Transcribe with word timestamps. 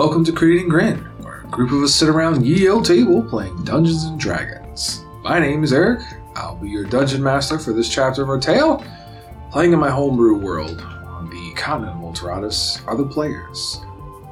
welcome 0.00 0.24
to 0.24 0.32
Crit 0.32 0.66
Grin, 0.66 0.96
where 1.18 1.42
a 1.42 1.46
group 1.48 1.72
of 1.72 1.82
us 1.82 1.94
sit 1.94 2.08
around 2.08 2.46
ye 2.46 2.70
old 2.70 2.86
table 2.86 3.22
playing 3.22 3.64
Dungeons 3.64 4.04
and 4.04 4.18
Dragons. 4.18 5.04
My 5.22 5.38
name 5.38 5.62
is 5.62 5.74
Eric. 5.74 6.00
I'll 6.36 6.56
be 6.56 6.70
your 6.70 6.86
dungeon 6.86 7.22
master 7.22 7.58
for 7.58 7.74
this 7.74 7.86
chapter 7.86 8.22
of 8.22 8.30
our 8.30 8.40
tale. 8.40 8.82
Playing 9.52 9.74
in 9.74 9.78
my 9.78 9.90
homebrew 9.90 10.38
world 10.38 10.80
on 10.80 11.28
the 11.28 11.52
continent 11.52 11.98
of 11.98 12.14
Ulteratus 12.14 12.82
are 12.86 12.96
the 12.96 13.04
players. 13.04 13.82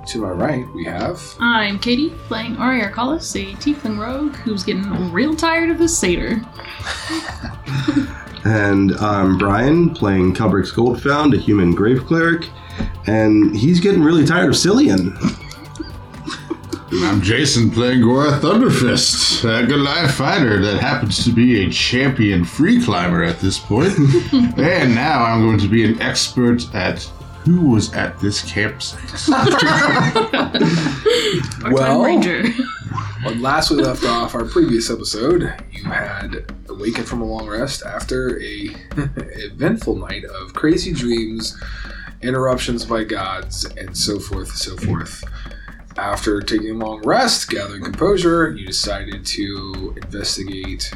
To 0.06 0.22
my 0.22 0.30
right, 0.30 0.66
we 0.74 0.86
have. 0.86 1.22
I'm 1.38 1.78
Katie, 1.78 2.14
playing 2.28 2.56
Ari 2.56 2.80
Arcalis, 2.80 3.36
a 3.36 3.54
tiefling 3.56 3.98
rogue 3.98 4.36
who's 4.36 4.64
getting 4.64 5.12
real 5.12 5.36
tired 5.36 5.68
of 5.68 5.78
his 5.78 5.96
satyr. 5.96 6.40
And 8.44 8.92
I'm 8.98 9.36
Brian, 9.36 9.90
playing 9.90 10.32
Kubrick's 10.32 10.72
Goldfound, 10.72 11.34
a 11.34 11.38
human 11.38 11.74
grave 11.74 12.06
cleric, 12.06 12.48
and 13.06 13.54
he's 13.54 13.80
getting 13.80 14.00
really 14.00 14.24
tired 14.24 14.48
of 14.48 14.54
Cillian. 14.54 15.44
I'm 16.90 17.20
Jason 17.20 17.70
playing 17.70 18.00
Gorath 18.00 18.40
Thunderfist, 18.40 19.44
a 19.44 19.66
Goliath 19.66 20.14
fighter 20.14 20.58
that 20.62 20.80
happens 20.80 21.22
to 21.24 21.32
be 21.32 21.64
a 21.66 21.70
champion 21.70 22.44
free 22.44 22.82
climber 22.82 23.22
at 23.22 23.40
this 23.40 23.58
point. 23.58 23.92
and 24.32 24.94
now 24.94 25.22
I'm 25.24 25.42
going 25.42 25.58
to 25.58 25.68
be 25.68 25.84
an 25.84 26.00
expert 26.00 26.74
at 26.74 27.02
who 27.44 27.70
was 27.70 27.92
at 27.92 28.18
this 28.20 28.40
campsite. 28.50 29.28
Well- 31.70 32.02
ranger. 32.04 32.44
When 33.24 33.42
last 33.42 33.70
we 33.72 33.78
left 33.78 34.04
off 34.04 34.36
our 34.36 34.44
previous 34.44 34.90
episode, 34.90 35.52
you 35.72 35.82
had 35.84 36.52
awakened 36.68 37.08
from 37.08 37.20
a 37.20 37.24
long 37.24 37.48
rest 37.48 37.82
after 37.84 38.40
a 38.40 38.68
eventful 39.16 39.96
night 39.96 40.24
of 40.24 40.54
crazy 40.54 40.92
dreams, 40.92 41.60
interruptions 42.22 42.84
by 42.84 43.02
gods, 43.02 43.64
and 43.76 43.96
so 43.98 44.20
forth, 44.20 44.54
so 44.54 44.76
forth. 44.76 45.24
After 45.98 46.40
taking 46.40 46.80
a 46.80 46.86
long 46.86 47.02
rest, 47.02 47.50
gathering 47.50 47.82
composure, 47.82 48.50
you 48.52 48.64
decided 48.64 49.26
to 49.26 49.94
investigate 49.96 50.94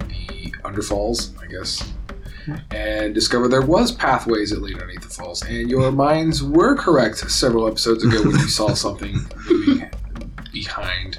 the 0.00 0.52
underfalls, 0.64 1.32
I 1.42 1.46
guess, 1.46 1.92
and 2.70 3.14
discover 3.14 3.48
there 3.48 3.62
was 3.62 3.90
pathways 3.90 4.50
that 4.50 4.60
lead 4.60 4.74
underneath 4.74 5.00
the 5.00 5.08
falls. 5.08 5.42
And 5.44 5.70
your 5.70 5.90
minds 5.90 6.42
were 6.42 6.76
correct 6.76 7.30
several 7.30 7.66
episodes 7.66 8.04
ago 8.04 8.22
when 8.22 8.32
you 8.32 8.48
saw 8.48 8.74
something 8.74 9.16
moving 9.48 9.90
behind. 10.52 11.18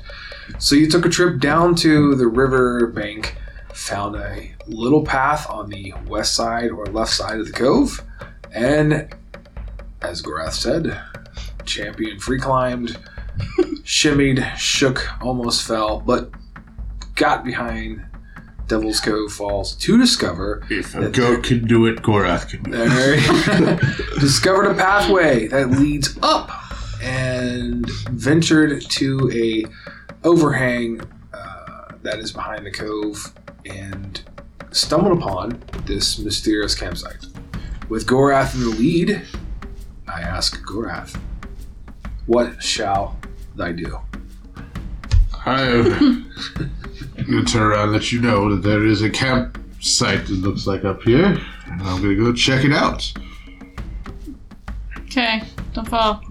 So 0.60 0.76
you 0.76 0.88
took 0.88 1.08
a 1.08 1.10
trip 1.10 1.40
down 1.40 1.74
to 1.78 2.14
the 2.14 2.28
river 2.28 2.86
bank, 2.86 3.38
found 3.74 4.18
a 4.18 4.52
little 4.68 5.04
path 5.04 5.50
on 5.50 5.72
the 5.72 5.96
west 6.06 6.36
side 6.36 6.70
or 6.70 6.86
left 6.86 7.12
side 7.12 7.40
of 7.40 7.48
the 7.48 7.54
cove, 7.54 8.04
and 8.54 9.12
as 10.04 10.22
Gorath 10.22 10.54
said, 10.54 11.02
champion 11.66 12.20
free 12.20 12.40
climbed, 12.40 12.96
shimmied, 13.84 14.56
shook, 14.56 15.22
almost 15.22 15.68
fell, 15.68 16.00
but 16.00 16.32
got 17.16 17.44
behind 17.44 18.04
Devil's 18.68 19.00
Cove 19.00 19.32
Falls 19.32 19.76
to 19.76 19.98
discover 19.98 20.66
If 20.70 20.96
a 20.96 21.10
goat 21.10 21.44
can 21.44 21.66
do 21.66 21.86
it, 21.86 21.98
Gorath 22.02 22.50
can 22.50 22.64
do 22.64 22.72
it. 22.74 22.88
there, 22.90 23.78
discovered 24.20 24.66
a 24.66 24.74
pathway 24.74 25.48
that 25.48 25.70
leads 25.70 26.18
up 26.22 26.50
and 27.02 27.88
ventured 28.10 28.82
to 28.82 29.32
a 29.32 29.66
overhang 30.28 31.02
uh, 31.34 31.92
that 32.02 32.18
is 32.18 32.32
behind 32.32 32.66
the 32.66 32.72
cove 32.72 33.34
and 33.66 34.24
stumbled 34.72 35.18
upon 35.18 35.64
this 35.86 36.18
mysterious 36.18 36.74
campsite. 36.74 37.24
With 37.88 38.08
Gorath 38.08 38.56
in 38.56 38.62
the 38.62 38.76
lead, 38.76 39.22
I 40.08 40.22
ask 40.22 40.60
Gorath, 40.66 41.20
"What 42.26 42.64
shall 42.64 43.20
thy 43.56 43.72
do?" 43.72 44.00
I'm 45.46 45.84
going 47.32 47.46
to 47.46 47.52
turn 47.52 47.62
around 47.62 47.84
and 47.84 47.92
let 47.94 48.12
you 48.12 48.20
know 48.22 48.50
that 48.56 48.68
there 48.68 48.86
is 48.86 49.02
a 49.04 49.10
campsite, 49.10 50.22
it 50.22 50.30
looks 50.42 50.66
like, 50.66 50.84
up 50.84 51.04
here. 51.04 51.26
And 51.68 51.82
I'm 51.84 52.02
going 52.02 52.16
to 52.16 52.24
go 52.24 52.34
check 52.34 52.66
it 52.66 52.72
out. 52.72 53.12
Okay, 55.02 55.44
don't 55.74 55.88
fall. 55.88 56.24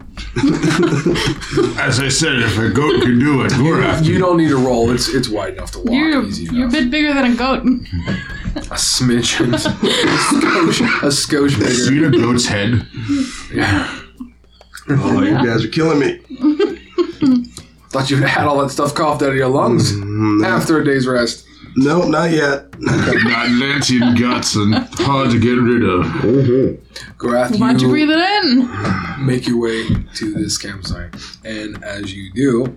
As 1.78 2.00
I 2.00 2.08
said, 2.08 2.38
if 2.40 2.58
a 2.58 2.68
goat 2.70 3.02
can 3.02 3.18
do 3.18 3.42
it, 3.44 3.52
Gorath 3.52 4.04
You 4.04 4.18
don't 4.18 4.36
need 4.36 4.48
to 4.48 4.56
roll; 4.56 4.90
it's 4.90 5.08
it's 5.08 5.28
wide 5.28 5.54
enough 5.54 5.70
to 5.72 5.78
walk. 5.78 5.90
You're, 5.90 6.22
easy 6.24 6.44
you're 6.44 6.54
a 6.54 6.56
enough. 6.68 6.72
bit 6.72 6.90
bigger 6.90 7.14
than 7.14 7.32
a 7.32 7.34
goat. 7.36 7.62
a 7.62 8.76
smidgen, 8.76 9.54
a 9.54 9.56
skosh, 9.56 10.80
a 11.02 11.06
skosh 11.06 11.58
bigger. 11.58 11.70
Seen 11.72 12.04
a 12.04 12.10
goat's 12.10 12.46
head? 12.46 12.86
Yeah. 13.52 14.00
Oh, 14.88 15.22
you 15.22 15.34
guys 15.34 15.64
are 15.64 15.68
killing 15.68 15.98
me. 16.00 16.20
Thought 17.94 18.10
you 18.10 18.16
had 18.16 18.44
all 18.48 18.58
that 18.60 18.70
stuff 18.70 18.92
coughed 18.92 19.22
out 19.22 19.28
of 19.28 19.36
your 19.36 19.46
lungs 19.48 19.92
Mm, 19.92 20.40
no, 20.40 20.48
after 20.48 20.80
a 20.80 20.84
day's 20.84 21.06
rest. 21.06 21.46
no, 21.76 22.02
not 22.08 22.32
yet. 22.32 22.66
Atlantean 22.88 24.16
guts 24.16 24.56
and 24.56 24.74
hard 24.74 25.30
to 25.30 25.38
get 25.38 25.52
rid 25.52 25.84
of. 25.84 26.04
Gorath, 27.18 27.56
Why'd 27.60 27.80
you 27.80 27.88
breathe 27.88 28.10
it 28.10 28.18
in? 28.18 29.24
make 29.24 29.46
your 29.46 29.60
way 29.60 29.86
to 30.14 30.34
this 30.34 30.58
campsite. 30.58 31.14
And 31.44 31.84
as 31.84 32.12
you 32.12 32.32
do, 32.32 32.76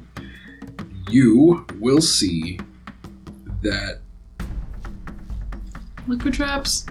you 1.10 1.66
will 1.80 2.02
see 2.02 2.60
that 3.64 4.02
Liquid 6.08 6.36
traps. 6.36 6.86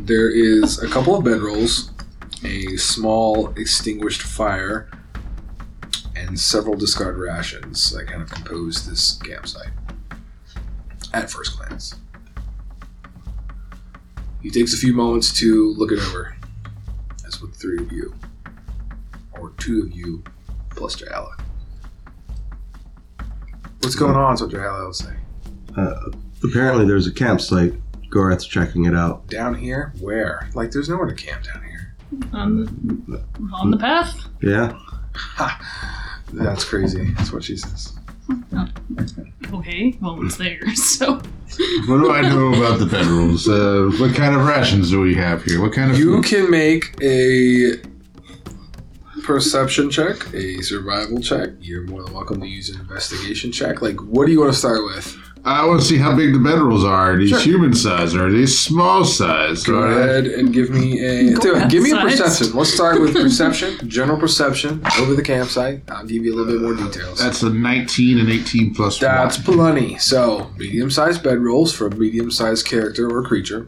there 0.00 0.28
is 0.28 0.82
a 0.82 0.88
couple 0.88 1.14
of 1.16 1.24
bedrolls, 1.24 1.90
a 2.44 2.76
small 2.78 3.50
extinguished 3.56 4.22
fire, 4.22 4.90
and 6.26 6.38
several 6.38 6.76
discarded 6.76 7.20
rations 7.20 7.90
that 7.90 8.06
kind 8.06 8.22
of 8.22 8.30
compose 8.30 8.88
this 8.88 9.18
campsite. 9.24 9.70
At 11.12 11.30
first 11.30 11.58
glance, 11.58 11.96
he 14.40 14.50
takes 14.50 14.74
a 14.74 14.76
few 14.76 14.94
moments 14.94 15.32
to 15.40 15.74
look 15.76 15.92
it 15.92 15.98
over. 15.98 16.36
As 17.26 17.40
with 17.40 17.54
three 17.54 17.78
of 17.78 17.90
you, 17.90 18.14
or 19.38 19.50
two 19.58 19.82
of 19.82 19.92
you, 19.92 20.22
plus 20.70 20.96
Jaela. 20.96 21.32
What's 23.80 23.94
going 23.94 24.14
on? 24.14 24.34
Is 24.34 24.42
what 24.42 24.50
Jaela 24.50 24.86
will 24.86 24.92
say. 24.92 25.14
Uh, 25.76 26.10
apparently, 26.44 26.86
there's 26.86 27.06
a 27.06 27.12
campsite. 27.12 27.74
Gorath's 28.10 28.46
checking 28.46 28.86
it 28.86 28.94
out. 28.94 29.26
Down 29.28 29.54
here? 29.54 29.92
Where? 30.00 30.48
Like, 30.54 30.70
there's 30.70 30.88
nowhere 30.88 31.06
to 31.06 31.14
camp 31.14 31.44
down 31.44 31.62
here. 31.62 31.96
On 32.32 32.64
the, 33.06 33.24
on 33.52 33.70
the 33.70 33.76
path. 33.78 34.28
Yeah. 34.42 34.78
That's 36.32 36.64
crazy. 36.64 37.04
That's 37.16 37.32
what 37.32 37.44
she 37.44 37.56
says. 37.56 37.92
Okay, 39.52 39.96
well, 40.00 40.24
it's 40.24 40.36
there, 40.36 40.74
so. 40.76 41.14
What 41.86 41.98
do 41.98 42.12
I 42.12 42.20
know 42.22 42.48
about 42.54 42.78
the 42.78 42.84
bedrolls? 42.86 43.48
Uh, 43.48 43.90
what 44.00 44.14
kind 44.14 44.34
of 44.36 44.46
rations 44.46 44.90
do 44.90 45.00
we 45.00 45.14
have 45.16 45.42
here? 45.44 45.60
What 45.60 45.72
kind 45.72 45.90
of 45.90 45.98
You 45.98 46.16
food? 46.22 46.24
can 46.24 46.50
make 46.50 46.94
a 47.02 47.76
perception 49.24 49.90
check, 49.90 50.32
a 50.32 50.62
survival 50.62 51.20
check. 51.20 51.50
You're 51.60 51.82
more 51.82 52.02
than 52.04 52.12
welcome 52.14 52.40
to 52.40 52.46
use 52.46 52.70
an 52.70 52.80
investigation 52.80 53.50
check. 53.52 53.82
Like, 53.82 54.00
what 54.00 54.26
do 54.26 54.32
you 54.32 54.40
want 54.40 54.52
to 54.52 54.58
start 54.58 54.84
with? 54.84 55.16
I 55.44 55.66
want 55.66 55.80
to 55.80 55.86
see 55.86 55.96
how 55.96 56.14
big 56.14 56.32
the 56.34 56.38
bedrolls 56.38 56.84
are. 56.84 57.14
Are 57.14 57.16
these 57.16 57.30
Sure. 57.30 57.38
human 57.40 57.74
size 57.74 58.14
or 58.14 58.26
are 58.26 58.30
these 58.30 58.58
small 58.58 59.04
size? 59.04 59.64
Go 59.64 59.80
Are 59.80 59.94
they- 59.94 60.00
ahead 60.00 60.26
and 60.26 60.52
give 60.52 60.68
me 60.70 61.00
a. 61.04 61.32
Go 61.34 61.40
do 61.40 61.56
it. 61.56 61.70
Give 61.70 61.82
me 61.82 61.92
a 61.92 61.94
size. 61.94 62.18
perception. 62.18 62.56
Let's 62.56 62.74
start 62.74 63.00
with 63.00 63.14
perception, 63.26 63.88
general 63.88 64.18
perception 64.18 64.82
over 64.98 65.14
the 65.14 65.22
campsite. 65.22 65.82
I'll 65.90 66.04
give 66.04 66.24
you 66.24 66.34
a 66.34 66.36
little 66.36 66.52
bit 66.52 66.60
more 66.62 66.74
details. 66.74 67.18
That's 67.20 67.42
a 67.42 67.48
19 67.50 68.18
and 68.18 68.28
18 68.30 68.74
plus 68.74 68.98
That's 68.98 69.38
one. 69.46 69.56
plenty. 69.56 69.96
So, 69.98 70.50
medium 70.58 70.90
sized 70.90 71.22
bedrolls 71.22 71.74
for 71.74 71.86
a 71.86 71.94
medium 71.94 72.30
sized 72.30 72.66
character 72.66 73.10
or 73.10 73.22
creature. 73.22 73.66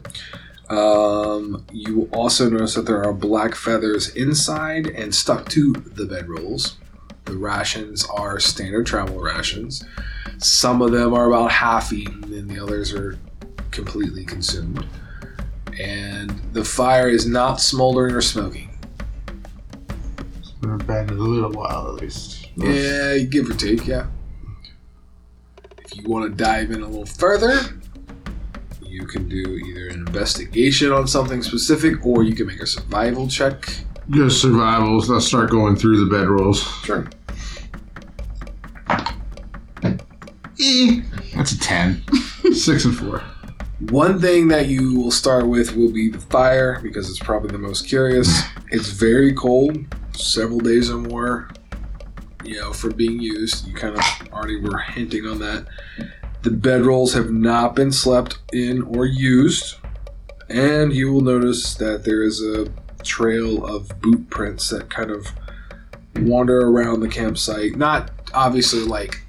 Um, 0.69 1.65
you 1.71 1.95
will 1.97 2.09
also 2.13 2.49
notice 2.49 2.75
that 2.75 2.85
there 2.85 3.03
are 3.03 3.13
black 3.13 3.55
feathers 3.55 4.09
inside 4.15 4.87
and 4.87 5.13
stuck 5.13 5.49
to 5.49 5.73
the 5.73 6.05
bedrolls. 6.05 6.73
The 7.25 7.37
rations 7.37 8.05
are 8.13 8.39
standard 8.39 8.85
travel 8.85 9.19
rations. 9.19 9.83
Some 10.43 10.81
of 10.81 10.91
them 10.91 11.13
are 11.13 11.27
about 11.27 11.51
half 11.51 11.93
eaten, 11.93 12.23
and 12.33 12.49
the 12.49 12.61
others 12.61 12.93
are 12.93 13.17
completely 13.71 14.25
consumed. 14.25 14.85
And 15.79 16.29
the 16.51 16.65
fire 16.65 17.09
is 17.09 17.25
not 17.25 17.61
smoldering 17.61 18.13
or 18.13 18.21
smoking. 18.21 18.69
It's 20.37 20.51
been 20.51 20.71
abandoned 20.71 21.19
a 21.19 21.23
little 21.23 21.51
while 21.51 21.87
at 21.87 22.01
least. 22.01 22.49
Yeah, 22.55 23.17
give 23.19 23.49
or 23.49 23.53
take, 23.53 23.87
yeah. 23.87 24.07
If 25.79 25.95
you 25.95 26.09
want 26.09 26.29
to 26.29 26.43
dive 26.43 26.71
in 26.71 26.81
a 26.81 26.87
little 26.87 27.05
further, 27.05 27.59
you 28.85 29.05
can 29.07 29.27
do 29.27 29.41
either 29.41 29.87
an 29.87 30.05
investigation 30.05 30.91
on 30.91 31.07
something 31.07 31.41
specific 31.41 32.05
or 32.05 32.23
you 32.23 32.35
can 32.35 32.47
make 32.47 32.61
a 32.61 32.67
survival 32.67 33.27
check. 33.27 33.69
Just 34.09 34.41
survivals. 34.41 35.09
Let's 35.09 35.25
start 35.25 35.49
going 35.49 35.77
through 35.77 36.05
the 36.05 36.15
bedrolls. 36.15 36.85
Sure. 36.85 37.07
That's 41.73 41.99
a 42.39 42.43
10. 42.43 42.53
6 42.53 42.85
and 42.85 42.97
4. 42.97 43.19
One 43.89 44.19
thing 44.19 44.47
that 44.49 44.67
you 44.67 44.95
will 44.97 45.11
start 45.11 45.47
with 45.47 45.75
will 45.75 45.91
be 45.91 46.09
the 46.09 46.19
fire 46.19 46.79
because 46.81 47.09
it's 47.09 47.19
probably 47.19 47.51
the 47.51 47.57
most 47.57 47.87
curious. 47.87 48.43
It's 48.71 48.89
very 48.89 49.33
cold, 49.33 49.77
several 50.13 50.59
days 50.59 50.89
or 50.89 50.97
more 50.97 51.49
you 52.43 52.59
know, 52.59 52.73
for 52.73 52.91
being 52.91 53.19
used. 53.19 53.67
You 53.67 53.73
kind 53.73 53.95
of 53.95 54.03
already 54.31 54.59
were 54.59 54.77
hinting 54.77 55.25
on 55.25 55.39
that. 55.39 55.67
The 56.43 56.49
bedrolls 56.49 57.13
have 57.13 57.31
not 57.31 57.75
been 57.75 57.91
slept 57.91 58.37
in 58.51 58.81
or 58.83 59.05
used, 59.05 59.77
and 60.49 60.93
you 60.93 61.11
will 61.11 61.21
notice 61.21 61.75
that 61.75 62.03
there 62.03 62.21
is 62.21 62.41
a 62.43 62.67
trail 63.03 63.65
of 63.65 63.89
boot 64.01 64.29
prints 64.29 64.69
that 64.69 64.89
kind 64.89 65.11
of 65.11 65.27
wander 66.17 66.67
around 66.67 66.99
the 66.99 67.07
campsite. 67.07 67.75
Not 67.75 68.11
obviously 68.33 68.81
like 68.81 69.22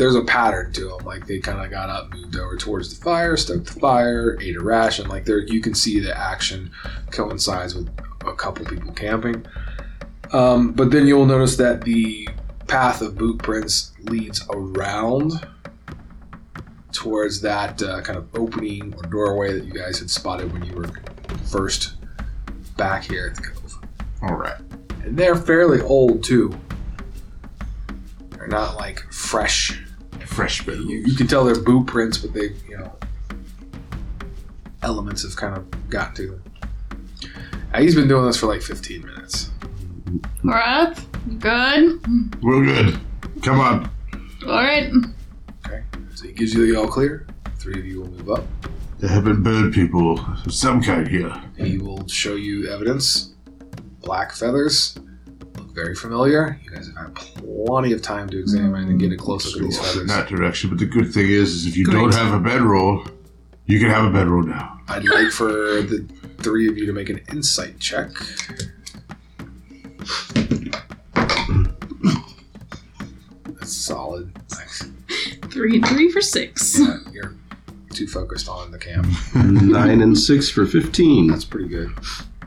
there's 0.00 0.14
a 0.14 0.24
pattern 0.24 0.72
to 0.72 0.88
them. 0.88 1.04
Like 1.04 1.26
they 1.26 1.40
kind 1.40 1.62
of 1.62 1.70
got 1.70 1.90
up, 1.90 2.10
moved 2.14 2.34
over 2.34 2.56
towards 2.56 2.96
the 2.96 3.04
fire, 3.04 3.36
stoked 3.36 3.66
the 3.66 3.78
fire, 3.80 4.38
ate 4.40 4.56
a 4.56 4.64
ration. 4.64 5.06
Like 5.08 5.26
there, 5.26 5.40
you 5.40 5.60
can 5.60 5.74
see 5.74 6.00
the 6.00 6.16
action 6.16 6.70
coincides 7.10 7.74
with 7.74 7.90
a 8.26 8.32
couple 8.32 8.64
people 8.64 8.92
camping. 8.94 9.44
Um, 10.32 10.72
but 10.72 10.90
then 10.90 11.06
you'll 11.06 11.26
notice 11.26 11.56
that 11.56 11.82
the 11.82 12.26
path 12.66 13.02
of 13.02 13.18
boot 13.18 13.42
prints 13.42 13.92
leads 14.04 14.42
around 14.48 15.32
towards 16.92 17.42
that 17.42 17.82
uh, 17.82 18.00
kind 18.00 18.16
of 18.16 18.34
opening 18.34 18.94
or 18.94 19.02
doorway 19.02 19.52
that 19.52 19.66
you 19.66 19.72
guys 19.74 19.98
had 19.98 20.08
spotted 20.08 20.50
when 20.50 20.64
you 20.64 20.76
were 20.76 20.90
first 21.44 21.96
back 22.78 23.04
here 23.04 23.26
at 23.26 23.36
the 23.36 23.42
cove. 23.42 23.78
All 24.22 24.34
right. 24.34 24.60
And 25.04 25.14
they're 25.14 25.36
fairly 25.36 25.82
old 25.82 26.24
too. 26.24 26.58
They're 28.30 28.48
not 28.48 28.76
like 28.76 29.00
fresh. 29.12 29.78
Fresh. 30.30 30.66
You, 30.66 30.84
you 30.84 31.16
can 31.16 31.26
tell 31.26 31.44
they're 31.44 31.60
boot 31.60 31.88
prints, 31.88 32.16
but 32.18 32.32
they, 32.32 32.54
you 32.68 32.78
know, 32.78 32.92
elements 34.82 35.22
have 35.22 35.34
kind 35.36 35.56
of 35.56 35.90
got 35.90 36.14
to 36.16 36.30
them. 36.30 36.42
Uh, 37.74 37.80
he's 37.80 37.96
been 37.96 38.08
doing 38.08 38.24
this 38.26 38.36
for 38.38 38.46
like 38.46 38.62
15 38.62 39.04
minutes. 39.04 39.50
Alright, 40.44 40.98
good. 41.40 42.00
We're 42.42 42.64
good. 42.64 43.00
Come 43.42 43.60
on. 43.60 43.90
Alright. 44.44 44.92
Okay, 45.66 45.82
so 46.14 46.26
he 46.26 46.32
gives 46.32 46.54
you 46.54 46.64
the 46.72 46.78
all 46.78 46.88
clear. 46.88 47.26
Three 47.56 47.78
of 47.78 47.84
you 47.84 48.00
will 48.00 48.10
move 48.10 48.30
up. 48.30 48.44
There 48.98 49.10
have 49.10 49.24
been 49.24 49.42
bird 49.42 49.72
people 49.74 50.20
of 50.20 50.54
some 50.54 50.80
kind 50.80 51.08
here. 51.08 51.34
He 51.56 51.78
will 51.78 52.06
show 52.06 52.36
you 52.36 52.68
evidence. 52.70 53.34
Black 54.00 54.32
feathers 54.32 54.96
look 54.96 55.09
very 55.72 55.94
familiar. 55.94 56.58
You 56.62 56.70
guys 56.70 56.86
have 56.88 56.96
had 56.96 57.14
plenty 57.14 57.92
of 57.92 58.02
time 58.02 58.28
to 58.30 58.38
examine 58.38 58.88
and 58.88 58.98
get 59.00 59.12
a 59.12 59.16
close 59.16 59.54
look 59.54 59.64
at 59.64 59.70
these 59.70 59.96
in 59.96 60.06
that 60.08 60.28
direction. 60.28 60.70
But 60.70 60.78
the 60.78 60.86
good 60.86 61.12
thing 61.12 61.28
is, 61.28 61.52
is 61.54 61.66
if 61.66 61.76
you 61.76 61.84
Great. 61.84 61.94
don't 61.94 62.14
have 62.14 62.32
a 62.34 62.40
bedroll, 62.40 63.04
you 63.66 63.78
can 63.78 63.90
have 63.90 64.04
a 64.04 64.10
bedroll 64.10 64.42
now. 64.42 64.80
I'd 64.88 65.04
like 65.04 65.30
for 65.30 65.48
the 65.52 66.06
three 66.38 66.68
of 66.68 66.76
you 66.76 66.86
to 66.86 66.92
make 66.92 67.08
an 67.08 67.20
insight 67.32 67.78
check. 67.78 68.10
That's 73.44 73.72
solid. 73.72 74.32
Nice. 74.50 74.88
Three 75.50 75.76
and 75.76 75.86
three 75.86 76.10
for 76.10 76.20
six. 76.20 76.78
Yeah, 76.78 76.96
you're 77.12 77.34
too 77.92 78.06
focused 78.06 78.48
on 78.48 78.70
the 78.70 78.78
camp. 78.78 79.06
Nine 79.34 80.00
and 80.00 80.18
six 80.18 80.48
for 80.50 80.66
15. 80.66 81.28
That's 81.28 81.44
pretty 81.44 81.68
good. 81.68 81.92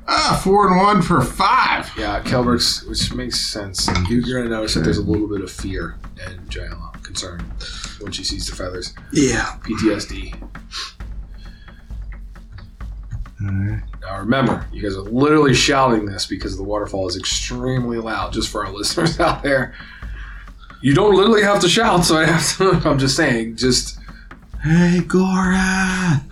Ah, 0.08 0.40
four 0.44 0.68
and 0.68 0.78
one 0.78 1.02
for 1.02 1.22
five. 1.22 1.90
Yeah, 1.98 2.22
Kelbrix, 2.22 2.88
which 2.88 3.14
makes 3.14 3.40
sense. 3.40 3.88
You- 4.10 4.20
You're 4.22 4.40
going 4.40 4.50
to 4.50 4.56
notice 4.56 4.74
that 4.74 4.82
there's 4.82 4.98
a 4.98 5.02
little 5.04 5.28
bit 5.28 5.42
of 5.42 5.50
fear 5.52 5.96
and 6.28 6.40
Jaela, 6.50 7.02
concern 7.04 7.40
when 8.02 8.12
she 8.12 8.24
sees 8.24 8.48
the 8.48 8.56
feathers. 8.56 8.94
Yeah. 9.12 9.58
PTSD. 9.62 10.36
Now 13.40 14.20
remember, 14.20 14.66
you 14.72 14.82
guys 14.82 14.96
are 14.96 15.02
literally 15.02 15.54
shouting 15.54 16.06
this 16.06 16.26
because 16.26 16.56
the 16.56 16.64
waterfall 16.64 17.08
is 17.10 17.18
extremely 17.18 17.98
loud. 17.98 18.32
Just 18.34 18.50
for 18.50 18.66
our 18.66 18.72
listeners 18.74 19.20
out 19.20 19.44
there, 19.44 19.74
you 20.82 20.94
don't 20.94 21.16
literally 21.16 21.44
have 21.44 21.60
to 21.62 21.70
shout. 21.70 22.06
So 22.06 22.18
I 22.18 22.26
have 22.26 22.58
to. 22.58 22.90
I'm 22.90 22.98
just 23.00 23.16
saying. 23.18 23.58
Just 23.58 24.00
Hey, 24.62 25.02
Gora! 25.06 26.24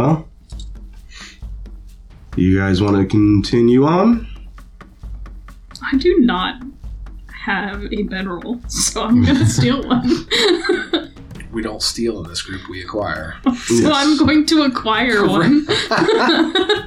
Well, 0.00 0.26
you 2.36 2.56
guys 2.58 2.80
want 2.80 2.96
to 2.96 3.04
continue 3.04 3.84
on? 3.84 4.26
I 5.92 5.98
do 5.98 6.20
not 6.20 6.62
have 7.44 7.84
a 7.92 8.02
bedroll, 8.04 8.60
so 8.68 9.04
I'm 9.04 9.22
gonna 9.22 9.44
steal 9.58 9.82
one. 9.86 10.26
we 11.52 11.60
don't 11.60 11.82
steal 11.82 12.22
in 12.24 12.30
this 12.30 12.40
group. 12.40 12.62
We 12.70 12.82
acquire. 12.82 13.34
so 13.44 13.74
Yes. 13.74 13.90
I'm 13.94 14.16
going 14.16 14.46
to 14.46 14.62
acquire 14.62 15.26
one. 15.26 15.66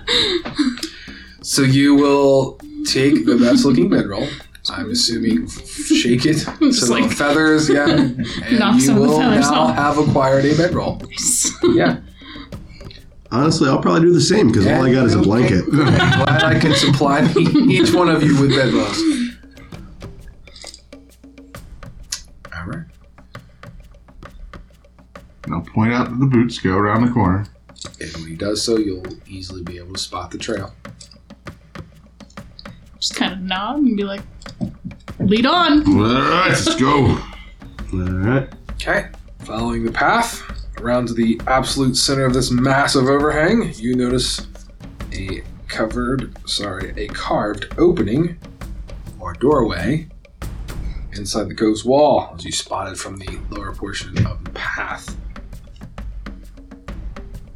So 1.46 1.62
you 1.62 1.94
will 1.96 2.58
take 2.86 3.26
the 3.26 3.36
best 3.36 3.66
looking 3.66 3.90
bedroll. 3.90 4.26
I'm 4.70 4.90
assuming 4.92 5.50
shake 5.50 6.26
it. 6.26 6.48
Just 6.62 6.88
so 6.88 6.94
like- 6.94 7.12
feathers, 7.12 7.68
yeah. 7.70 7.86
And 7.90 8.26
Knock 8.60 8.76
you 8.76 8.80
some 8.80 8.96
of 8.96 9.02
the 9.04 9.08
will 9.10 9.20
feathers 9.20 9.52
now 9.52 9.64
off. 9.64 9.76
have 9.76 9.98
acquired 9.98 10.46
a 10.46 10.56
bedroll. 10.56 11.02
Yeah. 11.64 12.00
Honestly, 13.34 13.68
I'll 13.68 13.82
probably 13.82 14.02
do 14.02 14.14
the 14.14 14.22
same 14.22 14.50
because 14.50 14.68
all 14.68 14.84
I 14.86 14.94
got 14.94 15.08
is 15.08 15.16
a 15.16 15.20
blanket. 15.20 15.64
I'm 15.66 15.70
glad 16.24 16.44
I 16.44 16.60
can 16.60 16.76
supply 16.76 17.28
each 17.68 17.92
one 17.92 18.08
of 18.08 18.22
you 18.22 18.40
with 18.40 18.52
bedrolls. 18.52 19.00
All 22.56 22.66
right. 22.68 22.86
And 25.46 25.56
I'll 25.56 25.62
point 25.62 25.94
out 25.94 26.12
that 26.12 26.20
the 26.20 26.28
boots 26.28 26.60
go 26.60 26.76
around 26.76 27.08
the 27.08 27.12
corner. 27.12 27.48
And 28.00 28.14
when 28.18 28.28
he 28.28 28.36
does 28.36 28.64
so, 28.64 28.78
you'll 28.78 29.04
easily 29.28 29.64
be 29.64 29.80
able 29.80 29.94
to 29.94 30.00
spot 30.00 30.30
the 30.30 30.38
trail. 30.38 30.72
Just 33.00 33.16
kind 33.16 33.34
of 33.34 33.40
nod 33.40 33.78
and 33.78 33.98
be 33.98 34.04
like, 34.04 34.22
lead 35.18 35.48
on. 35.48 35.88
All 35.88 36.04
right, 36.04 36.50
let's 36.50 36.76
go. 36.76 37.20
Alright. 37.96 38.54
Okay. 38.74 39.10
Following 39.40 39.86
the 39.86 39.92
path 39.92 40.63
around 40.80 41.08
to 41.08 41.14
the 41.14 41.40
absolute 41.48 41.96
center 41.96 42.26
of 42.26 42.34
this 42.34 42.52
massive 42.52 43.08
overhang, 43.08 43.74
you 43.76 43.96
notice 43.96 44.48
a 45.12 45.44
covered, 45.68 46.36
sorry, 46.48 46.94
a 46.98 47.08
carved 47.08 47.74
opening 47.78 48.38
or 49.20 49.34
doorway 49.34 50.08
inside 51.14 51.50
the 51.50 51.56
coast 51.56 51.86
wall, 51.86 52.32
as 52.36 52.46
you 52.46 52.52
spotted 52.52 52.98
from 52.98 53.18
the 53.18 53.40
lower 53.50 53.74
portion 53.74 54.26
of 54.26 54.44
the 54.44 54.52
path. 54.52 55.16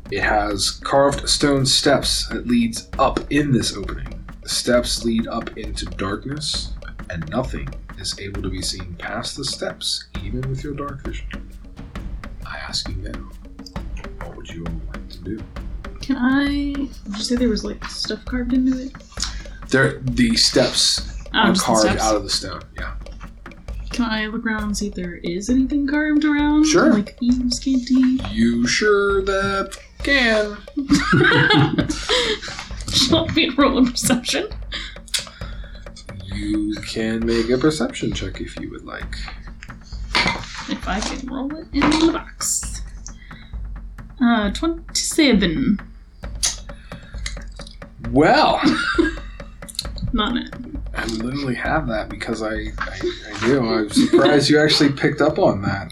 It 0.09 0.21
has 0.21 0.71
carved 0.83 1.27
stone 1.27 1.65
steps 1.65 2.27
that 2.29 2.47
leads 2.47 2.89
up 2.97 3.19
in 3.31 3.51
this 3.51 3.75
opening. 3.75 4.25
The 4.41 4.49
steps 4.49 5.03
lead 5.03 5.27
up 5.27 5.57
into 5.57 5.85
darkness, 5.85 6.73
and 7.09 7.27
nothing 7.29 7.67
is 7.99 8.17
able 8.19 8.41
to 8.41 8.49
be 8.49 8.61
seen 8.61 8.95
past 8.95 9.35
the 9.35 9.43
steps, 9.43 10.05
even 10.23 10.41
with 10.49 10.63
your 10.63 10.73
dark 10.73 11.03
vision. 11.03 11.27
I 12.47 12.57
ask 12.67 12.87
you 12.89 12.95
now, 12.95 13.19
what 14.25 14.35
would 14.37 14.49
you 14.49 14.65
all 14.65 14.73
like 14.93 15.09
to 15.09 15.17
do? 15.19 15.43
Can 16.01 16.15
I? 16.17 16.45
Did 16.73 16.89
you 17.07 17.15
say 17.23 17.35
there 17.35 17.49
was 17.49 17.63
like 17.65 17.83
stuff 17.85 18.23
carved 18.25 18.53
into 18.53 18.77
it? 18.79 18.93
There, 19.69 19.99
the 19.99 20.35
steps 20.37 21.13
Oh, 21.33 21.39
are 21.39 21.47
just 21.49 21.61
the 21.61 21.65
carved 21.65 21.81
steps. 21.89 22.03
out 22.03 22.15
of 22.15 22.23
the 22.23 22.29
stone. 22.29 22.61
Yeah. 22.79 22.93
Can 23.91 24.05
I 24.05 24.27
look 24.27 24.45
around 24.45 24.63
and 24.63 24.77
see 24.77 24.87
if 24.87 24.93
there 24.93 25.15
is 25.23 25.49
anything 25.49 25.87
carved 25.87 26.23
around? 26.23 26.65
Sure. 26.65 26.93
Like 26.93 27.17
eaves, 27.19 27.57
scanty. 27.57 28.19
You 28.31 28.65
sure 28.67 29.21
that 29.23 29.77
can? 30.03 30.57
Shall 32.93 33.27
we 33.35 33.49
roll 33.49 33.79
a 33.87 33.91
perception? 33.91 34.47
You 36.33 36.75
can 36.85 37.25
make 37.25 37.49
a 37.49 37.57
perception 37.57 38.13
check 38.13 38.39
if 38.39 38.57
you 38.59 38.69
would 38.69 38.85
like. 38.85 39.15
If 40.69 40.87
I 40.87 40.99
can 40.99 41.27
roll 41.27 41.55
it 41.55 41.67
in 41.73 41.79
the 41.81 42.11
box. 42.13 42.81
Uh, 44.21 44.51
27. 44.51 45.79
Well, 48.11 48.61
Not 50.13 50.37
it. 50.37 50.49
I 50.95 51.05
literally 51.05 51.55
have 51.55 51.87
that 51.87 52.09
because 52.09 52.41
I, 52.41 52.53
I, 52.79 52.99
I 53.33 53.39
do. 53.45 53.67
I'm 53.67 53.89
surprised 53.89 54.49
you 54.49 54.59
actually 54.59 54.91
picked 54.93 55.21
up 55.21 55.37
on 55.37 55.61
that. 55.63 55.91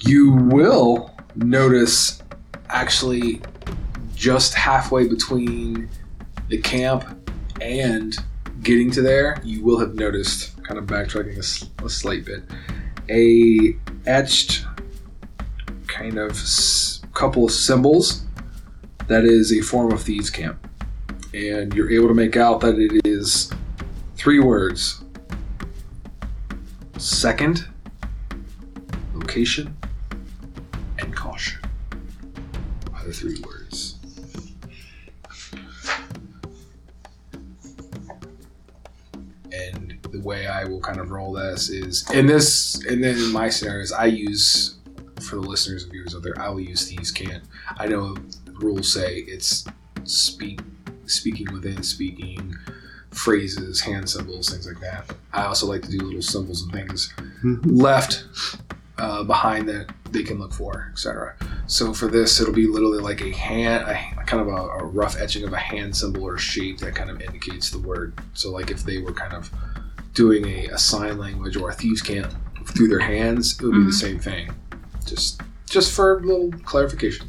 You 0.00 0.32
will 0.32 1.14
notice, 1.36 2.22
actually, 2.68 3.40
just 4.14 4.54
halfway 4.54 5.06
between 5.08 5.88
the 6.48 6.58
camp 6.58 7.04
and 7.60 8.16
getting 8.62 8.90
to 8.90 9.02
there, 9.02 9.40
you 9.44 9.62
will 9.64 9.78
have 9.78 9.94
noticed, 9.94 10.62
kind 10.64 10.78
of 10.78 10.84
backtracking 10.86 11.36
a, 11.36 11.38
s- 11.38 11.70
a 11.82 11.88
slight 11.88 12.24
bit, 12.24 12.42
a 13.08 13.76
etched 14.06 14.64
kind 15.86 16.18
of 16.18 16.32
s- 16.32 17.00
couple 17.14 17.44
of 17.44 17.50
symbols 17.50 18.24
that 19.08 19.24
is 19.24 19.52
a 19.52 19.60
form 19.60 19.92
of 19.92 20.02
thieves' 20.02 20.30
cant. 20.30 20.56
And 21.34 21.72
you're 21.74 21.90
able 21.90 22.08
to 22.08 22.14
make 22.14 22.36
out 22.36 22.60
that 22.62 22.78
it 22.78 23.00
is 23.06 23.50
three 24.16 24.40
words 24.40 25.02
second, 26.98 27.66
location, 29.14 29.75
way 40.26 40.46
I 40.46 40.64
will 40.64 40.80
kind 40.80 40.98
of 41.00 41.10
roll 41.10 41.32
this 41.32 41.68
is 41.70 42.08
in 42.10 42.26
this, 42.26 42.74
and 42.86 43.02
then 43.02 43.16
in 43.16 43.32
my 43.32 43.48
scenarios, 43.48 43.92
I 43.92 44.06
use 44.06 44.74
for 45.20 45.36
the 45.36 45.42
listeners 45.42 45.84
and 45.84 45.92
viewers 45.92 46.14
out 46.14 46.22
there, 46.22 46.38
I 46.38 46.48
will 46.50 46.60
use 46.60 46.88
thieves' 46.88 47.10
cant. 47.10 47.42
I 47.78 47.86
know 47.86 48.16
rules 48.54 48.92
say 48.92 49.18
it's 49.20 49.64
speak, 50.04 50.60
speaking 51.06 51.46
within 51.52 51.82
speaking, 51.82 52.54
phrases, 53.10 53.80
hand 53.80 54.08
symbols, 54.10 54.50
things 54.50 54.66
like 54.66 54.80
that. 54.80 55.14
I 55.32 55.44
also 55.46 55.66
like 55.66 55.82
to 55.82 55.90
do 55.90 55.98
little 56.04 56.22
symbols 56.22 56.62
and 56.62 56.72
things 56.72 57.12
Mhm. 57.42 57.60
left 57.64 58.24
uh, 58.98 59.22
behind 59.24 59.68
that 59.68 59.86
they 60.10 60.22
can 60.22 60.38
look 60.38 60.52
for, 60.54 60.88
etc. 60.92 61.34
So 61.66 61.92
for 61.92 62.08
this, 62.08 62.40
it'll 62.40 62.54
be 62.54 62.66
literally 62.66 62.98
like 63.00 63.20
a 63.20 63.30
hand, 63.30 63.84
a, 63.86 64.24
kind 64.24 64.40
of 64.40 64.48
a, 64.48 64.56
a 64.56 64.84
rough 64.84 65.18
etching 65.18 65.44
of 65.44 65.52
a 65.52 65.58
hand 65.58 65.94
symbol 65.94 66.24
or 66.24 66.38
shape 66.38 66.78
that 66.78 66.94
kind 66.94 67.10
of 67.10 67.20
indicates 67.20 67.68
the 67.70 67.78
word. 67.78 68.14
So 68.34 68.50
like 68.52 68.70
if 68.70 68.84
they 68.84 68.98
were 68.98 69.12
kind 69.12 69.34
of 69.34 69.50
doing 70.16 70.44
a, 70.46 70.66
a 70.68 70.78
sign 70.78 71.18
language 71.18 71.56
or 71.56 71.70
a 71.70 71.74
thieves 71.74 72.02
cant 72.02 72.26
through 72.64 72.88
their 72.88 72.98
hands, 73.00 73.56
it 73.60 73.64
would 73.64 73.72
be 73.72 73.78
the 73.84 73.90
Mhm. 73.90 73.94
same 73.94 74.18
thing. 74.18 74.50
Just 75.06 75.40
just 75.70 75.92
for 75.92 76.18
a 76.18 76.20
little 76.22 76.50
clarification. 76.64 77.28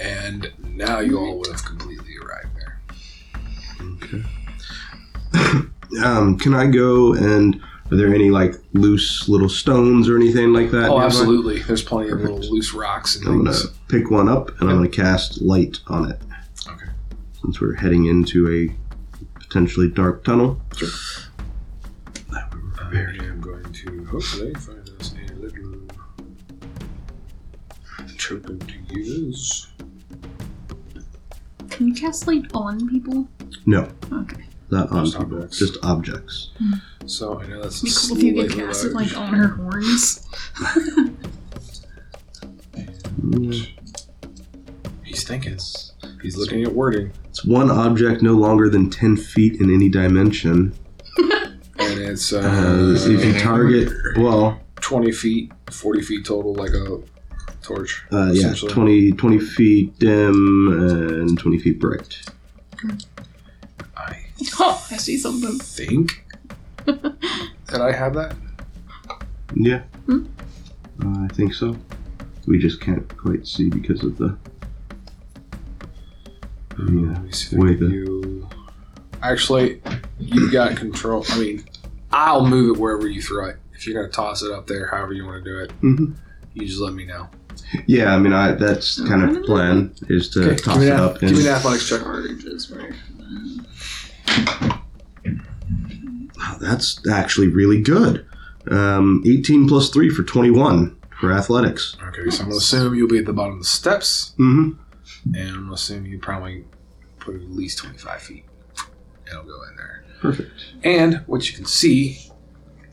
And 0.00 0.52
now 0.62 0.98
you 1.00 1.18
all 1.18 1.38
would 1.38 1.46
have 1.48 1.64
completely 1.64 2.12
arrived 2.22 2.50
there. 2.56 2.80
Um, 6.04 6.36
can 6.38 6.54
I 6.54 6.66
go 6.66 7.12
and 7.14 7.60
are 7.92 7.96
there 7.96 8.12
any 8.12 8.28
like 8.30 8.54
loose 8.72 9.28
little 9.28 9.48
stones 9.48 10.08
or 10.08 10.16
anything 10.16 10.52
like 10.52 10.70
that? 10.72 10.84
Oh, 10.88 10.94
nearby? 10.94 11.04
absolutely. 11.04 11.62
There's 11.62 11.82
plenty 11.82 12.10
of 12.10 12.20
little 12.20 12.38
loose 12.40 12.72
rocks 12.74 13.14
and 13.14 13.28
I'm 13.28 13.44
gonna 13.44 13.56
pick 13.88 14.10
one 14.10 14.28
up 14.28 14.48
and 14.60 14.68
I'm 14.70 14.76
gonna 14.76 14.88
cast 14.88 15.40
light 15.40 15.78
on 15.86 16.10
it. 16.10 16.20
Okay. 16.66 16.86
Since 17.42 17.60
we're 17.60 17.74
heading 17.74 18.06
into 18.06 18.48
a 18.50 18.74
potentially 19.54 19.86
dark 19.88 20.24
tunnel. 20.24 20.60
Sure. 20.76 20.88
I 22.32 22.42
am 23.22 23.40
going 23.40 23.62
to 23.72 24.04
hopefully 24.06 24.52
find 24.54 24.88
us 24.98 25.14
a 25.30 25.32
little 25.34 25.80
token 28.18 28.58
to 28.58 28.94
use. 28.98 29.68
Can 31.70 31.86
you 31.86 31.94
cast 31.94 32.26
light 32.26 32.46
on 32.52 32.88
people? 32.88 33.28
No, 33.64 33.88
Okay. 34.12 34.44
not 34.72 34.90
on 34.90 35.04
Just 35.04 35.18
people, 35.18 35.36
objects. 35.36 35.58
just 35.60 35.78
objects. 35.84 36.50
So 37.06 37.38
I 37.40 37.46
know 37.46 37.62
that's 37.62 37.84
It'd 37.84 38.18
be 38.18 38.32
cool 38.32 38.48
if 38.48 38.48
you 38.48 38.48
could 38.48 38.50
slightly 38.50 38.66
cast 38.66 38.84
it 38.86 38.92
large. 38.92 39.12
like 39.12 39.20
on 39.20 39.34
her 39.34 39.48
horns. 39.48 40.28
Mm, 43.22 43.68
He's 45.04 45.22
thinking. 45.22 45.58
He's 46.22 46.36
looking 46.36 46.64
at 46.64 46.72
wording, 46.72 47.12
It's 47.34 47.44
one 47.44 47.68
object 47.68 48.22
no 48.22 48.34
longer 48.34 48.68
than 48.70 48.90
ten 48.90 49.16
feet 49.16 49.60
in 49.60 49.68
any 49.74 49.88
dimension. 49.88 50.72
and 51.18 51.98
it's 51.98 52.32
uh, 52.32 52.38
Uh, 52.38 52.94
if 53.10 53.24
you 53.24 53.32
target, 53.40 53.92
well, 54.16 54.60
20 54.76 55.10
feet, 55.10 55.50
40 55.68 56.02
feet 56.02 56.24
total, 56.24 56.54
like 56.54 56.70
a 56.70 57.00
torch. 57.60 58.04
uh, 58.12 58.26
yeah, 58.26 58.52
essentially. 58.52 58.70
20, 58.72 59.12
20 59.12 59.38
feet 59.40 59.98
dim 59.98 60.68
and 60.68 61.36
20 61.36 61.58
feet 61.58 61.80
bright. 61.80 62.20
I 63.96 64.16
Oh, 64.60 64.86
I 64.92 64.96
see 64.98 65.16
something. 65.16 65.58
think 65.58 66.24
that 66.86 67.80
I 67.80 67.90
have 67.90 68.14
that. 68.14 68.36
Yeah. 69.56 69.82
Hmm. 70.06 70.26
Uh, 71.02 71.24
I 71.24 71.28
think 71.34 71.52
so. 71.52 71.76
We 72.46 72.58
just 72.58 72.80
can't 72.80 73.08
quite 73.16 73.44
see 73.44 73.70
because 73.70 74.04
of 74.04 74.18
the. 74.18 74.36
Yeah, 76.78 77.12
let 77.12 77.22
me 77.22 77.32
see 77.32 77.56
if 77.56 77.60
I 77.62 77.64
way 77.64 77.74
can 77.76 77.88
the- 77.88 77.94
you. 77.94 78.48
Actually, 79.22 79.80
you've 80.18 80.52
got 80.52 80.76
control. 80.76 81.24
I 81.30 81.38
mean, 81.38 81.64
I'll 82.12 82.46
move 82.46 82.76
it 82.76 82.80
wherever 82.80 83.08
you 83.08 83.22
throw 83.22 83.48
it. 83.48 83.56
If 83.74 83.86
you're 83.86 84.00
gonna 84.00 84.12
toss 84.12 84.42
it 84.42 84.52
up 84.52 84.66
there, 84.66 84.88
however 84.88 85.12
you 85.14 85.24
want 85.24 85.42
to 85.44 85.50
do 85.50 85.58
it, 85.58 85.72
Mhm. 85.82 86.14
you 86.52 86.66
just 86.66 86.80
let 86.80 86.94
me 86.94 87.04
know. 87.06 87.28
Yeah, 87.86 88.14
I 88.14 88.18
mean, 88.18 88.32
I 88.32 88.52
that's 88.52 89.00
kind 89.02 89.22
of 89.24 89.34
the 89.34 89.40
plan 89.40 89.92
is 90.08 90.28
to 90.30 90.42
Okay, 90.50 90.56
toss 90.56 90.82
it 90.82 90.92
an, 90.92 91.00
up. 91.00 91.20
give 91.20 91.30
me 91.30 91.38
And, 91.38 91.46
an 91.46 91.52
athletics 91.54 91.88
check. 91.88 92.02
Charges 92.02 92.70
where 92.70 92.94
Wow, 96.36 96.56
that's 96.60 97.00
actually 97.08 97.48
really 97.48 97.80
good. 97.80 98.26
Um, 98.70 99.22
18 99.26 99.68
plus 99.68 99.88
3 99.90 100.08
for 100.10 100.22
21 100.22 100.96
for 101.20 101.32
athletics. 101.32 101.96
Okay, 102.08 102.28
so 102.30 102.42
I'm 102.42 102.48
gonna 102.48 102.56
assume 102.58 102.94
you'll 102.94 103.08
be 103.08 103.18
at 103.18 103.26
the 103.26 103.32
bottom 103.32 103.54
of 103.54 103.58
the 103.60 103.64
steps, 103.64 104.32
hmm 104.36 104.70
and 105.32 105.48
I'm 105.56 105.68
gonna 105.68 106.08
you 106.08 106.18
probably 106.18 106.64
put 107.18 107.34
at 107.36 107.42
least 107.50 107.78
25 107.78 108.22
feet. 108.22 108.44
It'll 109.26 109.42
go 109.44 109.62
in 109.70 109.76
there. 109.76 110.04
Perfect. 110.20 110.50
And 110.82 111.16
what 111.26 111.48
you 111.48 111.56
can 111.56 111.64
see 111.64 112.18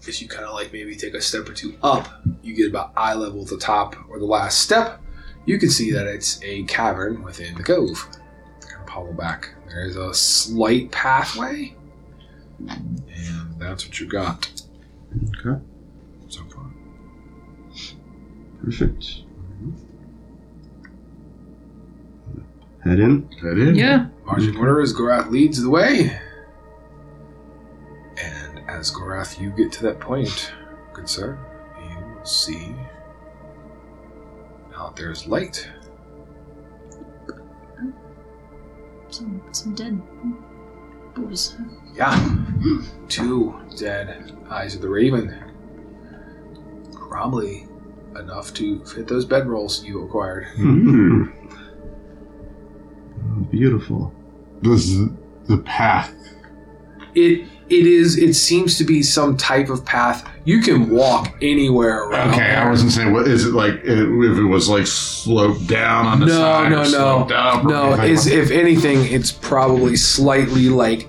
is 0.07 0.21
you 0.21 0.27
kind 0.27 0.45
of 0.45 0.53
like 0.53 0.71
maybe 0.73 0.95
take 0.95 1.13
a 1.13 1.21
step 1.21 1.47
or 1.47 1.53
two 1.53 1.75
up, 1.83 2.07
you 2.41 2.55
get 2.55 2.69
about 2.69 2.91
eye 2.95 3.13
level 3.13 3.41
at 3.41 3.47
the 3.47 3.57
top 3.57 3.95
or 4.09 4.19
the 4.19 4.25
last 4.25 4.59
step. 4.59 5.01
You 5.45 5.57
can 5.59 5.69
see 5.69 5.91
that 5.91 6.07
it's 6.07 6.41
a 6.43 6.63
cavern 6.63 7.23
within 7.23 7.55
the 7.55 7.63
cove. 7.63 8.07
Kind 8.61 8.81
of 8.83 8.89
hollow 8.89 9.13
back. 9.13 9.53
There's 9.67 9.95
a 9.95 10.13
slight 10.13 10.91
pathway, 10.91 11.75
and 12.69 13.55
that's 13.59 13.85
what 13.85 13.99
you 13.99 14.07
got 14.07 14.49
Okay. 15.45 15.61
so 16.29 16.41
far. 16.53 16.65
Perfect. 18.63 19.23
Head 22.83 22.99
in. 22.99 23.29
Head 23.41 23.59
in? 23.59 23.75
Yeah. 23.75 24.07
Marching 24.25 24.57
order 24.57 24.81
is 24.81 24.93
Gorath 24.93 25.29
leads 25.29 25.61
the 25.61 25.69
way. 25.69 26.19
And 28.17 28.59
as 28.67 28.91
Gorath, 28.91 29.39
you 29.39 29.51
get 29.51 29.71
to 29.73 29.83
that 29.83 29.99
point, 29.99 30.51
good 30.93 31.07
sir, 31.07 31.37
you 31.79 32.15
will 32.15 32.25
see 32.25 32.75
out 34.75 34.95
there's 34.95 35.27
light. 35.27 35.69
Some 39.09 39.41
some 39.51 39.75
dead 39.75 40.01
boys. 41.13 41.57
Yeah. 41.93 42.37
Two 43.09 43.59
dead 43.77 44.35
eyes 44.49 44.73
of 44.75 44.81
the 44.81 44.89
raven. 44.89 45.37
Probably 46.93 47.67
enough 48.15 48.53
to 48.55 48.83
fit 48.85 49.07
those 49.07 49.25
bedrolls 49.25 49.83
you 49.83 50.03
acquired. 50.03 50.47
Hmm. 50.55 51.25
Oh, 53.23 53.41
beautiful. 53.51 54.13
This 54.61 54.89
is 54.89 55.09
the 55.47 55.57
path. 55.59 56.13
It 57.15 57.47
it 57.69 57.87
is 57.87 58.17
it 58.17 58.33
seems 58.33 58.77
to 58.77 58.83
be 58.83 59.01
some 59.03 59.37
type 59.37 59.69
of 59.69 59.85
path. 59.85 60.27
You 60.45 60.61
can 60.61 60.89
walk 60.89 61.35
anywhere 61.41 62.03
around. 62.03 62.33
Okay, 62.33 62.55
I 62.55 62.69
wasn't 62.69 62.91
saying 62.91 63.11
what 63.13 63.27
is 63.27 63.45
it 63.45 63.53
like 63.53 63.75
if 63.83 64.37
it 64.37 64.43
was 64.45 64.69
like 64.69 64.87
sloped 64.87 65.67
down 65.67 66.05
on 66.05 66.19
the 66.19 66.25
No, 66.27 66.31
side 66.33 66.71
no, 66.71 66.83
no. 66.83 67.61
or 67.61 67.63
No, 67.63 68.03
is 68.03 68.25
like- 68.27 68.35
if 68.35 68.51
anything, 68.51 69.05
it's 69.05 69.31
probably 69.31 69.95
slightly 69.95 70.69
like 70.69 71.07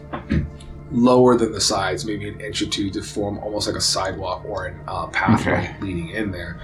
lower 0.90 1.36
than 1.36 1.52
the 1.52 1.60
sides, 1.60 2.04
maybe 2.04 2.28
an 2.28 2.40
inch 2.40 2.60
or 2.62 2.66
two 2.66 2.90
to 2.90 3.02
form 3.02 3.38
almost 3.38 3.66
like 3.66 3.76
a 3.76 3.80
sidewalk 3.80 4.44
or 4.44 4.66
a 4.66 4.90
uh, 4.90 5.06
pathway 5.08 5.52
Okay. 5.52 5.74
leading 5.80 6.10
in 6.10 6.30
there. 6.30 6.60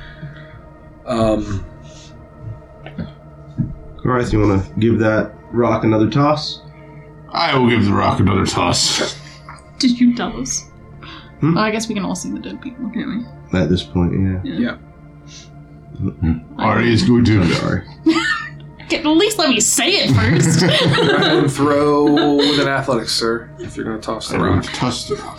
Um, 1.07 1.65
Gorath, 4.03 4.33
you 4.33 4.41
want 4.41 4.65
to 4.65 4.81
give 4.81 4.99
that 4.99 5.33
rock 5.53 5.85
another 5.85 6.11
toss? 6.11 6.63
I 7.31 7.57
will 7.57 7.69
give 7.69 7.85
the 7.85 7.93
rock 7.93 8.21
another 8.21 8.47
toss. 8.47 9.15
Did 9.79 10.01
you 10.01 10.15
tell 10.17 10.41
us? 10.41 10.65
Hmm? 11.41 11.57
Oh, 11.57 11.61
I 11.61 11.71
guess 11.71 11.89
we 11.89 11.95
can 11.95 12.05
all 12.05 12.15
see 12.15 12.31
the 12.31 12.39
dead 12.39 12.61
people, 12.61 12.91
can't 12.91 13.25
we? 13.53 13.59
At 13.59 13.69
this 13.69 13.83
point, 13.83 14.13
yeah. 14.45 14.77
yeah. 16.01 16.15
Ari 16.59 16.93
is 16.93 17.03
going 17.05 17.25
to 17.25 17.55
Sorry. 17.55 17.83
Okay, 18.85 18.99
at 18.99 19.07
least 19.07 19.39
let 19.39 19.51
me 19.51 19.61
say 19.61 19.91
it 19.91 20.15
first. 20.15 20.61
Go 20.61 20.67
ahead 20.69 21.37
and 21.39 21.53
throw 21.53 22.37
with 22.37 22.61
an 22.61 22.69
athletics, 22.69 23.13
sir, 23.13 23.51
if 23.59 23.77
you're 23.77 23.85
going 23.85 24.01
to 24.01 24.05
toss 24.05 24.29
the 24.29 24.39
rock. 24.39 24.65
toss 24.65 25.09
the 25.09 25.17
rock. 25.17 25.39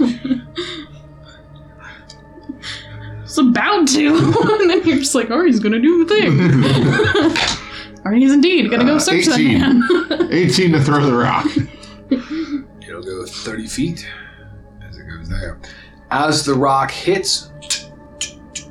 was 3.30 3.38
about 3.38 3.88
to. 3.90 4.16
and 4.62 4.70
then 4.70 4.84
you're 4.86 4.98
just 4.98 5.16
like, 5.16 5.30
Ari's 5.30 5.60
gonna 5.60 5.80
do 5.80 6.06
the 6.06 6.16
thing. 6.16 7.56
Ari 8.06 8.24
is 8.24 8.32
indeed 8.34 8.70
gonna 8.72 8.86
go 8.86 8.96
Uh, 8.96 9.00
search 9.00 9.28
18. 9.28 9.60
that 9.60 10.20
man. 10.20 10.30
18 10.32 10.72
to 10.74 10.82
throw 10.82 11.06
the 11.06 11.14
rock. 11.16 11.46
It'll 12.88 13.04
go 13.04 13.26
30 13.26 13.68
feet 13.68 14.08
as 14.88 14.98
it 14.98 15.04
goes 15.10 15.30
there. 15.30 15.60
As 16.12 16.44
the 16.46 16.54
rock 16.54 16.92
hits, 16.92 17.52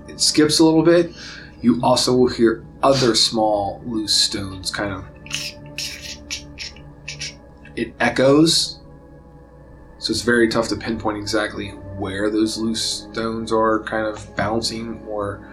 it 0.08 0.20
skips 0.20 0.58
a 0.58 0.64
little 0.64 0.82
bit. 0.82 1.12
You 1.61 1.80
also 1.82 2.16
will 2.16 2.28
hear 2.28 2.64
other 2.82 3.14
small 3.14 3.82
loose 3.87 4.14
stones 4.14 4.70
kind 4.70 4.92
of. 4.92 5.04
It 7.76 7.94
echoes. 8.00 8.80
So 9.99 10.11
it's 10.12 10.23
very 10.23 10.49
tough 10.49 10.68
to 10.68 10.76
pinpoint 10.76 11.18
exactly 11.18 11.70
where 11.99 12.30
those 12.30 12.56
loose 12.58 13.06
stones 13.12 13.52
are 13.52 13.82
kind 13.85 14.06
of 14.06 14.35
bouncing 14.37 15.02
or. 15.06 15.44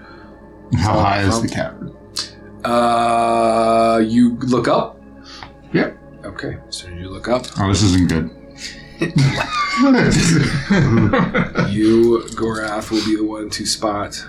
How 0.77 0.93
high 0.99 1.21
is 1.21 1.37
From- 1.37 1.47
the 1.47 1.53
cavern? 1.53 1.95
Uh, 2.65 3.99
you 3.99 4.37
look 4.39 4.67
up. 4.67 4.99
Yep. 5.73 5.97
Okay, 6.25 6.57
so 6.69 6.87
you 6.89 7.09
look 7.09 7.27
up. 7.27 7.45
Oh, 7.59 7.67
this 7.69 7.83
isn't 7.83 8.09
good. 8.09 8.31
You, 11.69 12.23
Gorath, 12.35 12.91
will 12.91 13.03
be 13.03 13.17
the 13.17 13.25
one 13.25 13.49
to 13.49 13.65
spot 13.65 14.25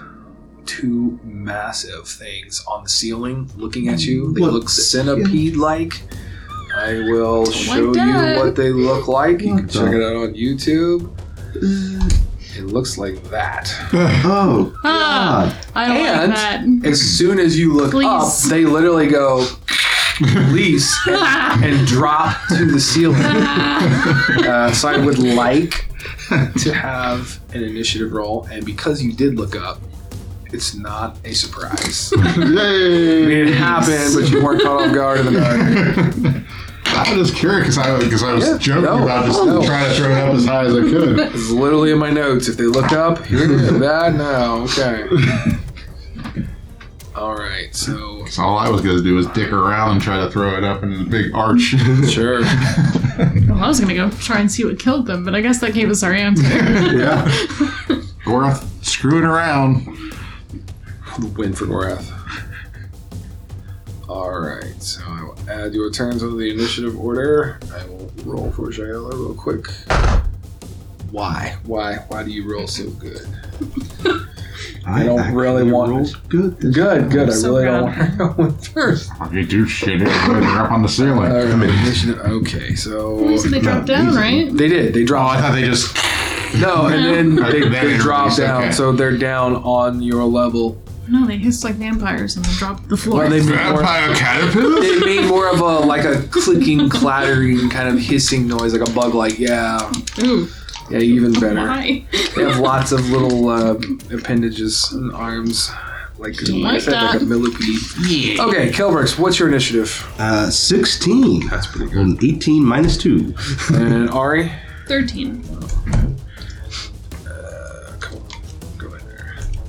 two 0.65 1.21
massive 1.23 2.09
things 2.09 2.65
on 2.67 2.83
the 2.83 2.89
ceiling 2.89 3.49
looking 3.57 3.89
at 3.89 4.05
you. 4.05 4.33
They 4.33 4.41
What 4.41 4.53
look 4.53 4.69
centipede 4.69 5.57
like. 5.57 6.03
I 6.77 6.95
will 6.95 7.47
show 7.51 7.95
you 7.95 8.37
what 8.37 8.57
they 8.57 8.71
look 8.71 9.07
like. 9.07 9.41
You 9.41 9.57
can 9.57 9.69
check 9.69 9.93
it 9.95 10.03
out 10.03 10.17
on 10.17 10.35
YouTube. 10.35 11.13
It 12.57 12.65
looks 12.65 12.97
like 12.99 13.23
that. 13.31 13.73
Oh, 14.25 14.75
Ah, 14.85 15.45
God. 15.45 15.67
I 15.75 15.89
don't 15.89 15.97
And- 16.07 16.31
like 16.73 16.83
that. 16.83 16.89
As 16.91 17.01
soon 17.01 17.39
as 17.39 17.59
you 17.59 17.73
look 17.75 17.91
Please. 17.93 18.07
up, 18.07 18.51
they 18.51 18.65
literally 18.65 19.09
go 19.09 19.47
release 20.21 20.97
and, 21.07 21.65
and 21.65 21.87
drop 21.87 22.37
to 22.49 22.65
the 22.65 22.81
ceiling. 22.81 23.21
Uh, 24.47 24.71
so 24.73 24.89
I 24.89 24.97
would 25.05 25.19
like 25.19 25.87
to 26.29 26.73
have 26.73 27.41
an 27.55 27.63
initiative 27.65 28.13
roll, 28.13 28.45
and 28.51 28.65
because 28.65 29.03
you 29.03 29.13
did 29.13 29.35
look 29.37 29.57
up, 29.57 29.81
it's 30.53 30.75
not 30.75 31.17
a 31.25 31.33
surprise. 31.35 32.13
I 32.17 32.37
mean, 32.37 32.53
Yay! 32.57 33.43
it 33.43 33.55
happened, 33.55 34.15
but 34.15 34.31
you 34.31 34.43
weren't 34.45 34.63
caught 34.63 34.83
off 34.89 34.95
guard 34.95 35.21
in 35.21 35.27
the 35.27 35.41
dark. 35.41 36.45
I'm 36.99 37.19
just 37.19 37.35
curious 37.37 37.77
because 37.77 37.79
I, 37.79 37.99
because 37.99 38.23
I 38.23 38.33
was 38.35 38.47
Yeah, 38.49 38.59
joking 38.59 38.83
no, 38.85 39.03
about 39.05 39.27
just 39.27 39.45
no. 39.45 39.63
trying 39.65 39.89
to 39.91 39.95
throw 39.97 40.11
it 40.11 40.19
up 40.19 40.35
as 40.35 40.45
high 40.47 40.65
as 40.65 40.75
I 40.75 40.81
could. 40.81 41.19
It's 41.35 41.51
literally 41.51 41.93
in 41.93 41.99
my 41.99 42.11
notes. 42.11 42.49
If 42.49 42.57
they 42.57 42.65
look 42.65 42.93
up, 42.93 43.25
here 43.27 43.45
it 43.45 43.51
is. 43.51 43.79
That 43.81 44.15
now, 44.15 44.65
okay. 44.65 45.07
All 47.15 47.35
right, 47.35 47.75
so 47.75 48.27
So 48.27 48.43
all 48.43 48.59
I 48.59 48.69
was 48.69 48.83
going 48.83 48.97
to 48.99 49.03
do 49.03 49.15
was 49.15 49.27
dick 49.29 49.51
around 49.51 49.93
and 49.93 50.03
try 50.03 50.19
to 50.23 50.31
throw 50.31 50.57
it 50.59 50.65
up 50.65 50.83
in 50.83 50.93
a 51.01 51.05
big 51.05 51.35
arch. 51.35 51.61
sure. 52.09 52.43
Well, 52.43 53.65
I 53.65 53.69
was 53.69 53.81
gonna 53.81 53.95
go 53.95 54.11
try 54.11 54.41
and 54.41 54.53
see 54.53 54.65
what 54.67 54.79
killed 54.79 55.07
them, 55.07 55.25
but 55.25 55.35
I 55.35 55.41
guess 55.41 55.59
that 55.61 55.73
gave 55.73 55.89
us 55.89 56.03
our 56.03 56.13
answer. 56.13 56.43
Yeah. 56.43 57.25
Gorath 58.27 58.67
screwing 58.85 59.25
around. 59.25 59.87
The 61.19 61.27
win 61.39 61.55
for 61.55 61.65
Gorath. 61.65 62.05
All 64.09 64.39
right, 64.39 64.81
so 64.81 65.03
I 65.07 65.23
will 65.25 65.37
add 65.51 65.75
your 65.75 65.91
turns 65.91 66.23
under 66.23 66.37
the 66.37 66.51
initiative 66.51 66.99
order. 66.99 67.59
I 67.75 67.85
will 67.87 68.11
roll 68.25 68.53
for 68.53 68.69
Jaela 68.69 69.13
real 69.13 69.35
quick. 69.35 69.67
Why? 71.11 71.57
Why? 71.65 71.97
Why 72.09 72.23
do 72.23 72.31
you 72.31 72.49
roll 72.51 72.69
so 72.69 72.89
good? 72.91 73.27
I 74.87 75.03
don't 75.03 75.19
actually 75.19 75.37
really 75.37 75.71
want- 75.73 75.91
rolled 75.91 76.29
good. 76.29 76.61
this 76.61 76.75
Good, 76.75 77.01
time. 77.01 77.09
good. 77.11 77.29
I 77.29 77.33
so 77.33 77.49
really 77.57 77.65
proud. 77.65 77.79
don't 77.79 77.97
want 77.99 78.11
to 78.13 78.17
go 78.17 78.45
in 78.45 78.59
first. 78.59 79.11
Okay, 79.23 79.43
do 79.45 79.67
shit. 79.67 80.03
it. 80.03 80.05
They're 80.05 80.45
up 80.61 80.71
on 80.71 80.83
the 80.83 80.89
ceiling. 80.89 81.33
All 81.33 81.45
right, 81.45 81.69
initiative. 81.69 82.19
Okay, 82.21 82.75
so 82.77 83.37
so 83.37 83.49
they 83.49 83.59
dropped 83.59 83.87
down, 83.87 84.09
easy. 84.11 84.19
right? 84.19 84.57
they 84.57 84.69
did. 84.69 84.95
They 84.95 85.03
Oh, 85.03 85.07
dropped. 85.07 85.39
I 85.39 85.41
thought 85.43 85.55
they 85.55 85.63
just. 85.63 85.97
no, 86.61 86.87
and 86.87 87.05
then 87.39 87.45
Okay, 87.49 87.61
they, 87.63 87.69
they 87.69 87.95
it 87.97 88.01
drop 88.01 88.37
down, 88.37 88.63
okay. 88.65 88.73
so 88.73 88.93
they're 88.93 89.19
down 89.19 89.57
on 89.57 90.01
your 90.01 90.25
level. 90.25 90.81
No, 91.09 91.27
they 91.27 91.37
hiss 91.39 91.63
like 91.65 91.75
vampires 91.77 92.37
and 92.37 92.45
then 92.45 92.55
drop 92.57 92.87
the 92.89 92.97
floor. 92.97 93.21
Well, 93.21 93.31
they 93.31 93.41
made 93.41 93.49
more. 93.49 93.57
Vampire 93.83 94.15
caterpillar? 94.15 94.81
They 94.81 94.99
made 95.01 95.29
more 95.29 95.49
of 95.49 95.61
a 95.61 95.81
like 95.87 96.05
a 96.05 96.23
clicking, 96.29 96.89
clattering 96.89 97.71
kind 97.71 97.89
of 97.89 97.99
hissing 98.03 98.47
noise, 98.49 98.75
like 98.75 98.89
a 98.89 98.93
bug. 98.93 99.15
Like 99.15 99.39
yeah, 99.39 99.93
Ooh, 100.21 100.49
yeah, 100.91 100.99
even 100.99 101.33
better. 101.33 101.55
why? 101.57 102.05
They 102.35 102.43
have 102.45 102.59
lots 102.59 102.93
of 102.93 103.09
little 103.11 103.49
uh, 103.49 103.75
appendages 104.13 104.91
and 104.93 105.13
arms, 105.13 105.71
like, 106.19 106.41
like 106.43 106.51
I 106.51 106.55
Like 106.73 106.81
said, 106.83 106.93
like 106.95 107.15
a 107.15 107.19
that. 107.21 107.25
millipede. 107.27 107.81
Yeah. 108.09 108.45
Okay, 108.47 108.71
Kelbrix, 108.71 109.19
what's 109.19 109.39
your 109.39 109.49
initiative? 109.49 110.05
Uh, 110.19 110.51
16. 110.51 111.49
That's 111.49 111.67
pretty 111.67 111.91
good. 111.93 112.23
18 112.25 112.65
minus 112.65 112.97
2. 112.99 113.35
And 113.75 114.11
Ari, 114.11 114.51
Thirteen. 114.89 115.43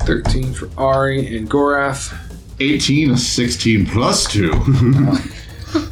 13 0.08 0.54
for 0.54 0.70
Ari 0.78 1.36
and 1.36 1.50
Gorath. 1.50 2.18
18, 2.62 3.12
a 3.12 3.18
16 3.18 3.86
plus 3.88 4.26
2. 4.32 4.52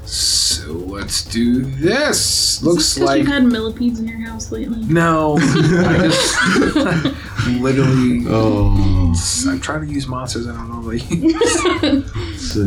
so 0.05 0.71
let's 0.71 1.25
do 1.25 1.65
this. 1.65 2.63
Looks 2.63 2.97
like 2.97 3.19
you've 3.19 3.27
had 3.27 3.43
millipedes 3.43 3.99
in 3.99 4.07
your 4.07 4.19
house 4.19 4.53
lately. 4.53 4.79
No, 4.85 5.37
I 5.41 6.07
just 6.07 7.47
literally. 7.61 8.23
Oh, 8.29 9.13
I'm 9.47 9.59
trying 9.59 9.85
to 9.85 9.93
use 9.93 10.07
monsters 10.07 10.47
I 10.47 10.53
don't 10.53 10.69
normally 10.69 10.99
use. 11.09 12.57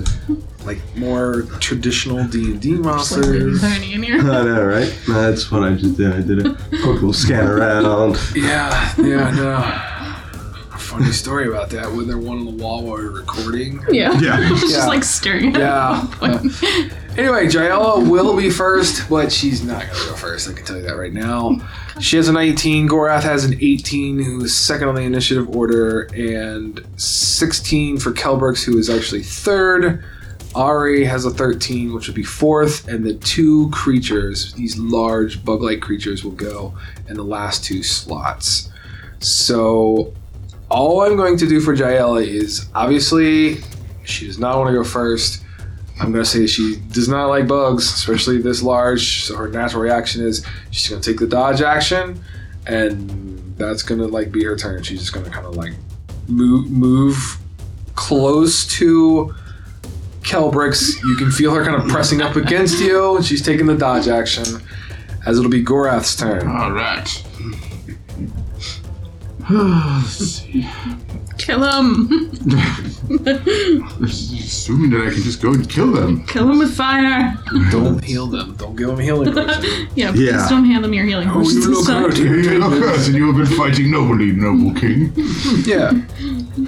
like 0.66 0.78
more 0.96 1.44
traditional 1.60 2.24
D 2.28 2.52
and 2.52 2.60
D 2.60 2.74
monsters. 2.74 3.64
I 3.64 3.78
know, 4.04 4.64
right? 4.66 4.94
That's 5.08 5.50
what 5.50 5.62
I 5.62 5.74
just 5.76 5.96
did. 5.96 6.12
I 6.12 6.20
did 6.20 6.46
a 6.46 6.54
quick 6.54 6.82
little 6.82 7.14
scan 7.14 7.46
around. 7.46 8.18
Yeah, 8.36 8.92
yeah, 8.98 9.30
no. 9.30 9.94
Funny 10.78 11.12
story 11.12 11.48
about 11.48 11.70
that. 11.70 11.90
When 11.92 12.06
there 12.06 12.18
one 12.18 12.38
on 12.38 12.44
the 12.44 12.62
wall 12.62 12.82
while 12.84 12.96
we 12.96 13.04
were 13.04 13.10
recording. 13.12 13.82
Yeah. 13.90 14.18
Yeah. 14.20 14.38
It's 14.52 14.62
Yeah. 14.70 14.76
just 14.76 14.88
like 14.88 15.04
staring 15.04 15.54
at 15.54 15.60
Yeah. 15.60 16.06
it. 16.22 16.92
Anyway, 17.18 17.46
Jaela 17.48 18.08
will 18.08 18.36
be 18.36 18.48
first, 18.48 19.10
but 19.10 19.32
she's 19.32 19.64
not 19.64 19.82
going 19.88 19.92
to 20.04 20.06
go 20.10 20.14
first. 20.14 20.48
I 20.48 20.52
can 20.52 20.64
tell 20.64 20.76
you 20.76 20.82
that 20.84 20.96
right 20.96 21.12
now. 21.12 21.58
She 22.00 22.14
has 22.16 22.28
a 22.28 22.32
19. 22.32 22.88
Gorath 22.88 23.22
has 23.24 23.44
an 23.44 23.54
18, 23.60 24.22
who 24.22 24.44
is 24.44 24.56
second 24.56 24.86
on 24.86 24.94
the 24.94 25.00
initiative 25.00 25.48
order, 25.56 26.02
and 26.14 26.80
16 26.96 27.98
for 27.98 28.12
Kelbrix, 28.12 28.62
who 28.62 28.78
is 28.78 28.88
actually 28.88 29.24
third. 29.24 30.04
Ari 30.54 31.06
has 31.06 31.24
a 31.24 31.30
13, 31.30 31.92
which 31.92 32.06
would 32.06 32.14
be 32.14 32.22
fourth, 32.22 32.86
and 32.86 33.04
the 33.04 33.14
two 33.14 33.68
creatures, 33.70 34.52
these 34.54 34.78
large 34.78 35.44
bug-like 35.44 35.80
creatures, 35.80 36.22
will 36.22 36.30
go 36.30 36.72
in 37.08 37.16
the 37.16 37.24
last 37.24 37.64
two 37.64 37.82
slots. 37.82 38.70
So, 39.18 40.12
all 40.70 41.02
I'm 41.02 41.16
going 41.16 41.36
to 41.38 41.48
do 41.48 41.60
for 41.60 41.74
Jaela 41.74 42.26
is 42.26 42.68
obviously 42.74 43.58
she 44.04 44.26
does 44.26 44.38
not 44.38 44.58
want 44.58 44.68
to 44.68 44.74
go 44.74 44.84
first. 44.84 45.44
I'm 46.00 46.12
gonna 46.12 46.24
say 46.24 46.46
she 46.46 46.76
does 46.92 47.08
not 47.08 47.26
like 47.26 47.48
bugs, 47.48 47.84
especially 47.84 48.40
this 48.40 48.62
large. 48.62 49.24
So 49.24 49.36
her 49.36 49.48
natural 49.48 49.82
reaction 49.82 50.24
is 50.24 50.46
she's 50.70 50.88
gonna 50.88 51.02
take 51.02 51.18
the 51.18 51.26
dodge 51.26 51.60
action, 51.60 52.22
and 52.66 53.54
that's 53.56 53.82
gonna 53.82 54.06
like 54.06 54.30
be 54.30 54.44
her 54.44 54.56
turn. 54.56 54.82
She's 54.82 55.00
just 55.00 55.12
gonna 55.12 55.30
kind 55.30 55.46
of 55.46 55.56
like 55.56 55.72
move 56.28 56.70
move 56.70 57.38
close 57.96 58.66
to 58.78 59.34
Kelbrix. 60.22 61.02
You 61.02 61.16
can 61.16 61.32
feel 61.32 61.52
her 61.52 61.64
kind 61.64 61.82
of 61.82 61.88
pressing 61.88 62.22
up 62.22 62.36
against 62.36 62.80
you, 62.80 63.16
and 63.16 63.24
she's 63.24 63.42
taking 63.42 63.66
the 63.66 63.76
dodge 63.76 64.06
action. 64.06 64.44
As 65.26 65.36
it'll 65.36 65.50
be 65.50 65.64
Gorath's 65.64 66.14
turn. 66.14 66.48
All 66.48 66.70
right. 66.70 67.24
Let's 69.50 70.08
see. 70.42 70.66
Kill 71.38 71.62
him. 71.62 72.30
Assuming 74.02 74.90
that 74.90 75.06
I 75.06 75.10
can 75.14 75.22
just 75.22 75.40
go 75.40 75.52
and 75.52 75.68
kill 75.68 75.92
them. 75.92 76.26
Kill 76.26 76.50
him 76.50 76.58
with 76.58 76.74
fire. 76.76 77.34
Don't 77.70 78.04
heal 78.04 78.26
them. 78.26 78.54
Don't 78.56 78.76
give 78.76 78.88
them 78.88 78.98
healing 78.98 79.32
potion. 79.34 79.88
Yeah, 79.94 80.10
please 80.10 80.30
Yeah. 80.32 80.48
don't 80.48 80.64
hand 80.64 80.84
them 80.84 80.92
your 80.92 81.06
healing 81.06 81.28
Oh, 81.30 81.34
potions 81.34 81.54
you 81.54 81.62
and 81.64 81.74
look 81.74 81.84
stuff. 81.84 82.02
hurt. 82.02 82.18
You 82.18 82.58
look 82.58 82.82
us, 82.88 83.06
and 83.06 83.16
you 83.16 83.32
have 83.32 83.36
been 83.48 83.56
fighting 83.56 83.90
nobly, 83.90 84.32
noble 84.32 84.74
king. 84.78 85.12
Yeah. 85.64 85.92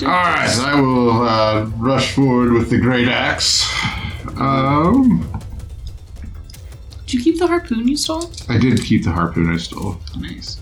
All 0.02 0.08
right, 0.08 0.58
I 0.60 0.80
will 0.80 1.22
uh, 1.22 1.64
rush 1.76 2.12
forward 2.14 2.52
with 2.52 2.70
the 2.70 2.78
great 2.78 3.08
axe. 3.08 3.66
Um, 4.36 5.28
Did 7.06 7.14
you 7.14 7.22
keep 7.22 7.38
the 7.38 7.46
harpoon 7.48 7.88
you 7.88 7.96
stole? 7.96 8.30
I 8.48 8.56
did 8.58 8.80
keep 8.82 9.04
the 9.04 9.10
harpoon 9.10 9.52
I 9.52 9.56
stole. 9.58 9.98
Nice. 10.18 10.60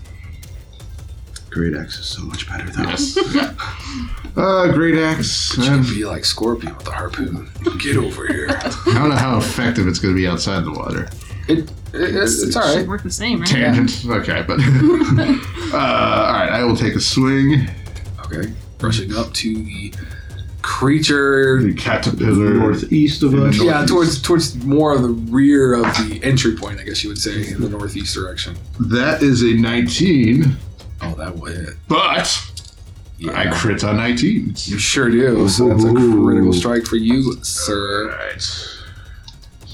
Great 1.49 1.75
Axe 1.75 1.99
is 1.99 2.05
so 2.05 2.21
much 2.23 2.47
better, 2.47 2.69
though. 2.69 2.83
Yes. 2.83 3.17
uh, 4.37 4.71
great 4.71 4.95
axe. 4.99 5.57
You 5.57 5.63
Um, 5.63 5.83
can 5.83 5.93
be 5.95 6.05
like 6.05 6.23
Scorpion 6.25 6.75
with 6.77 6.87
a 6.87 6.91
harpoon. 6.91 7.49
Get 7.79 7.97
over 7.97 8.27
here. 8.27 8.47
I 8.51 8.93
don't 8.93 9.09
know 9.09 9.15
how 9.15 9.37
effective 9.37 9.87
it's 9.87 9.99
going 9.99 10.13
to 10.13 10.17
be 10.19 10.27
outside 10.27 10.63
the 10.63 10.71
water. 10.71 11.09
It, 11.47 11.59
it 11.59 11.69
it's, 11.93 12.43
it's 12.43 12.55
all 12.55 12.73
Should 12.73 12.87
work 12.87 13.01
the 13.03 13.11
same, 13.11 13.39
right? 13.41 13.49
Tangent. 13.49 14.05
Okay, 14.09 14.43
but 14.47 14.59
uh, 15.73 15.77
all 15.77 16.33
right, 16.33 16.49
I 16.51 16.63
will 16.63 16.75
take 16.77 16.95
a 16.95 16.99
swing. 16.99 17.67
Okay. 18.25 18.53
Rushing 18.79 19.15
up 19.15 19.33
to 19.33 19.53
the 19.63 19.93
creature. 20.61 21.61
The 21.63 21.73
caterpillar. 21.73 22.53
Northeast 22.53 23.23
of 23.23 23.33
us. 23.33 23.59
Yeah, 23.61 23.85
towards 23.85 24.21
towards 24.21 24.55
more 24.63 24.93
of 24.95 25.01
the 25.01 25.09
rear 25.09 25.73
of 25.73 25.83
the 26.07 26.19
entry 26.23 26.55
point, 26.55 26.79
I 26.79 26.83
guess 26.83 27.03
you 27.03 27.09
would 27.09 27.17
say, 27.17 27.47
in 27.51 27.61
the 27.61 27.69
northeast 27.69 28.13
direction. 28.13 28.55
That 28.79 29.23
is 29.23 29.41
a 29.41 29.53
19, 29.53 30.55
Oh, 31.01 31.13
that 31.15 31.35
will 31.35 31.45
hit. 31.45 31.75
but 31.87 32.51
Yeah. 33.17 33.37
I 33.37 33.47
crit 33.51 33.83
on 33.83 33.97
19s. 33.97 34.67
You 34.69 34.77
sure 34.77 35.09
do. 35.09 35.47
So 35.49 35.69
that's 35.69 35.83
a 35.83 35.93
critical 35.93 36.53
strike 36.53 36.85
for 36.85 36.95
you, 36.97 37.37
sir. 37.43 38.11
Alright. 38.11 38.65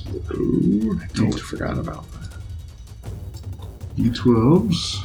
I 0.08 1.08
totally 1.14 1.40
forgot 1.42 1.78
about 1.78 2.06
that. 2.14 2.40
D12s. 3.98 5.02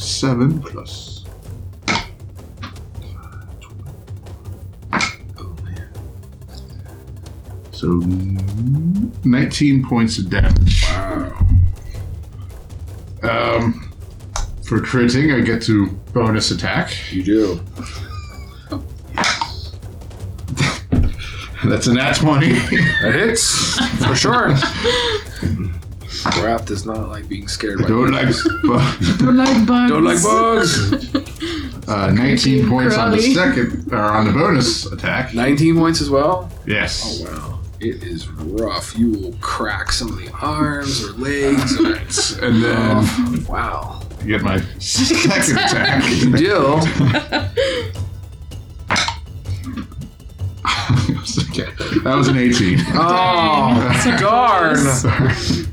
7 0.00 0.60
plus. 0.60 1.24
Oh. 5.38 5.56
So 7.72 7.86
19 9.24 9.84
points 9.86 10.18
of 10.18 10.30
damage. 10.30 10.82
Wow. 10.84 11.46
Um, 13.22 13.83
for 14.66 14.80
critting, 14.80 15.34
I 15.36 15.40
get 15.44 15.62
to 15.62 15.88
bonus 16.12 16.50
attack. 16.50 16.92
You 17.12 17.22
do. 17.22 17.60
That's 21.64 21.86
a 21.86 21.94
nat 21.94 22.14
20. 22.14 22.52
That 22.52 23.12
hits 23.14 23.78
for 24.04 24.14
sure. 24.14 24.48
Wrath 26.42 26.66
does 26.66 26.86
not 26.86 27.08
like 27.08 27.28
being 27.28 27.48
scared 27.48 27.80
by 27.80 27.88
Don't 27.88 28.10
like, 28.12 28.26
bugs. 28.26 28.42
bu- 28.62 29.24
Don't 29.24 29.36
like 29.36 29.66
bugs. 29.66 29.90
Don't 29.90 30.04
like 30.04 30.22
bugs. 30.22 31.88
uh, 31.88 32.10
19 32.12 32.68
points 32.68 32.96
on 32.96 33.10
the 33.12 33.16
Crowley. 33.18 33.34
second, 33.34 33.92
or 33.92 33.98
on 33.98 34.26
the 34.26 34.32
bonus 34.32 34.86
attack. 34.86 35.34
19 35.34 35.76
points 35.76 36.00
as 36.00 36.08
well. 36.08 36.50
Yes. 36.66 37.22
Oh 37.22 37.24
wow, 37.30 37.60
it 37.80 38.02
is 38.02 38.26
rough. 38.28 38.96
You 38.98 39.12
will 39.12 39.34
crack 39.40 39.92
some 39.92 40.08
of 40.12 40.16
the 40.16 40.30
arms 40.32 41.02
or 41.04 41.12
legs. 41.12 41.78
Or, 41.80 41.94
And 42.46 42.62
then 42.62 42.74
oh, 43.00 43.44
wow, 43.48 43.93
Get 44.26 44.42
my 44.42 44.60
second 44.78 45.58
attack. 45.58 46.04
you 46.10 46.32
do. 46.36 46.80
Okay, 51.50 51.70
That 52.02 52.14
was 52.16 52.28
an 52.28 52.36
18. 52.38 52.78
Oh 52.94 54.16
darn! 54.20 54.76
Sorry. 54.76 55.66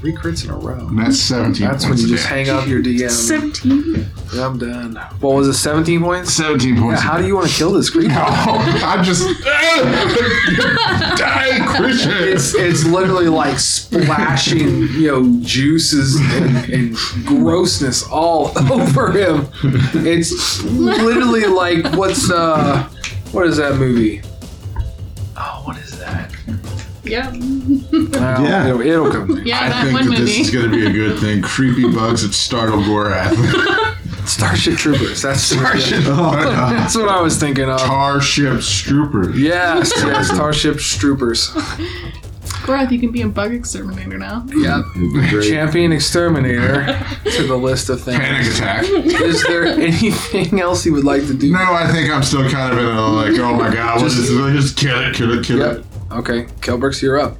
Three 0.00 0.12
crits 0.14 0.44
in 0.44 0.50
a 0.50 0.56
row. 0.56 0.86
And 0.88 0.98
that's 0.98 1.18
17 1.18 1.66
That's 1.66 1.84
when 1.84 1.92
points 1.92 2.02
you 2.02 2.08
of 2.08 2.16
just 2.18 2.28
damage. 2.28 2.46
hang 2.48 2.56
up 2.56 2.66
your 2.68 2.82
DM. 2.82 3.10
17. 3.10 4.06
I'm 4.38 4.58
done. 4.58 4.94
What 5.20 5.34
was 5.36 5.48
it? 5.48 5.54
17 5.54 6.00
points. 6.02 6.32
17 6.34 6.74
Yeah, 6.74 6.80
points. 6.82 7.00
how 7.02 7.16
do 7.18 7.26
you 7.26 7.34
want 7.34 7.48
to 7.48 7.54
kill 7.54 7.72
this 7.72 7.90
creature? 7.90 8.12
Oh, 8.18 8.80
I'm 8.84 9.02
just 9.04 9.22
die, 11.18 11.58
Christian. 11.76 12.12
It's 12.14 12.54
it's 12.54 12.84
literally 12.84 13.28
like 13.28 13.58
splashing, 13.58 14.88
you 14.88 15.08
know, 15.08 15.40
juices 15.42 16.16
and, 16.34 16.56
and 16.72 16.96
grossness 17.26 18.02
all 18.08 18.52
over 18.72 19.12
him. 19.12 19.48
It's 20.06 20.62
literally 20.64 21.46
like 21.46 21.84
what's 21.96 22.30
uh 22.30 22.84
what 23.32 23.46
is 23.46 23.56
that 23.56 23.76
movie? 23.76 24.22
Oh, 25.36 25.62
what 25.64 25.76
is 25.78 25.85
that? 27.06 27.34
Yeah. 27.34 28.38
Well, 28.38 28.42
Yeah. 28.44 28.66
it'll, 28.68 28.80
it'll 28.80 29.10
come. 29.10 29.28
to 29.28 29.34
me. 29.36 29.42
Yeah, 29.44 29.60
I 29.60 29.68
that 29.68 29.82
think 29.84 29.94
one 29.94 30.04
that 30.04 30.10
movie. 30.10 30.24
this 30.24 30.38
is 30.38 30.50
going 30.50 30.70
to 30.70 30.76
be 30.76 30.86
a 30.86 30.92
good 30.92 31.18
thing. 31.20 31.42
Creepy 31.42 31.90
bugs 31.92 32.22
that 32.22 32.32
startle 32.34 32.78
Gorath. 32.78 33.94
Starship 34.26 34.76
Troopers. 34.76 35.22
That's 35.22 35.40
Starship. 35.40 36.02
Oh, 36.06 36.32
That's 36.72 36.96
what 36.96 37.08
I 37.08 37.20
was 37.20 37.36
thinking 37.38 37.70
of. 37.70 37.78
Starship 37.80 38.60
Troopers. 38.60 39.38
Yes, 39.38 39.92
yes, 39.96 40.28
Starship 40.28 40.78
Troopers. 40.78 41.50
Gorath, 42.66 42.90
you 42.90 42.98
can 42.98 43.12
be 43.12 43.22
a 43.22 43.28
bug 43.28 43.54
exterminator 43.54 44.18
now. 44.18 44.44
Yeah. 44.52 44.82
Champion 45.42 45.92
Exterminator 45.92 46.98
to 47.36 47.46
the 47.46 47.54
list 47.56 47.88
of 47.88 48.00
things. 48.02 48.18
Panic 48.18 48.52
attack. 48.52 48.84
Is 48.84 49.44
there 49.46 49.64
anything 49.66 50.60
else 50.60 50.84
you 50.84 50.92
would 50.94 51.04
like 51.04 51.24
to 51.28 51.34
do? 51.34 51.52
No, 51.52 51.60
I 51.60 51.86
think 51.92 52.10
I'm 52.10 52.24
still 52.24 52.48
kind 52.50 52.72
of 52.72 52.78
in 52.80 52.84
a 52.84 53.06
like, 53.08 53.38
oh 53.38 53.54
my 53.54 53.72
god, 53.72 54.00
what 54.02 54.10
Just- 54.10 54.18
is 54.28 54.36
this? 54.36 54.64
Just 54.64 54.76
kill 54.76 54.98
it, 55.08 55.14
kill 55.14 55.38
it, 55.38 55.44
kill 55.44 55.58
Yep. 55.58 55.76
it. 55.78 55.84
Okay, 56.12 56.44
Kelbrix, 56.60 57.02
you're 57.02 57.18
up. 57.18 57.36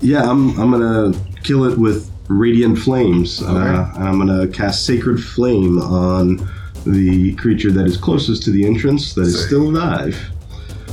Yeah, 0.00 0.28
I'm, 0.28 0.58
I'm 0.58 0.70
gonna 0.70 1.12
kill 1.44 1.64
it 1.64 1.78
with 1.78 2.10
radiant 2.28 2.78
flames, 2.78 3.42
uh, 3.42 3.92
and 3.94 4.04
I'm 4.04 4.18
gonna 4.18 4.48
cast 4.48 4.84
sacred 4.86 5.22
flame 5.22 5.78
on 5.80 6.48
the 6.86 7.34
creature 7.36 7.70
that 7.70 7.86
is 7.86 7.96
closest 7.96 8.42
to 8.44 8.50
the 8.50 8.64
entrance 8.66 9.14
that 9.14 9.22
is 9.22 9.40
Say. 9.42 9.46
still 9.46 9.62
alive. 9.70 10.18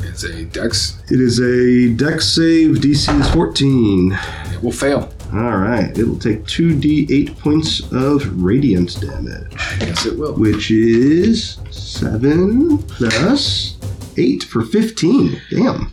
It's 0.03 0.23
a 0.23 0.45
Dex. 0.45 1.01
It 1.09 1.19
is 1.19 1.39
a 1.39 1.93
Dex 1.95 2.27
save. 2.27 2.75
DC 2.77 3.19
is 3.21 3.29
14. 3.31 4.11
It 4.53 4.61
will 4.61 4.71
fail. 4.71 5.11
All 5.33 5.57
right, 5.57 5.95
it'll 5.97 6.17
take 6.19 6.43
2d8 6.43 7.37
points 7.39 7.81
of 7.91 8.43
radiant 8.43 8.99
damage, 8.99 9.53
Yes, 9.79 10.05
it 10.07 10.17
will. 10.17 10.33
which 10.33 10.71
is 10.71 11.57
7 11.69 12.79
plus 12.79 13.77
8 14.17 14.43
for 14.43 14.63
15. 14.63 15.39
Damn. 15.51 15.91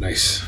Nice. 0.00 0.42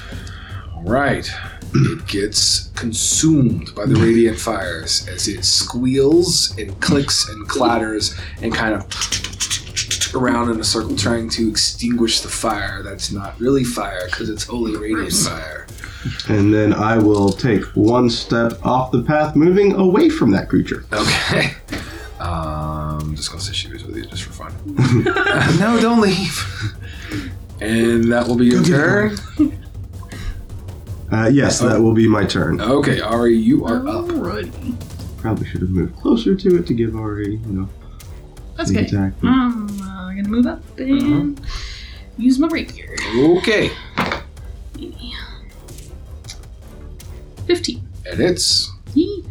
All 0.74 0.82
right. 0.82 1.30
It 1.74 2.06
gets 2.06 2.68
consumed 2.74 3.74
by 3.74 3.84
the 3.84 3.94
radiant 3.96 4.38
fires 4.38 5.06
as 5.08 5.28
it 5.28 5.44
squeals 5.44 6.56
and 6.58 6.78
clicks 6.80 7.28
and 7.28 7.46
clatters 7.46 8.18
and 8.40 8.54
kind 8.54 8.74
of 8.74 8.82
around 10.14 10.50
in 10.50 10.58
a 10.58 10.64
circle 10.64 10.96
trying 10.96 11.28
to 11.30 11.48
extinguish 11.50 12.20
the 12.20 12.28
fire 12.28 12.82
that's 12.82 13.12
not 13.12 13.38
really 13.38 13.62
fire 13.62 14.06
because 14.06 14.30
it's 14.30 14.44
holy 14.44 14.74
radiant 14.76 15.12
fire. 15.12 15.66
And 16.28 16.52
then 16.52 16.72
I 16.72 16.96
will 16.96 17.30
take 17.30 17.62
one 17.74 18.08
step 18.08 18.54
off 18.64 18.90
the 18.90 19.02
path, 19.02 19.36
moving 19.36 19.74
away 19.74 20.08
from 20.08 20.30
that 20.30 20.48
creature. 20.48 20.84
Okay. 20.92 21.52
Um, 22.18 23.00
I'm 23.00 23.16
just 23.16 23.30
gonna 23.30 23.42
say 23.42 23.52
she 23.52 23.70
was 23.70 23.84
with 23.84 23.96
you 23.96 24.06
just 24.06 24.22
for 24.22 24.32
fun. 24.32 24.54
no, 25.58 25.78
don't 25.80 26.00
leave. 26.00 26.44
And 27.62 28.10
that 28.10 28.26
will 28.26 28.36
be 28.36 28.46
your 28.46 28.62
turn. 28.64 29.16
Uh, 31.12 31.28
yes, 31.32 31.60
that 31.60 31.78
will 31.80 31.92
be 31.94 32.08
my 32.08 32.24
turn. 32.24 32.60
Okay, 32.60 33.00
Ari, 33.00 33.36
you 33.36 33.64
are 33.66 33.86
up. 33.86 34.06
Alrighty. 34.06 34.74
Probably 35.18 35.46
should 35.46 35.60
have 35.60 35.70
moved 35.70 35.94
closer 35.96 36.34
to 36.34 36.56
it 36.58 36.66
to 36.66 36.74
give 36.74 36.96
Ari, 36.96 37.36
you 37.36 37.52
know, 37.52 37.68
That's 38.56 38.70
the 38.70 38.78
okay. 38.78 38.86
attack. 38.88 39.12
but- 39.20 39.28
Um, 39.28 39.68
uh, 39.82 39.84
I'm 40.08 40.16
gonna 40.16 40.28
move 40.28 40.46
up 40.46 40.62
and 40.78 41.40
use 42.18 42.38
my 42.40 42.48
rapier. 42.48 42.96
Okay, 43.16 43.70
15. 47.46 47.88
and 48.10 48.20
it's 48.20 48.72
Yee. 48.94 49.24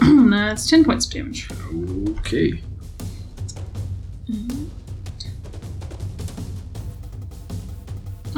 That's 0.00 0.68
10 0.68 0.84
points 0.84 1.06
of 1.06 1.12
damage. 1.12 1.48
okay. 2.18 2.60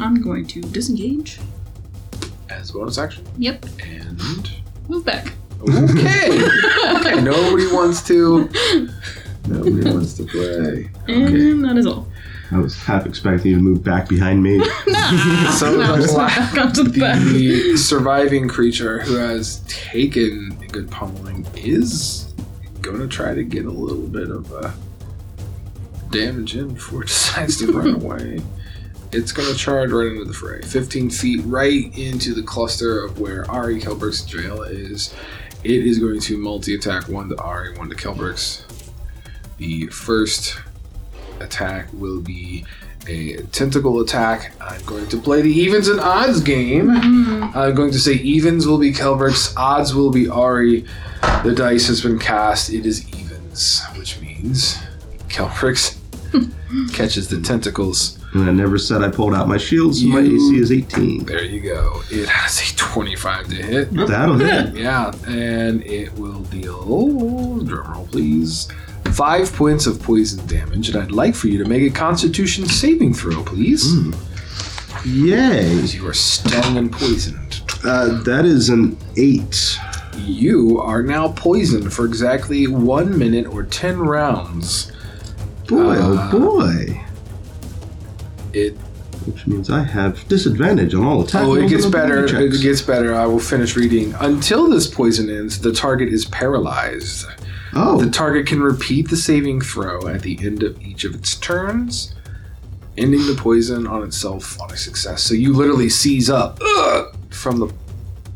I'm 0.03 0.21
going 0.21 0.45
to 0.47 0.61
disengage. 0.61 1.39
As 2.49 2.69
a 2.69 2.73
bonus 2.73 2.97
action, 2.97 3.25
Yep. 3.37 3.65
and 3.83 4.51
Move 4.89 5.05
back. 5.05 5.31
okay. 5.61 6.43
okay, 6.97 7.21
nobody 7.21 7.67
wants 7.71 8.05
to. 8.07 8.49
Nobody 9.47 9.91
wants 9.91 10.13
to 10.15 10.23
play. 10.25 10.89
And 11.07 11.27
Okay. 11.27 11.67
that 11.67 11.77
is 11.77 11.85
all. 11.85 12.07
I 12.51 12.59
was 12.59 12.75
half 12.77 13.05
expecting 13.05 13.51
you 13.51 13.57
to 13.57 13.61
move 13.63 13.83
back 13.83 14.07
behind 14.07 14.41
me. 14.43 14.59
So 15.57 15.75
no, 15.77 15.95
the 15.97 16.01
just 16.01 16.15
la- 16.15 16.27
back 16.27 16.57
onto 16.57 16.83
the 16.83 16.97
back. 16.99 17.21
The 17.21 17.75
surviving 17.77 18.47
creature 18.47 19.01
who 19.01 19.15
has 19.15 19.59
taken 19.67 20.57
a 20.63 20.67
good 20.67 20.89
pummeling 20.89 21.45
is 21.55 22.33
going 22.81 22.99
to 22.99 23.07
try 23.07 23.33
to 23.33 23.43
get 23.43 23.65
a 23.65 23.69
little 23.71 24.07
bit 24.07 24.29
of 24.29 24.51
uh, 24.53 24.71
damage 26.09 26.55
in 26.55 26.73
before 26.73 27.03
it 27.03 27.07
decides 27.07 27.57
to 27.57 27.71
run 27.71 27.95
away. 27.95 28.41
It's 29.13 29.31
going 29.31 29.51
to 29.51 29.55
charge 29.55 29.91
right 29.91 30.07
into 30.07 30.25
the 30.25 30.33
fray. 30.33 30.61
15 30.61 31.11
feet 31.11 31.41
right 31.45 31.95
into 31.95 32.33
the 32.33 32.41
cluster 32.41 33.03
of 33.03 33.19
where 33.19 33.49
Ari 33.49 33.79
Kelbrix 33.79 34.25
jail 34.25 34.63
is. 34.63 35.13
It 35.63 35.85
is 35.85 35.99
going 35.99 36.19
to 36.21 36.37
multi 36.37 36.73
attack 36.73 37.07
one 37.07 37.29
to 37.29 37.37
Ari, 37.37 37.77
one 37.77 37.89
to 37.89 37.95
Kelbrix. 37.95 38.63
The 39.57 39.85
first 39.87 40.59
attack 41.39 41.89
will 41.93 42.21
be 42.21 42.65
a 43.07 43.37
tentacle 43.51 44.01
attack. 44.01 44.53
I'm 44.59 44.83
going 44.85 45.07
to 45.09 45.21
play 45.21 45.43
the 45.43 45.51
evens 45.51 45.89
and 45.89 45.99
odds 45.99 46.41
game. 46.41 46.87
Mm, 46.87 47.55
I'm 47.55 47.75
going 47.75 47.91
to 47.91 47.99
say 47.99 48.13
evens 48.13 48.65
will 48.65 48.79
be 48.79 48.91
Kelbrix, 48.91 49.55
odds 49.55 49.93
will 49.93 50.11
be 50.11 50.27
Ari. 50.27 50.85
The 51.43 51.53
dice 51.55 51.87
has 51.87 52.01
been 52.01 52.17
cast. 52.17 52.71
It 52.71 52.85
is 52.87 53.07
evens, 53.13 53.83
which 53.95 54.19
means 54.19 54.79
Kelbrix 55.27 55.99
catches 56.93 57.27
the 57.27 57.41
tentacles. 57.41 58.17
And 58.33 58.49
I 58.49 58.51
never 58.51 58.77
said 58.79 59.03
I 59.03 59.09
pulled 59.09 59.33
out 59.35 59.47
my 59.47 59.57
shield, 59.57 59.95
so 59.95 60.05
my 60.07 60.19
AC 60.21 60.57
is 60.57 60.71
18. 60.71 61.25
There 61.25 61.43
you 61.43 61.59
go. 61.61 62.01
It 62.09 62.27
has 62.27 62.71
a 62.71 62.75
25 62.75 63.47
to 63.49 63.55
hit. 63.55 63.93
That'll 63.93 64.37
hit. 64.37 64.75
Yeah, 64.75 65.11
and 65.27 65.85
it 65.85 66.11
will 66.17 66.39
deal. 66.41 66.83
Drumroll, 67.61 68.09
please. 68.11 68.67
Five 69.11 69.53
points 69.53 69.85
of 69.85 70.01
poison 70.01 70.45
damage, 70.47 70.89
and 70.89 70.97
I'd 71.03 71.11
like 71.11 71.35
for 71.35 71.47
you 71.47 71.61
to 71.63 71.69
make 71.69 71.83
a 71.83 71.93
Constitution 71.93 72.65
saving 72.65 73.13
throw, 73.13 73.43
please. 73.43 73.85
Yay. 75.05 75.79
As 75.83 75.93
you 75.93 76.07
are 76.07 76.13
stung 76.13 76.77
and 76.77 76.91
poisoned. 76.91 77.61
Uh, 77.85 78.21
that 78.23 78.45
is 78.45 78.69
an 78.69 78.97
8. 79.17 79.77
You 80.17 80.79
are 80.79 81.03
now 81.03 81.33
poisoned 81.33 81.93
for 81.93 82.05
exactly 82.05 82.67
one 82.67 83.17
minute 83.17 83.45
or 83.47 83.63
ten 83.63 83.99
rounds. 83.99 84.91
Boy, 85.67 85.95
Uh, 85.97 86.29
oh 86.31 86.39
boy. 86.39 87.01
It 88.53 88.73
Which 89.25 89.47
means 89.47 89.69
I 89.69 89.83
have 89.83 90.27
disadvantage 90.27 90.93
on 90.93 91.03
all 91.03 91.21
attack. 91.23 91.43
oh, 91.43 91.55
it 91.55 91.69
gets 91.69 91.85
better. 91.85 92.25
ability 92.25 92.57
It 92.57 92.61
gets 92.61 92.81
better. 92.81 93.13
I 93.15 93.25
will 93.25 93.39
finish 93.39 93.75
reading. 93.75 94.13
Until 94.19 94.69
this 94.69 94.87
poison 94.87 95.29
ends, 95.29 95.59
the 95.61 95.71
target 95.73 96.09
is 96.09 96.25
paralyzed. 96.25 97.25
Oh, 97.75 97.99
The 97.99 98.11
target 98.11 98.45
can 98.45 98.61
repeat 98.61 99.09
the 99.09 99.17
saving 99.17 99.61
throw 99.61 100.07
at 100.07 100.21
the 100.21 100.37
end 100.45 100.61
of 100.61 100.79
each 100.81 101.03
of 101.05 101.15
its 101.15 101.33
turns, 101.35 102.13
ending 102.97 103.25
the 103.25 103.33
poison 103.33 103.87
on 103.87 104.03
itself 104.03 104.61
on 104.61 104.71
a 104.71 104.77
success. 104.77 105.23
So 105.23 105.33
you 105.33 105.53
literally 105.53 105.89
seize 105.89 106.29
up, 106.29 106.59
ugh, 106.61 107.15
from 107.31 107.57
the 107.59 107.73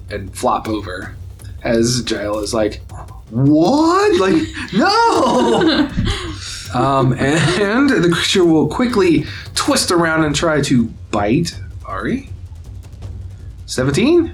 and 0.10 0.36
flop 0.36 0.68
over 0.68 1.16
as 1.64 2.02
Jael 2.10 2.40
is 2.40 2.54
like, 2.54 2.82
"What? 3.30 4.20
Like, 4.20 4.42
no!" 4.74 5.88
um, 6.74 7.14
and 7.14 7.90
the 7.90 8.10
creature 8.12 8.46
will 8.46 8.68
quickly 8.68 9.26
twist 9.56 9.92
around 9.92 10.24
and 10.26 10.36
try 10.36 10.62
to 10.62 10.86
bite 11.12 11.60
Ari. 11.86 12.30
Seventeen, 13.66 14.34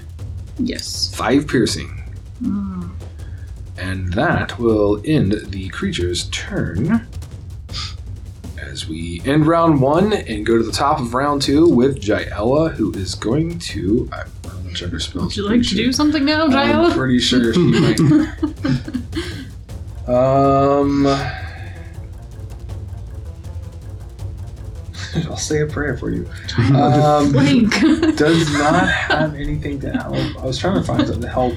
yes. 0.58 1.14
five 1.14 1.46
piercing, 1.48 2.02
and 3.76 4.12
that 4.12 4.58
will 4.58 5.02
end 5.04 5.32
the 5.48 5.68
creature's 5.70 6.28
turn. 6.28 7.06
As 8.58 8.88
we 8.88 9.20
end 9.24 9.46
round 9.46 9.80
one 9.80 10.12
and 10.12 10.46
go 10.46 10.56
to 10.56 10.62
the 10.62 10.72
top 10.72 11.00
of 11.00 11.14
round 11.14 11.42
two 11.42 11.68
with 11.68 12.00
Jaela, 12.00 12.72
who 12.72 12.92
is 12.92 13.14
going 13.14 13.58
to. 13.60 14.08
I'm 14.12 14.50
going 14.62 14.68
to 14.68 14.74
check 14.74 14.90
her 14.90 15.00
spells. 15.00 15.24
Would 15.26 15.36
you 15.36 15.48
like 15.48 15.62
to 15.62 15.74
do 15.74 15.92
something 15.92 16.24
now, 16.24 16.46
I'm 16.46 16.92
pretty 16.92 17.18
sure 17.18 17.52
she 17.52 17.60
might. 17.60 18.00
um. 20.08 21.06
I'll 25.26 25.36
say 25.36 25.60
a 25.60 25.66
prayer 25.66 25.96
for 25.96 26.10
you. 26.10 26.28
Um, 26.74 27.32
does 28.16 28.52
not 28.52 28.88
have 28.88 29.34
anything 29.34 29.80
to 29.80 29.90
help. 29.90 30.14
I 30.42 30.46
was 30.46 30.58
trying 30.58 30.74
to 30.76 30.82
find 30.82 31.02
something 31.06 31.22
to 31.22 31.28
help. 31.28 31.54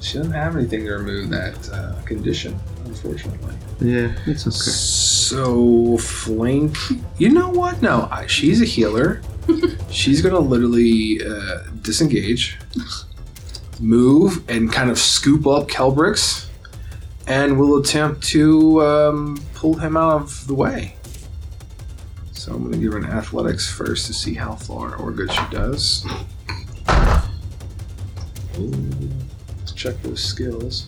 She 0.00 0.18
doesn't 0.18 0.32
have 0.32 0.56
anything 0.56 0.84
to 0.84 0.92
remove 0.92 1.30
that 1.30 1.70
uh, 1.70 2.00
condition, 2.02 2.58
unfortunately. 2.84 3.54
Yeah, 3.80 4.14
it's 4.26 4.46
okay. 4.46 4.56
So 4.56 5.98
flank. 5.98 6.76
You 7.18 7.30
know 7.30 7.50
what? 7.50 7.82
No, 7.82 8.08
I, 8.10 8.26
she's 8.26 8.60
a 8.62 8.64
healer. 8.64 9.20
she's 9.90 10.22
gonna 10.22 10.38
literally 10.38 11.20
uh, 11.24 11.64
disengage, 11.82 12.58
move, 13.80 14.48
and 14.48 14.72
kind 14.72 14.90
of 14.90 14.98
scoop 14.98 15.46
up 15.46 15.68
Kelbrix, 15.68 16.48
and 17.26 17.58
will 17.58 17.78
attempt 17.78 18.22
to 18.28 18.82
um, 18.82 19.42
pull 19.54 19.74
him 19.74 19.96
out 19.96 20.22
of 20.22 20.46
the 20.46 20.54
way. 20.54 20.94
So 22.48 22.54
I'm 22.54 22.62
gonna 22.64 22.78
give 22.78 22.92
her 22.92 22.98
an 22.98 23.04
athletics 23.04 23.70
first 23.70 24.06
to 24.06 24.14
see 24.14 24.32
how 24.32 24.54
far 24.54 24.96
or 24.96 25.10
good 25.12 25.30
she 25.30 25.42
does. 25.50 26.06
Ooh, 28.58 28.72
let's 29.58 29.72
check 29.72 30.00
those 30.02 30.24
skills. 30.24 30.86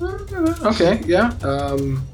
Okay, 0.00 1.02
yeah. 1.06 1.32
Um, 1.42 2.06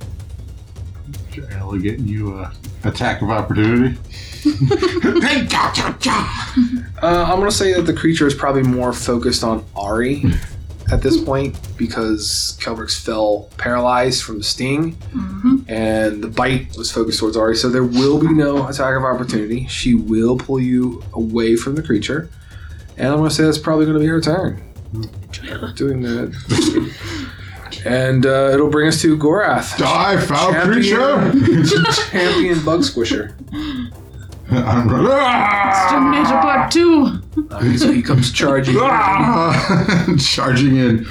Jael 1.34 1.76
getting 1.76 2.08
you 2.08 2.38
a 2.38 2.50
attack 2.84 3.20
of 3.20 3.28
opportunity. 3.28 3.98
Uh, 7.02 7.24
I'm 7.28 7.38
gonna 7.38 7.50
say 7.50 7.74
that 7.74 7.82
the 7.82 7.92
creature 7.92 8.26
is 8.26 8.34
probably 8.34 8.62
more 8.62 8.92
focused 8.94 9.44
on 9.44 9.62
Ari 9.76 10.24
at 10.90 11.02
this 11.02 11.20
point 11.24 11.58
because 11.76 12.56
Kelbrix 12.60 12.98
fell 13.04 13.50
paralyzed 13.58 14.22
from 14.22 14.38
the 14.38 14.44
sting, 14.44 14.92
Mhm. 15.12 15.55
And 15.68 16.22
the 16.22 16.28
bite 16.28 16.76
was 16.76 16.90
focused 16.92 17.18
towards 17.20 17.36
Ari. 17.36 17.56
So 17.56 17.68
there 17.68 17.84
will 17.84 18.18
be 18.20 18.28
no 18.32 18.66
attack 18.68 18.96
of 18.96 19.04
opportunity. 19.04 19.66
She 19.66 19.94
will 19.94 20.36
pull 20.36 20.60
you 20.60 21.02
away 21.14 21.56
from 21.56 21.74
the 21.74 21.82
creature, 21.82 22.28
and 22.96 23.08
I'm 23.08 23.16
gonna 23.18 23.30
say 23.30 23.44
that's 23.44 23.58
probably 23.58 23.86
gonna 23.86 23.98
be 23.98 24.06
her 24.06 24.20
turn. 24.20 24.62
Doing 25.74 26.02
that, 26.02 26.92
and 27.84 28.24
uh, 28.24 28.50
it'll 28.54 28.70
bring 28.70 28.88
us 28.88 29.00
to 29.02 29.16
Gorath, 29.18 29.76
Die, 29.76 30.16
foul 30.24 30.52
Champion. 30.52 30.72
creature! 30.72 31.92
champion 32.10 32.64
bug 32.64 32.80
squisher. 32.80 33.34
I'm 34.48 34.88
Exterminator 35.68 36.40
Part 36.40 36.70
2. 36.70 37.22
Uh, 37.50 37.58
he's- 37.64 37.82
he 37.82 38.00
comes 38.00 38.30
charging. 38.30 38.76
Ah! 38.78 40.14
Charging 40.20 40.76
in. 40.76 41.06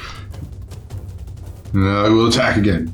No, 1.74 2.06
I 2.06 2.10
will 2.10 2.28
attack 2.28 2.56
again. 2.56 2.94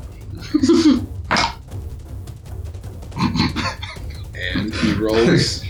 And 4.53 4.73
he 4.73 4.93
rolls. 4.93 5.63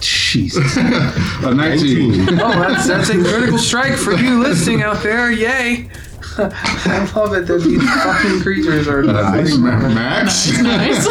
Jesus. 0.00 0.76
A 1.44 1.54
19. 1.54 2.28
Oh, 2.40 2.60
that's 2.60 2.86
that's 2.86 3.08
a 3.10 3.14
critical 3.14 3.58
strike 3.58 3.94
for 3.96 4.12
you 4.12 4.40
listening 4.42 4.82
out 4.82 5.02
there. 5.02 5.30
Yay! 5.30 5.90
I 6.38 7.10
love 7.16 7.34
it 7.34 7.46
that 7.46 7.62
these 7.62 7.82
fucking 7.82 8.40
creatures 8.42 8.86
are. 8.88 9.02
Nice. 9.02 9.56
Ma- 9.56 9.88
Max? 9.88 10.48
Nice. 10.62 11.06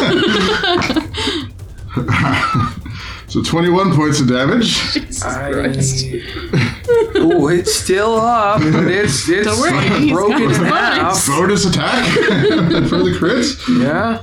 So 3.28 3.42
21 3.42 3.94
points 3.94 4.20
of 4.20 4.28
damage. 4.28 4.74
Jesus 4.92 5.22
I, 5.22 5.52
Christ. 5.52 6.04
oh, 7.16 7.48
it's 7.48 7.74
still 7.74 8.16
up, 8.16 8.60
but 8.60 8.84
it's 8.88 9.28
it's 9.28 9.46
Don't 9.46 9.60
worry, 9.60 10.00
he's 10.00 10.12
broken 10.12 10.38
got 10.48 10.54
in 10.54 10.70
buttons. 10.70 10.70
half. 10.70 11.26
Bonus 11.26 11.64
attack 11.66 12.06
for 12.88 12.98
the 12.98 13.14
crit. 13.18 13.46
Yeah, 13.80 14.22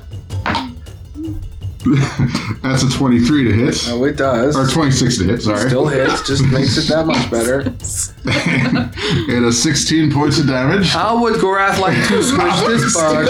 That's 2.63 2.81
a 2.83 2.89
23 2.89 3.43
to 3.45 3.53
hit. 3.53 3.77
oh, 3.89 4.03
it 4.05 4.17
does. 4.17 4.55
Or 4.55 4.67
26 4.67 5.17
to 5.19 5.23
hit, 5.25 5.41
sorry. 5.43 5.69
Still 5.69 5.87
hits, 5.87 6.25
just 6.27 6.43
makes 6.47 6.77
it 6.77 6.87
that 6.89 7.05
much 7.05 7.29
better. 7.29 7.59
and 9.35 9.45
a 9.45 9.51
16 9.51 10.11
points 10.11 10.39
of 10.39 10.47
damage. 10.47 10.89
How 10.89 11.21
would 11.21 11.35
Gorath 11.35 11.79
like 11.79 11.95
to 12.07 12.23
squish 12.23 12.61
this 12.67 12.93
bug? 12.95 13.27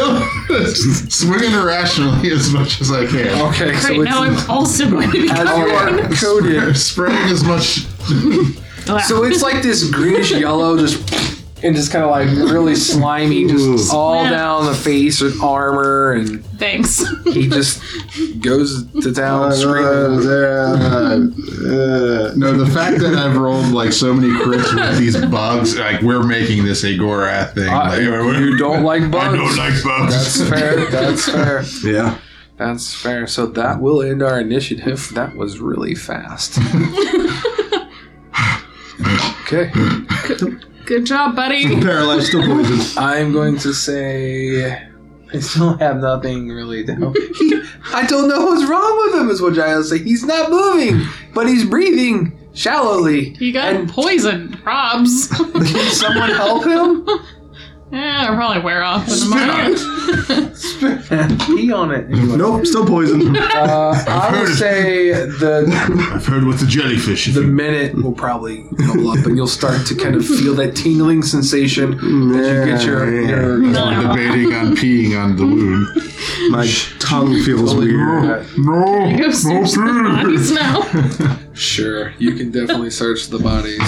Swinging 1.12 1.52
irrationally 1.52 2.32
as 2.32 2.52
much 2.54 2.80
as 2.82 2.92
I 2.92 3.06
can. 3.06 3.42
Okay, 3.50 3.76
so 3.76 3.88
Great, 3.96 4.04
now 4.06 4.24
I'm 4.24 4.50
also 4.50 4.90
going 4.90 5.12
to 5.12 5.22
be 5.22 5.30
as 5.30 5.38
you 5.40 5.46
covered. 5.46 6.06
are 6.06 6.16
coated. 6.16 6.78
Spraying 6.78 7.30
as 7.30 7.44
much. 7.44 7.86
So 9.08 9.24
it's 9.24 9.42
like 9.42 9.64
this 9.64 9.90
greenish 9.90 10.32
yellow, 10.32 10.78
just 10.78 11.35
and 11.64 11.76
just 11.76 11.92
kind 11.92 12.04
of 12.04 12.12
like 12.12 12.28
really 12.52 12.76
slimy, 12.92 13.48
just 13.48 13.94
all 13.94 14.24
Yeah. 14.26 14.30
down 14.32 14.66
the 14.66 14.74
face 14.76 15.22
with 15.22 15.42
armor, 15.42 16.12
and 16.14 16.46
Thanks. 16.60 17.04
he 17.26 17.48
just 17.48 17.82
goes 18.42 18.86
to 19.02 19.10
Uh, 19.10 19.14
town 19.14 19.52
screaming. 19.54 20.20
No, 22.38 22.54
the 22.58 22.70
fact 22.74 23.00
that 23.00 23.16
I've 23.16 23.38
rolled 23.38 23.72
like 23.72 23.94
so 23.94 24.14
many 24.14 24.30
crits 24.34 24.74
with 24.76 24.98
these 24.98 25.18
bugs, 25.28 25.78
like 25.78 26.02
we're 26.02 26.24
making 26.24 26.66
this 26.66 26.84
a 26.84 26.98
Gorath 26.98 27.54
thing. 27.56 27.70
Uh, 27.70 27.86
Like, 27.90 28.02
you 28.40 28.58
don't 28.58 28.84
like 28.84 29.10
bugs. 29.10 29.34
I 29.34 29.38
don't 29.38 29.58
like 29.58 29.84
bugs. 29.84 30.14
That's 30.14 30.50
fair. 30.50 30.86
That's 30.92 31.26
fair. 31.30 31.64
yeah. 31.92 32.18
That's 32.58 32.94
fair. 32.94 33.28
So 33.28 33.48
that 33.48 33.82
will 33.82 34.02
end 34.02 34.22
our 34.24 34.40
initiative. 34.40 35.10
That 35.14 35.36
was 35.36 35.60
really 35.60 35.94
fast. 35.96 36.58
okay. 39.42 39.72
Good 40.86 41.06
job, 41.06 41.36
buddy. 41.36 41.64
Paralyzed, 41.82 42.28
still 42.28 42.46
poisoned. 42.46 42.98
I'm 42.98 43.32
going 43.34 43.58
to 43.60 43.74
say 43.74 44.72
I 45.34 45.40
still 45.40 45.78
have 45.78 45.98
nothing 45.98 46.50
really 46.50 46.86
to 46.86 46.94
help. 46.96 47.16
He, 47.38 47.62
I 47.94 48.06
don't 48.06 48.28
know 48.30 48.46
what's 48.46 48.70
wrong 48.70 48.98
with 49.06 49.20
him, 49.22 49.30
is 49.30 49.42
what 49.42 49.54
Giles 49.56 49.90
say. 49.90 49.98
He's 50.00 50.24
not 50.24 50.52
moving, 50.52 51.02
but 51.34 51.48
he's 51.48 51.66
breathing 51.66 52.38
shallowly. 52.54 53.32
He 53.32 53.52
got 53.52 53.74
And- 53.74 53.90
poisoned, 53.90 54.58
Probs. 54.60 55.30
Can 55.54 55.92
someone 55.92 56.30
help 56.30 56.64
him? 56.66 57.06
yeah, 57.92 58.24
it'll 58.26 58.36
probably 58.36 58.62
wear 58.62 58.84
off 58.84 59.08
in 59.08 59.14
a 59.14 59.26
moment. 59.26 60.55
Pee 60.80 61.72
on 61.72 61.92
it. 61.92 62.06
Anyway. 62.12 62.38
Nope, 62.38 62.66
still 62.66 62.86
poison. 62.86 63.36
Uh, 63.56 64.04
I 64.08 64.42
would 64.42 64.54
say 64.54 65.12
the 65.14 65.66
I've 66.14 66.26
heard 66.26 66.44
with 66.44 66.60
the 66.60 66.66
jellyfish. 66.66 67.28
If 67.28 67.36
the 67.36 67.42
you, 67.42 67.48
minute 67.48 67.96
will 67.96 68.12
probably 68.12 68.64
go 68.64 69.12
up, 69.12 69.26
and 69.26 69.38
you'll 69.38 69.48
start 69.48 69.88
to 69.88 69.96
kind 69.96 70.16
of 70.16 70.26
feel 70.26 70.54
that 70.56 70.76
tingling 70.76 71.24
sensation 71.24 71.94
as 71.94 72.02
you 72.02 72.66
get 72.66 72.84
your, 72.86 73.22
your 73.22 73.64
I'm 73.78 74.16
debating 74.16 74.54
on 74.54 74.76
peeing 74.76 75.18
on 75.22 75.36
the 75.38 75.46
wound. 75.46 75.88
My 76.52 76.68
tongue 77.00 77.42
feels 77.44 77.74
weird. 77.76 78.46
No, 78.58 79.18
Go 79.18 79.32
search 79.32 79.72
the 79.72 80.04
bodies 80.04 80.52
now. 80.52 81.42
Sure, 81.56 82.12
you 82.20 82.34
can 82.36 82.52
definitely 82.52 82.90
search 82.90 83.28
the 83.28 83.40
bodies. 83.40 83.80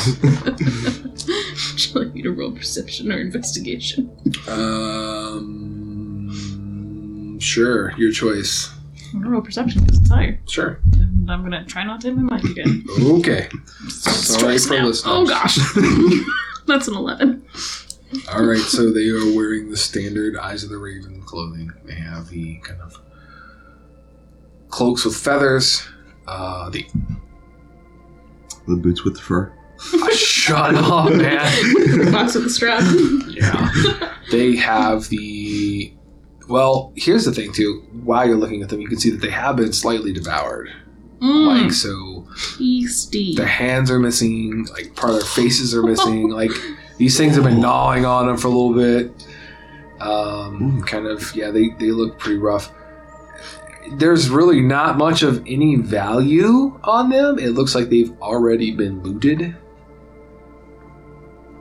Shall 1.78 2.04
I 2.04 2.06
need 2.14 2.26
a 2.26 2.32
roll 2.32 2.52
perception 2.54 3.12
or 3.12 3.20
investigation? 3.20 4.10
Um, 4.48 5.97
sure, 7.40 7.92
your 7.98 8.12
choice. 8.12 8.72
I'm 9.14 9.20
gonna 9.20 9.32
roll 9.32 9.42
perception 9.42 9.82
because 9.84 10.00
it's 10.00 10.10
higher. 10.10 10.40
Sure. 10.48 10.80
And 11.00 11.32
I'm 11.32 11.42
gonna 11.44 11.64
try 11.66 11.84
not 11.86 12.02
to 12.02 12.08
hit 12.08 12.18
my 12.18 12.36
mic 12.38 12.44
again. 12.52 12.84
Okay. 13.02 13.48
Sorry 13.90 14.58
for 14.58 14.74
now. 14.74 14.86
listeners. 14.86 15.04
Oh 15.06 15.26
gosh. 15.26 15.58
That's 16.68 16.88
an 16.90 16.96
11. 16.96 17.46
All 18.34 18.44
right. 18.44 18.60
So 18.60 18.92
they 18.92 19.08
are 19.10 19.34
wearing 19.36 19.70
the 19.70 19.78
standard 19.78 20.36
Eyes 20.38 20.64
of 20.64 20.70
the 20.70 20.78
Raven 20.78 21.22
clothing. 21.24 21.72
They 21.86 21.96
have 21.96 22.28
the 22.28 22.58
kind 22.58 22.82
of 22.82 23.00
cloaks 24.70 25.06
with 25.06 25.16
feathers. 25.16 25.88
Uh, 26.28 26.70
the 26.70 26.86
The 28.68 28.76
boots 28.76 29.06
with 29.06 29.16
the 29.16 29.22
fur. 29.22 29.54
shut 30.12 30.76
up, 30.76 31.14
man. 31.14 32.12
Box 32.12 32.36
with 32.36 32.44
the 32.46 32.50
strap. 32.50 32.84
Yeah. 33.30 34.14
They 34.32 34.58
have 34.58 35.08
the. 35.08 35.94
Well, 36.48 36.94
here's 36.96 37.26
the 37.26 37.32
thing, 37.34 37.52
too. 37.52 37.84
While 38.04 38.28
you're 38.28 38.38
looking 38.38 38.62
at 38.64 38.70
them, 38.70 38.80
you 38.80 38.88
can 38.88 38.98
see 39.00 39.10
that 39.10 39.22
they 39.22 39.30
have 39.30 39.56
been 39.58 39.74
slightly 39.74 40.14
devoured. 40.14 40.70
Mm, 41.22 41.64
Like 41.64 41.72
so, 41.72 42.28
tasty. 42.58 43.34
their 43.36 43.46
hands 43.48 43.90
are 43.90 44.00
missing. 44.00 44.66
Like 44.72 44.96
part 44.96 45.14
of 45.14 45.20
their 45.20 45.28
faces 45.28 45.74
are 45.74 45.82
missing. 45.92 46.30
like 46.30 46.52
these 46.98 47.18
things 47.18 47.36
have 47.36 47.44
been 47.44 47.60
gnawing 47.60 48.06
on 48.06 48.28
them 48.28 48.38
for 48.38 48.48
a 48.48 48.52
little 48.52 48.74
bit. 48.76 49.28
Um, 50.00 50.84
kind 50.84 51.08
of 51.08 51.36
yeah, 51.36 51.50
they 51.50 51.70
they 51.80 51.90
look 51.90 52.20
pretty 52.20 52.38
rough. 52.38 52.72
There's 53.98 54.30
really 54.30 54.62
not 54.62 54.98
much 55.00 55.24
of 55.24 55.42
any 55.48 55.76
value 55.78 56.80
on 56.84 57.10
them. 57.10 57.40
It 57.40 57.50
looks 57.54 57.74
like 57.74 57.90
they've 57.90 58.12
already 58.22 58.72
been 58.76 59.02
looted. 59.02 59.56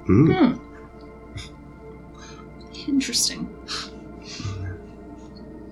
Hmm. 0.04 0.32
Hmm. 0.32 0.52
Interesting. 2.88 3.45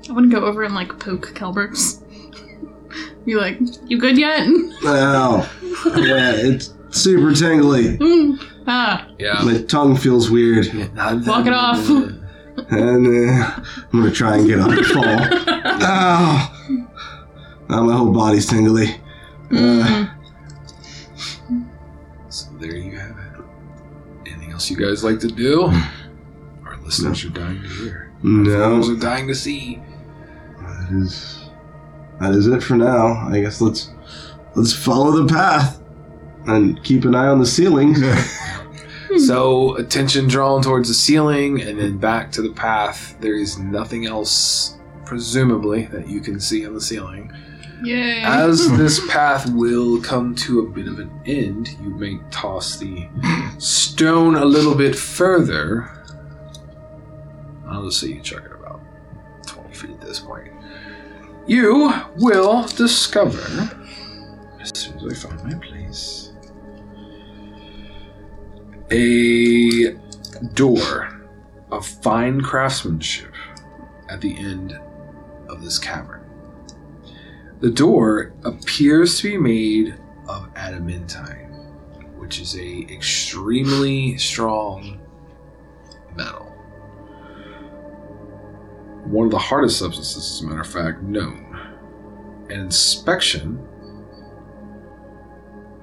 I 0.09 0.13
want 0.13 0.31
to 0.31 0.41
go 0.41 0.45
over 0.47 0.63
and 0.63 0.75
like 0.75 0.99
poke 0.99 1.29
Kelbrix. 1.35 2.01
Be 3.25 3.35
like, 3.37 3.59
you 3.87 3.99
good 3.99 4.19
yet? 4.19 4.47
Ow. 4.85 5.49
Yeah, 5.97 6.33
it's 6.37 6.75
super 6.91 7.33
tingly. 7.35 7.97
Mm. 7.99 8.39
Ah, 8.67 9.09
Yeah. 9.19 9.41
My 9.43 9.63
tongue 9.63 9.97
feels 9.97 10.31
weird. 10.31 10.67
Walk 11.27 11.47
it 11.47 11.53
off. 11.53 11.89
And 12.71 13.05
uh, 13.09 13.61
I'm 13.93 14.01
gonna 14.01 14.13
try 14.13 14.37
and 14.37 14.47
get 14.47 14.61
up 14.61 14.71
and 14.71 14.87
fall. 14.87 15.05
Ow. 15.05 16.51
Now 17.69 17.83
my 17.83 17.97
whole 17.97 18.13
body's 18.13 18.47
tingly. 18.47 18.91
Uh, 19.51 20.07
Mm. 21.51 21.71
So 22.29 22.47
there 22.61 22.77
you 22.77 22.97
have 22.97 23.17
it. 23.19 24.31
Anything 24.31 24.53
else 24.53 24.71
you 24.71 24.77
guys 24.77 25.03
like 25.03 25.19
to 25.21 25.29
do? 25.29 25.65
Our 26.65 26.77
listeners 26.85 27.25
are 27.25 27.31
dying 27.31 27.61
to 27.63 27.69
hear. 27.69 28.13
Those 28.23 28.89
no, 28.89 28.95
are 28.95 29.01
dying 29.01 29.27
to 29.29 29.35
see. 29.35 29.83
That 30.85 30.97
is 30.97 31.49
that 32.21 32.33
is 32.33 32.47
it 32.47 32.63
for 32.63 32.77
now. 32.77 33.29
I 33.29 33.41
guess 33.41 33.61
let's 33.61 33.91
let's 34.55 34.75
follow 34.75 35.23
the 35.23 35.33
path 35.33 35.81
and 36.47 36.83
keep 36.85 37.05
an 37.05 37.15
eye 37.15 37.29
on 37.29 37.39
the 37.39 37.47
ceiling. 37.47 37.95
So 39.19 39.77
attention 39.77 40.27
drawn 40.27 40.63
towards 40.63 40.89
the 40.89 40.95
ceiling 40.95 41.61
and 41.63 41.79
then 41.79 41.99
back 41.99 42.33
to 42.33 42.43
the 42.43 42.51
path. 42.51 43.17
There 43.21 43.35
is 43.35 43.59
nothing 43.59 44.07
else, 44.07 44.77
presumably, 45.05 45.87
that 45.87 46.09
you 46.09 46.21
can 46.21 46.41
see 46.41 46.67
on 46.67 46.75
the 46.75 46.81
ceiling. 46.81 47.33
Yay. 47.83 48.23
As 48.25 48.69
this 48.77 49.07
path 49.09 49.49
will 49.51 50.01
come 50.01 50.35
to 50.37 50.61
a 50.61 50.69
bit 50.69 50.89
of 50.89 50.99
an 50.99 51.11
end, 51.27 51.77
you 51.83 51.91
may 51.91 52.19
toss 52.31 52.77
the 52.77 53.09
stone 53.59 54.35
a 54.37 54.45
little 54.45 54.75
bit 54.75 54.97
further. 54.97 55.91
I'll 57.69 57.85
just 57.85 58.01
say 58.01 58.09
you 58.09 58.21
chuck 58.21 58.45
it 58.45 58.53
about 58.53 58.81
20 59.47 59.75
feet 59.75 59.91
at 59.91 60.01
this 60.01 60.21
point. 60.21 60.54
You 61.47 61.93
will 62.17 62.67
discover, 62.69 63.69
as 64.61 64.71
soon 64.75 64.97
as 64.97 65.25
I 65.25 65.29
find 65.29 65.45
my 65.45 65.59
place, 65.59 66.33
a 68.91 69.93
door 70.55 71.21
of 71.71 71.87
fine 71.87 72.41
craftsmanship 72.41 73.35
at 74.09 74.23
the 74.23 74.35
end 74.39 74.81
of 75.51 75.63
this 75.63 75.79
cavern. 75.79 76.23
The 77.61 77.71
door 77.71 78.33
appears 78.45 79.19
to 79.21 79.33
be 79.33 79.37
made 79.37 79.99
of 80.27 80.49
adamantine, 80.57 81.51
which 82.17 82.41
is 82.41 82.57
a 82.57 82.87
extremely 82.91 84.17
strong 84.17 84.99
metal. 86.17 86.54
One 89.05 89.27
of 89.27 89.31
the 89.31 89.39
hardest 89.39 89.79
substances, 89.79 90.17
as 90.17 90.41
a 90.41 90.47
matter 90.47 90.63
of 90.63 90.67
fact, 90.67 91.03
known. 91.03 91.45
An 92.51 92.61
inspection 92.61 93.67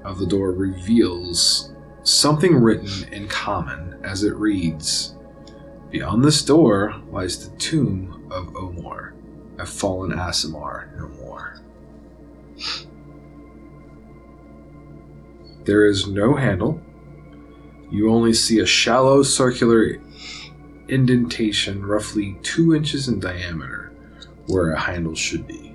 of 0.03 0.17
the 0.17 0.25
door 0.25 0.51
reveals 0.51 1.71
something 2.03 2.55
written 2.55 3.07
in 3.13 3.27
common 3.27 3.99
as 4.03 4.23
it 4.23 4.35
reads 4.35 5.15
Beyond 5.91 6.23
this 6.23 6.43
door 6.43 6.95
lies 7.11 7.47
the 7.47 7.55
tomb 7.57 8.27
of 8.31 8.47
Omor, 8.53 9.13
a 9.59 9.65
fallen 9.65 10.11
Aasimar 10.11 10.97
no 10.97 11.09
more. 11.09 11.59
There 15.65 15.85
is 15.85 16.07
no 16.07 16.35
handle. 16.35 16.81
You 17.91 18.09
only 18.09 18.33
see 18.33 18.59
a 18.59 18.65
shallow 18.65 19.21
circular 19.21 19.97
indentation 20.91 21.83
roughly 21.85 22.37
two 22.43 22.75
inches 22.75 23.07
in 23.07 23.19
diameter 23.19 23.91
where 24.47 24.71
a 24.71 24.79
handle 24.79 25.15
should 25.15 25.47
be. 25.47 25.71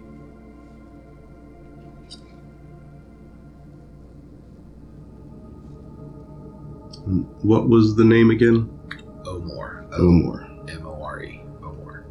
what 7.42 7.68
was 7.68 7.94
the 7.94 8.04
name 8.04 8.30
again? 8.30 8.68
Omor. 9.22 9.88
Omor. 9.92 10.68
M 10.68 10.86
O 10.86 11.02
R 11.02 11.22
E. 11.22 11.40
Omor. 11.60 12.02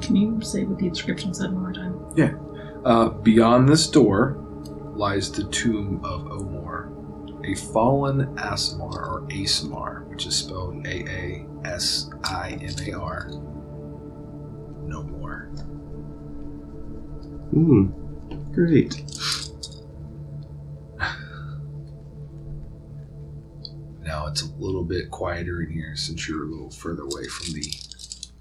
Can 0.00 0.14
you 0.14 0.40
say 0.42 0.62
what 0.62 0.78
the 0.78 0.86
inscription 0.86 1.34
said 1.34 1.52
one 1.52 1.62
more 1.62 1.72
time? 1.72 1.98
Uh, 2.84 3.08
beyond 3.08 3.66
this 3.66 3.86
door 3.86 4.36
lies 4.94 5.32
the 5.32 5.44
tomb 5.44 6.00
of 6.04 6.22
Omor, 6.24 6.90
a 7.46 7.54
fallen 7.72 8.26
Aasimar 8.36 8.94
or 8.94 9.22
Aasimar, 9.30 10.06
which 10.08 10.26
is 10.26 10.36
spelled 10.36 10.86
A 10.86 11.08
A 11.08 11.46
S 11.64 12.10
I 12.24 12.58
M 12.60 12.74
A 12.86 12.92
R. 12.92 13.28
No 14.86 15.02
more. 15.02 15.46
Hmm. 17.50 17.86
Great. 18.52 19.02
Now 24.02 24.26
it's 24.26 24.42
a 24.42 24.52
little 24.58 24.84
bit 24.84 25.10
quieter 25.10 25.62
in 25.62 25.70
here 25.70 25.96
since 25.96 26.28
you're 26.28 26.44
a 26.44 26.46
little 26.46 26.70
further 26.70 27.04
away 27.04 27.26
from 27.28 27.54
the 27.54 27.72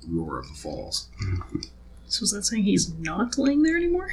roar 0.09 0.39
of 0.39 0.47
the 0.49 0.53
falls. 0.55 1.09
So 2.13 2.21
is 2.25 2.31
that 2.31 2.43
saying 2.43 2.61
he's 2.61 2.93
not 2.99 3.39
laying 3.39 3.63
there 3.63 3.75
anymore? 3.75 4.07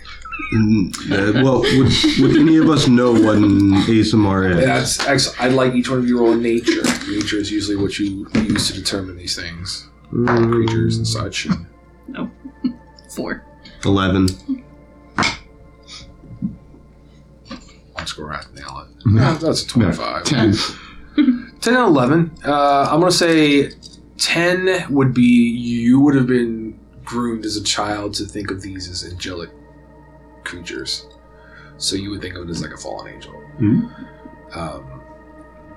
Mm, 0.55 0.89
uh, 1.13 1.45
well, 1.45 1.61
would, 1.61 1.93
would 2.33 2.41
any 2.41 2.57
of 2.57 2.71
us 2.71 2.89
know 2.89 3.13
what 3.13 3.37
an 3.37 3.73
ASMR 3.85 4.57
is? 4.57 4.65
That's 4.65 5.07
actually, 5.07 5.37
I'd 5.39 5.53
like 5.53 5.75
each 5.75 5.91
one 5.91 5.99
of 5.99 6.09
you 6.09 6.17
to 6.17 6.23
roll 6.25 6.35
nature. 6.35 6.81
Nature 7.11 7.37
is 7.37 7.51
usually 7.53 7.77
what 7.77 7.99
you 7.99 8.27
use 8.37 8.69
to 8.69 8.73
determine 8.73 9.19
these 9.19 9.37
things, 9.37 9.87
Mm, 10.15 10.51
creatures 10.51 10.97
and 10.97 11.07
such. 11.07 11.45
And 11.47 11.67
Four. 13.15 13.45
Eleven. 13.85 14.29
I'll 15.19 15.27
just 17.99 18.17
go 18.17 18.23
right 18.25 18.47
nail 18.55 18.87
it. 18.89 19.11
Yeah, 19.15 19.35
that's 19.35 19.63
a 19.65 19.69
25. 19.69 20.25
Ten. 20.25 20.55
10 21.17 21.51
and 21.67 21.77
11. 21.77 22.31
Uh, 22.47 22.89
I'm 22.91 23.01
going 23.01 23.13
to 23.13 23.17
say 23.19 23.73
10 24.17 24.87
would 24.89 25.13
be 25.13 25.23
you 25.23 26.01
would 26.01 26.15
have 26.15 26.27
been 26.27 26.60
groomed 27.11 27.45
as 27.45 27.57
a 27.57 27.65
child 27.65 28.15
to 28.15 28.25
think 28.25 28.53
of 28.53 28.63
these 28.63 28.89
as 28.89 29.05
angelic 29.05 29.51
creatures. 30.45 31.09
So 31.77 31.97
you 31.97 32.11
would 32.11 32.23
think 32.23 32.37
of 32.37 32.49
it 32.49 32.51
as 32.51 32.63
like 32.63 32.73
a 32.73 32.77
fallen 32.77 33.13
angel. 33.13 33.33
Hmm. 33.33 33.87
Um, 34.55 35.03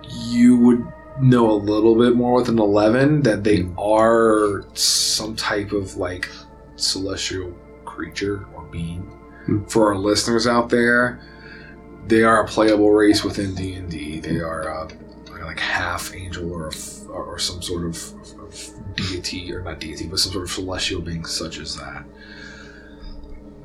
you 0.08 0.58
would 0.58 0.86
know 1.20 1.50
a 1.50 1.54
little 1.54 1.96
bit 1.96 2.16
more 2.16 2.34
with 2.36 2.50
an 2.50 2.60
11 2.60 3.24
that 3.24 3.44
they 3.44 3.68
are 3.80 4.64
some 4.76 5.36
type 5.36 5.72
of 5.72 5.96
like 5.96 6.30
celestial 6.76 7.52
creature 7.84 8.46
or 8.54 8.64
being. 8.66 9.02
Hmm. 9.46 9.66
For 9.66 9.92
our 9.92 9.98
listeners 9.98 10.46
out 10.46 10.70
there, 10.70 11.20
they 12.06 12.22
are 12.22 12.44
a 12.44 12.48
playable 12.48 12.92
race 12.92 13.24
within 13.24 13.56
D&D. 13.56 14.20
They 14.20 14.40
are 14.40 14.70
uh, 14.70 14.90
like 15.42 15.60
half 15.60 16.14
angel 16.14 16.54
or 16.54 16.68
a 16.68 16.74
or 17.10 17.40
some 17.40 17.62
sort 17.62 17.86
of 17.86 18.14
deity 18.96 19.54
or 19.54 19.62
not 19.62 19.80
deity, 19.80 20.08
but 20.08 20.20
some 20.20 20.32
sort 20.32 20.46
of 20.46 20.52
celestial 20.52 21.02
being 21.02 21.26
such 21.26 21.58
as 21.60 21.76
that. 21.78 22.04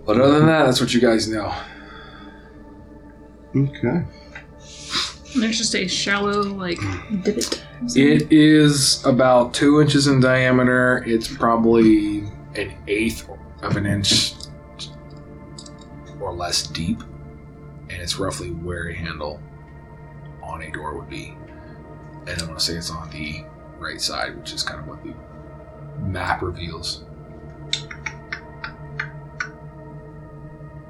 But 0.04 0.20
other 0.20 0.38
than 0.38 0.46
that, 0.46 0.64
that's 0.64 0.80
what 0.80 0.94
you 0.94 1.00
guys 1.00 1.28
know. 1.28 1.54
Okay. 3.54 4.04
And 5.34 5.42
there's 5.42 5.58
just 5.58 5.74
a 5.74 5.86
shallow, 5.86 6.42
like, 6.42 6.80
divot. 7.22 7.62
It 7.94 8.32
is 8.32 9.04
about 9.04 9.52
two 9.54 9.80
inches 9.80 10.06
in 10.06 10.20
diameter. 10.20 11.04
It's 11.06 11.28
probably 11.28 12.20
an 12.54 12.74
eighth 12.88 13.28
of 13.62 13.76
an 13.76 13.86
inch 13.86 14.32
or 16.20 16.32
less 16.32 16.66
deep, 16.66 17.02
and 17.90 18.02
it's 18.02 18.18
roughly 18.18 18.50
where 18.50 18.88
a 18.88 18.94
handle 18.94 19.40
on 20.42 20.62
a 20.62 20.70
door 20.72 20.98
would 20.98 21.10
be. 21.10 21.36
And 22.26 22.40
I'm 22.40 22.46
gonna 22.48 22.58
say 22.58 22.74
it's 22.74 22.90
on 22.90 23.10
the 23.10 23.44
right 23.78 24.00
side, 24.00 24.36
which 24.36 24.52
is 24.52 24.62
kind 24.62 24.80
of 24.80 24.86
what 24.86 25.02
the 25.02 25.14
map 26.00 26.42
reveals. 26.42 27.04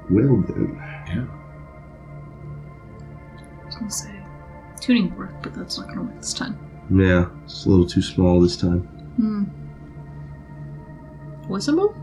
Well 0.09 0.43
then. 0.47 0.75
Yeah. 1.07 1.25
I 3.61 3.65
was 3.65 3.75
going 3.75 3.89
to 3.89 3.95
say 3.95 4.19
tuning 4.79 5.13
fork, 5.15 5.31
but 5.41 5.53
that's 5.53 5.77
not 5.77 5.87
going 5.87 5.99
to 5.99 6.03
work 6.05 6.17
this 6.19 6.33
time. 6.33 6.57
Yeah, 6.91 7.29
it's 7.43 7.65
a 7.65 7.69
little 7.69 7.85
too 7.85 8.01
small 8.01 8.41
this 8.41 8.57
time. 8.57 8.81
Hmm. 9.17 9.43
What 11.47 11.61
symbol? 11.61 11.95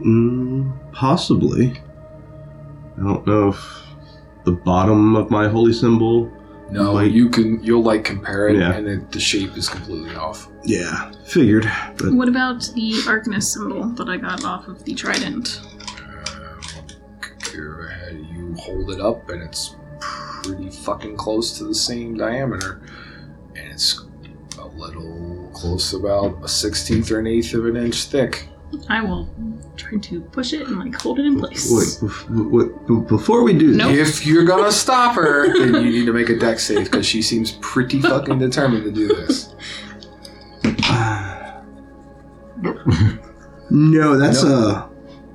Mm, 0.00 0.92
possibly. 0.92 1.80
I 2.96 3.02
don't 3.02 3.26
know 3.26 3.48
if 3.48 3.82
the 4.44 4.52
bottom 4.52 5.14
of 5.16 5.30
my 5.30 5.48
holy 5.48 5.72
symbol. 5.72 6.32
No, 6.70 6.92
Like- 6.94 7.12
you 7.12 7.30
can. 7.30 7.62
You'll 7.62 7.82
like 7.82 8.04
compare 8.04 8.48
it, 8.48 8.56
Yeah. 8.56 8.72
and 8.72 8.86
it, 8.86 9.10
the 9.12 9.20
shape 9.20 9.56
is 9.56 9.68
completely 9.68 10.14
off. 10.16 10.48
Yeah, 10.64 11.10
figured. 11.24 11.70
But 11.96 12.12
What 12.12 12.28
about 12.28 12.60
the 12.74 12.92
Arcanist 13.06 13.44
symbol 13.54 13.88
that 13.94 14.08
I 14.08 14.16
got 14.18 14.44
off 14.44 14.68
of 14.68 14.84
the 14.84 14.94
trident? 14.94 15.60
Uh, 15.64 16.82
Go 17.54 17.84
ahead, 17.86 18.26
you 18.34 18.54
hold 18.58 18.90
it 18.90 19.00
up, 19.00 19.28
and 19.30 19.42
it's 19.42 19.76
pretty 20.00 20.68
fucking 20.70 21.16
close 21.16 21.56
to 21.58 21.64
the 21.64 21.74
same 21.74 22.16
diameter, 22.16 22.80
and 23.56 23.72
it's 23.72 24.00
a 24.58 24.66
little 24.66 25.50
close, 25.54 25.92
about 25.94 26.38
a 26.44 26.48
sixteenth 26.48 27.10
or 27.10 27.18
an 27.18 27.26
eighth 27.26 27.54
of 27.54 27.64
an 27.66 27.76
inch 27.76 28.04
thick. 28.04 28.48
I 28.88 29.02
will 29.02 29.28
try 29.78 29.98
to 29.98 30.20
push 30.20 30.52
it 30.52 30.66
and 30.66 30.78
like 30.78 30.94
hold 31.00 31.18
it 31.18 31.26
in 31.26 31.38
place. 31.38 31.70
wait, 31.70 32.10
bef- 32.10 32.50
wait, 32.50 33.08
before 33.08 33.42
we 33.44 33.56
do 33.56 33.74
Nope. 33.74 33.92
this, 33.94 34.20
If 34.20 34.26
you're 34.26 34.44
gonna 34.44 34.72
stop 34.72 35.14
her, 35.14 35.46
then 35.58 35.74
you 35.84 35.90
need 35.90 36.06
to 36.06 36.12
make 36.12 36.28
a 36.28 36.38
dex 36.38 36.64
save 36.64 36.84
because 36.84 37.06
she 37.06 37.22
seems 37.22 37.52
pretty 37.60 38.00
fucking 38.02 38.38
determined 38.38 38.84
to 38.84 38.90
do 38.90 39.08
this. 39.08 39.54
no, 43.70 44.18
that's 44.18 44.42
a 44.42 44.88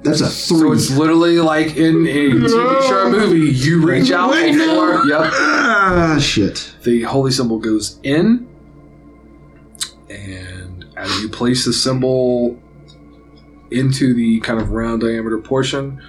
that's 0.04 0.22
a 0.22 0.28
So 0.28 0.72
it's 0.74 0.92
literally 0.92 1.40
like 1.40 1.78
in 1.78 2.06
a 2.06 2.10
TV 2.10 2.48
show 2.90 3.08
or 3.08 3.10
movie. 3.10 3.52
You 3.52 3.86
reach 3.86 4.12
out 4.12 4.32
Wait, 4.32 4.54
before. 4.54 5.06
Yep. 5.06 5.32
ah, 5.34 6.18
shit. 6.20 6.74
the 6.84 7.04
holy 7.04 7.32
symbol 7.32 7.60
goes 7.60 8.00
in, 8.04 8.48
and 10.10 10.86
as 10.98 11.22
you 11.22 11.30
place 11.30 11.66
the 11.66 11.74
symbol 11.74 12.60
into 13.74 14.14
the 14.14 14.40
kind 14.42 14.60
of 14.62 14.72
round 14.72 15.02
diameter 15.02 15.40
portion, 15.40 16.02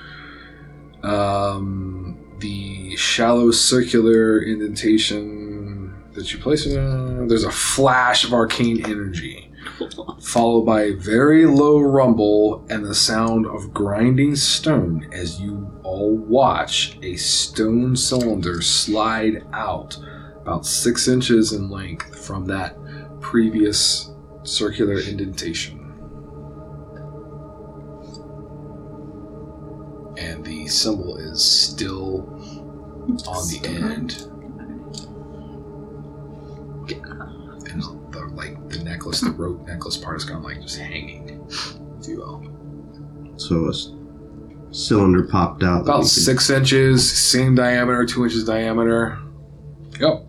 um, 1.03 2.19
the 2.39 2.97
shallow 2.97 3.51
circular 3.51 4.39
indentation 4.41 5.95
that 6.13 6.33
you 6.33 6.39
place 6.39 6.67
it 6.67 6.79
in, 6.79 7.27
there's 7.29 7.45
a 7.45 7.51
flash 7.51 8.25
of 8.25 8.33
arcane 8.33 8.85
energy, 8.87 9.51
followed 10.23 10.65
by 10.65 10.83
a 10.83 10.93
very 10.93 11.47
low 11.47 11.81
rumble 11.81 12.65
and 12.71 12.85
the 12.85 12.95
sound 12.95 13.47
of 13.47 13.75
grinding 13.75 14.37
stone 14.37 15.09
as 15.13 15.41
you 15.41 15.71
all 15.83 16.17
watch 16.17 16.99
a 17.03 17.17
stone 17.17 17.97
cylinder 17.97 18.63
slide 18.63 19.45
out 19.53 19.99
about 20.43 20.67
six 20.67 21.09
inches 21.09 21.53
in 21.53 21.71
length 21.71 22.25
from 22.25 22.45
that 22.47 22.77
previous 23.21 24.11
circular 24.43 25.01
indentation. 25.01 25.84
And 30.17 30.45
the 30.45 30.67
symbol 30.69 31.17
is 31.17 31.43
still 31.45 32.21
on 33.27 33.49
the 33.49 33.61
end. 33.65 34.29
And 37.71 37.83
the, 37.83 38.31
like 38.35 38.69
the 38.69 38.79
necklace, 38.85 39.21
the 39.21 39.31
rope 39.31 39.67
necklace 39.67 39.97
part 39.97 40.17
is 40.17 40.25
kind 40.25 40.39
of 40.39 40.45
like 40.45 40.61
just 40.61 40.79
hanging, 40.79 41.45
if 41.51 42.07
you 42.09 42.19
will. 42.19 43.35
So 43.37 43.67
a 43.67 43.69
s- 43.71 43.91
cylinder 44.71 45.25
popped 45.25 45.63
out. 45.63 45.85
that 45.85 45.91
About 45.91 45.99
we 45.99 46.03
could- 46.05 46.11
six 46.11 46.51
inches, 46.51 47.11
same 47.11 47.55
diameter, 47.55 48.05
two 48.05 48.25
inches 48.25 48.45
diameter. 48.45 49.19
Yep. 49.99 50.27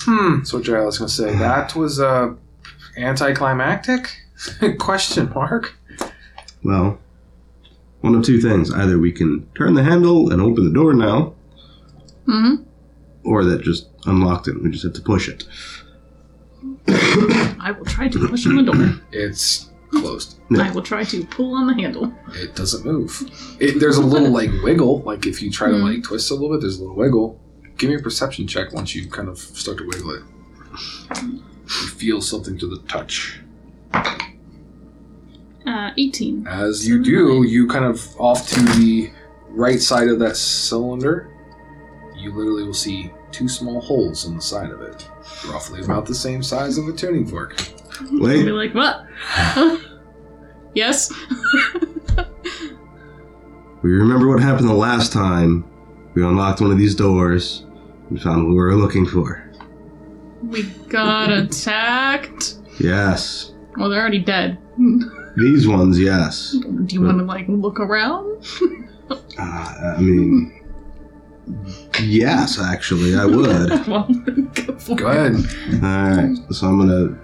Hmm. 0.00 0.42
So 0.44 0.58
what 0.58 0.68
I 0.68 0.84
was 0.84 0.98
gonna 0.98 1.08
say 1.08 1.34
that 1.38 1.74
was 1.76 2.00
uh, 2.00 2.34
anticlimactic? 2.96 4.14
Question 4.78 5.30
mark. 5.34 5.74
Well, 6.62 6.98
one 8.00 8.14
of 8.14 8.24
two 8.24 8.40
things: 8.40 8.72
either 8.72 8.98
we 8.98 9.12
can 9.12 9.46
turn 9.56 9.74
the 9.74 9.82
handle 9.82 10.30
and 10.32 10.40
open 10.40 10.64
the 10.64 10.72
door 10.72 10.94
now, 10.94 11.34
hmm 12.26 12.54
or 13.22 13.44
that 13.44 13.60
just 13.62 13.88
unlocked 14.06 14.48
it. 14.48 14.62
We 14.62 14.70
just 14.70 14.82
have 14.84 14.94
to 14.94 15.02
push 15.02 15.28
it. 15.28 15.44
I 17.60 17.74
will 17.76 17.84
try 17.84 18.08
to 18.08 18.28
push 18.28 18.46
on 18.46 18.56
the 18.56 18.62
door. 18.62 19.00
It's 19.12 19.68
closed. 19.90 20.38
Yeah. 20.50 20.62
I 20.68 20.70
will 20.72 20.82
try 20.82 21.04
to 21.04 21.24
pull 21.26 21.54
on 21.54 21.66
the 21.66 21.74
handle. 21.74 22.12
It 22.34 22.54
doesn't 22.56 22.84
move. 22.84 23.22
It, 23.60 23.78
there's 23.78 23.98
a 23.98 24.02
little 24.02 24.30
like 24.30 24.50
wiggle. 24.62 25.00
Like 25.02 25.26
if 25.26 25.42
you 25.42 25.50
try 25.50 25.68
to 25.70 25.76
Hmm. 25.76 25.82
like 25.84 26.02
twist 26.02 26.30
a 26.30 26.34
little 26.34 26.50
bit, 26.50 26.62
there's 26.62 26.78
a 26.78 26.80
little 26.80 26.96
wiggle. 26.96 27.38
Give 27.76 27.90
me 27.90 27.96
a 27.96 28.00
perception 28.00 28.46
check 28.46 28.72
once 28.72 28.94
you 28.94 29.08
kind 29.08 29.28
of 29.28 29.38
start 29.38 29.78
to 29.78 29.86
wiggle 29.86 30.10
it. 30.12 30.22
You 31.22 31.88
feel 31.88 32.20
something 32.22 32.58
to 32.58 32.66
the 32.66 32.78
touch. 32.88 33.40
Uh, 35.66 35.90
18. 35.96 36.46
As 36.46 36.86
you 36.86 37.02
do, 37.02 37.42
you 37.42 37.68
kind 37.68 37.84
of 37.84 38.18
off 38.18 38.48
to 38.48 38.60
the 38.60 39.10
right 39.48 39.80
side 39.80 40.08
of 40.08 40.18
that 40.20 40.36
cylinder, 40.36 41.30
you 42.16 42.32
literally 42.32 42.64
will 42.64 42.74
see 42.74 43.12
two 43.30 43.48
small 43.48 43.80
holes 43.80 44.26
in 44.26 44.36
the 44.36 44.42
side 44.42 44.70
of 44.70 44.80
it, 44.80 45.08
roughly 45.46 45.82
about 45.82 46.06
the 46.06 46.14
same 46.14 46.42
size 46.42 46.78
of 46.78 46.88
a 46.88 46.92
tuning 46.92 47.26
fork. 47.26 47.60
I'll 48.00 48.10
be 48.10 48.20
Wait, 48.20 48.46
like, 48.46 48.74
what? 48.74 49.06
Yes? 50.74 51.12
we 53.82 53.90
remember 53.90 54.28
what 54.28 54.40
happened 54.40 54.68
the 54.68 54.74
last 54.74 55.12
time 55.12 55.68
we 56.14 56.22
unlocked 56.24 56.60
one 56.60 56.70
of 56.70 56.78
these 56.78 56.94
doors 56.94 57.64
and 58.08 58.22
found 58.22 58.44
what 58.44 58.50
we 58.50 58.56
were 58.56 58.76
looking 58.76 59.06
for. 59.06 59.50
We 60.42 60.62
got 60.88 61.32
attacked? 61.32 62.58
Yes, 62.78 63.52
Well, 63.76 63.88
they're 63.88 64.00
already 64.00 64.18
dead. 64.20 64.58
these 65.36 65.66
ones, 65.68 65.98
yes. 65.98 66.52
Do 66.52 66.94
you 66.94 67.02
want 67.02 67.18
to, 67.18 67.24
like, 67.24 67.46
look 67.48 67.80
around? 67.80 68.44
Uh, 69.36 69.94
I 69.96 70.00
mean, 70.00 70.52
yes, 72.00 72.60
actually, 72.60 73.16
I 73.16 73.24
would. 73.24 73.70
well, 73.88 74.04
go 74.54 74.78
for 74.78 74.94
Go 74.94 75.06
ahead. 75.08 75.34
All 75.34 75.80
right, 75.80 76.36
so 76.52 76.68
I'm 76.68 76.78
gonna 76.78 77.18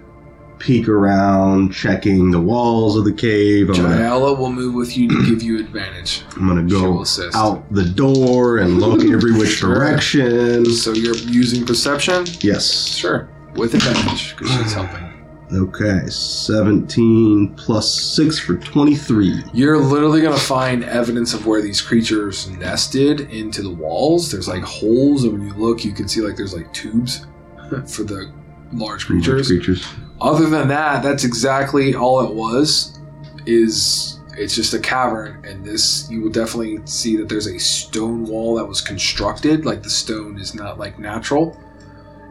peek 0.59 0.89
around, 0.89 1.71
checking 1.73 2.33
the 2.33 2.41
walls 2.41 2.97
of 2.97 3.05
the 3.05 3.13
cave. 3.13 3.69
I'm 3.71 3.77
gonna, 3.77 3.97
Jaela 3.99 4.37
will 4.37 4.51
move 4.51 4.75
with 4.75 4.97
you 4.97 5.09
to 5.11 5.27
give 5.31 5.45
you 5.45 5.61
advantage. 5.61 6.25
I'm 6.37 6.49
gonna 6.49 6.69
She 6.69 6.75
will 6.75 6.95
go 6.95 7.03
assist. 7.03 7.37
out 7.37 7.73
the 7.73 7.85
door 7.85 8.59
and 8.59 8.81
look 8.81 9.05
every 9.05 9.33
which 9.39 9.51
Sure. 9.59 9.73
direction. 9.75 10.65
So 10.73 10.93
you're 10.93 11.15
using 11.17 11.65
perception? 11.65 12.25
Yes. 12.41 12.97
Sure. 12.97 13.29
With 13.55 13.75
advantage, 13.75 14.35
because 14.37 14.53
she's 14.57 14.73
helping. 14.73 15.06
Okay, 15.53 16.09
17 16.09 17.55
plus 17.55 17.93
6 18.17 18.39
for 18.41 18.57
23. 18.57 19.45
You're 19.53 19.79
literally 19.79 20.21
gonna 20.21 20.37
find 20.37 20.83
evidence 20.83 21.35
of 21.35 21.47
where 21.47 21.63
these 21.63 21.81
creatures 21.81 22.51
nested 22.51 23.21
into 23.21 23.63
the 23.63 23.71
walls. 23.71 24.31
There's 24.31 24.49
like 24.49 24.65
holes, 24.65 25.23
and 25.23 25.35
when 25.35 25.47
you 25.47 25.55
look, 25.55 25.85
you 25.85 25.93
can 25.93 26.09
see 26.09 26.21
like 26.21 26.37
there's 26.37 26.55
like 26.55 26.73
tubes 26.73 27.27
for 27.87 28.03
the 28.03 28.33
large 28.73 29.07
creatures. 29.07 29.47
Creatures. 29.47 29.87
Other 30.21 30.49
than 30.49 30.67
that, 30.69 31.03
that's 31.05 31.23
exactly 31.23 31.95
all 31.95 32.21
it 32.27 32.35
was. 32.35 32.99
Is 33.47 34.21
it's 34.37 34.57
just 34.57 34.75
a 34.75 34.81
cavern, 34.81 35.45
and 35.45 35.65
this 35.65 36.11
you 36.11 36.23
will 36.23 36.31
definitely 36.31 36.85
see 36.87 37.17
that 37.17 37.29
there's 37.29 37.47
a 37.47 37.59
stone 37.59 38.25
wall 38.25 38.57
that 38.57 38.65
was 38.65 38.81
constructed. 38.81 39.65
Like 39.65 39.85
the 39.85 39.91
stone 39.91 40.41
is 40.41 40.57
not 40.57 40.77
like 40.77 40.99
natural; 40.99 41.57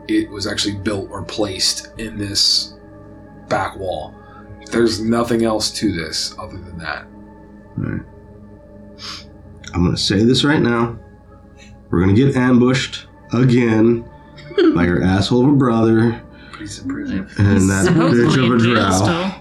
it 0.10 0.30
was 0.30 0.48
actually 0.48 0.76
built 0.76 1.10
or 1.10 1.24
placed 1.24 1.98
in 1.98 2.18
this 2.18 2.75
back 3.48 3.76
wall. 3.78 4.14
There's 4.72 5.00
nothing 5.02 5.44
else 5.44 5.72
to 5.72 5.92
this 5.92 6.34
other 6.40 6.58
than 6.58 6.78
that. 6.80 7.06
Alright. 7.78 8.02
I'm 9.74 9.84
gonna 9.86 9.98
say 9.98 10.24
this 10.24 10.44
right 10.44 10.62
now. 10.62 10.98
We're 11.90 12.00
gonna 12.02 12.14
get 12.14 12.36
ambushed 12.36 13.08
again 13.34 14.10
by 14.76 14.86
your 14.86 15.04
asshole 15.04 15.44
of 15.46 15.50
a 15.50 15.56
brother 15.56 16.22
Please 16.54 16.80
improve. 16.80 17.10
and 17.38 17.70
that 17.70 17.86
bitch 17.88 18.38
of 18.38 18.50
a 18.50 18.54
in 18.54 18.60
jail 18.60 19.38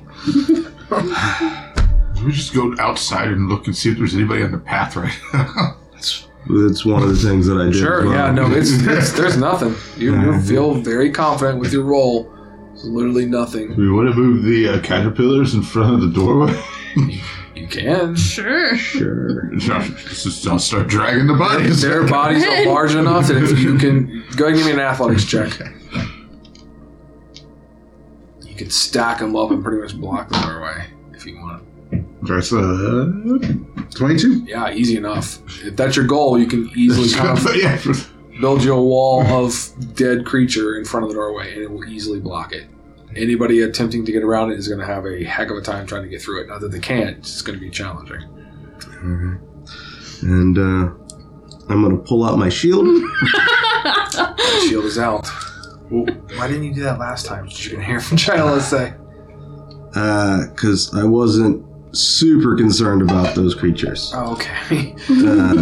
drow. 0.91 2.25
We 2.25 2.33
just 2.33 2.55
go 2.55 2.75
outside 2.79 3.29
and 3.29 3.49
look 3.49 3.67
and 3.67 3.77
see 3.77 3.91
if 3.91 3.99
there's 3.99 4.15
anybody 4.15 4.43
on 4.43 4.53
the 4.53 4.59
path 4.59 4.97
right 4.97 5.19
now. 5.33 5.77
It's, 5.97 6.27
it's 6.51 6.85
one 6.85 7.03
of 7.03 7.09
the 7.09 7.17
things 7.17 7.47
that 7.47 7.57
I 7.59 7.67
did. 7.67 7.77
Sure, 7.77 8.05
well. 8.05 8.13
yeah, 8.13 8.31
no, 8.31 8.51
it's, 8.53 8.71
it's 8.73 9.13
there's 9.13 9.39
nothing. 9.39 9.75
You, 9.97 10.15
you 10.21 10.39
feel 10.43 10.75
very 10.75 11.11
confident 11.11 11.59
with 11.59 11.73
your 11.73 11.85
roll. 11.85 12.34
There's 12.85 12.95
literally 12.95 13.25
nothing. 13.25 13.75
we 13.77 13.91
want 13.91 14.09
to 14.09 14.15
move 14.15 14.45
the 14.45 14.69
uh, 14.69 14.81
caterpillars 14.81 15.55
in 15.55 15.63
front 15.63 15.95
of 15.95 16.01
the 16.01 16.09
doorway. 16.09 16.61
You 17.55 17.69
can. 17.69 18.17
Sure. 18.17 18.77
Sure. 18.77 19.49
Let's 19.53 19.65
just 20.25 20.45
I'll 20.45 20.59
start 20.59 20.89
dragging 20.89 21.29
the 21.29 21.35
bodies. 21.35 21.81
Their 21.81 22.05
bodies 22.05 22.45
are 22.45 22.67
large 22.67 22.97
enough 22.97 23.29
that 23.29 23.37
if 23.37 23.61
you 23.61 23.79
can 23.79 24.25
go 24.37 24.47
ahead 24.47 24.49
and 24.49 24.57
give 24.57 24.67
me 24.67 24.73
an 24.73 24.81
athletics 24.81 25.25
check. 25.25 25.57
You 28.43 28.55
can 28.57 28.71
stack 28.71 29.21
them 29.21 29.37
up 29.37 29.53
and 29.53 29.63
pretty 29.63 29.81
much 29.81 29.97
block 29.97 30.31
the 30.31 30.41
doorway 30.41 30.85
if 31.13 31.25
you 31.25 31.37
want. 31.37 31.63
That's 32.27 32.53
uh, 32.53 33.13
22. 33.95 34.47
Yeah, 34.47 34.73
easy 34.73 34.97
enough. 34.97 35.39
If 35.65 35.77
that's 35.77 35.95
your 35.95 36.07
goal, 36.07 36.37
you 36.37 36.47
can 36.47 36.69
easily 36.75 37.09
kind 37.11 37.39
of 37.39 37.57
yeah. 37.57 37.81
build 38.41 38.65
you 38.65 38.75
a 38.75 38.83
wall 38.83 39.23
of 39.27 39.55
dead 39.95 40.27
creature 40.27 40.77
in 40.77 40.85
front 40.85 41.05
of 41.05 41.11
the 41.11 41.15
doorway, 41.15 41.55
and 41.55 41.63
it 41.63 41.71
will 41.71 41.85
easily 41.85 42.19
block 42.19 42.53
it. 42.53 42.67
Anybody 43.17 43.63
attempting 43.63 44.05
to 44.07 44.13
get 44.13 44.23
around 44.23 44.51
it 44.53 44.59
is 44.59 44.67
going 44.69 44.81
to 44.81 44.87
have 44.87 45.07
a 45.07 45.25
heck 45.25 45.51
of 45.51 45.57
a 45.57 45.61
time 45.61 45.87
trying 45.87 46.03
to 46.03 46.09
get 46.09 46.21
through 46.23 46.43
it. 46.43 46.49
Not 46.49 46.61
that 46.61 46.71
they 46.71 46.81
can't; 46.81 47.19
it's 47.19 47.43
going 47.43 47.59
to 47.59 47.65
be 47.65 47.71
challenging. 47.71 48.23
Alright. 49.03 49.41
And 50.23 50.59
uh, 50.59 50.93
I'm 51.69 51.83
gonna 51.83 51.97
pull 51.99 52.25
out 52.25 52.39
my 52.39 52.49
shield. 52.49 52.87
The 52.87 54.65
shield 54.69 54.85
is 54.87 54.99
out. 54.99 55.29
Well, 55.91 56.07
why 56.37 56.47
didn't 56.49 56.65
you 56.65 56.75
do 56.75 56.83
that 56.83 56.99
last 56.99 57.27
time? 57.27 57.47
Did 57.47 57.65
you 57.65 57.71
can 57.73 57.83
hear 57.83 58.01
from 58.01 58.17
China? 58.17 58.47
Let's 58.47 58.67
say. 58.67 58.95
because 59.93 60.95
I 60.95 61.05
wasn't 61.05 61.65
super 61.95 62.57
concerned 62.57 63.03
about 63.03 63.35
those 63.35 63.55
creatures. 63.55 64.13
Oh, 64.15 64.33
okay. 64.33 64.95
Uh, 65.11 65.55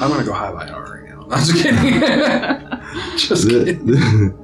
I'm 0.00 0.10
gonna 0.10 0.24
go 0.24 0.32
highlight 0.32 0.70
art 0.70 0.88
right 0.90 1.08
now. 1.08 1.26
I'm 1.30 1.44
just 1.44 1.54
kidding. 1.62 2.00
just 3.16 3.44
the- 3.48 3.64
kidding. 3.64 3.86
the- 3.86 4.41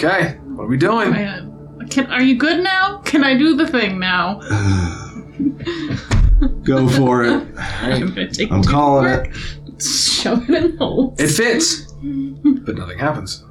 Okay, 0.00 0.38
what 0.54 0.62
are 0.62 0.66
we 0.68 0.76
doing? 0.76 1.10
Man, 1.10 1.88
Can, 1.90 2.06
are 2.06 2.22
you 2.22 2.36
good 2.36 2.62
now? 2.62 2.98
Can 2.98 3.24
I 3.24 3.36
do 3.36 3.56
the 3.56 3.66
thing 3.66 3.98
now? 3.98 4.38
go 6.62 6.88
for 6.88 7.24
it. 7.24 7.48
I'm 7.58 8.16
I'm 8.52 8.62
calling 8.62 9.10
it. 9.10 9.82
Shove 9.82 10.48
it 10.48 10.54
in 10.54 10.70
the 10.70 10.76
hole. 10.78 11.16
It 11.18 11.26
fits, 11.26 11.90
but 11.92 12.76
nothing 12.76 12.96
happens. 12.96 13.44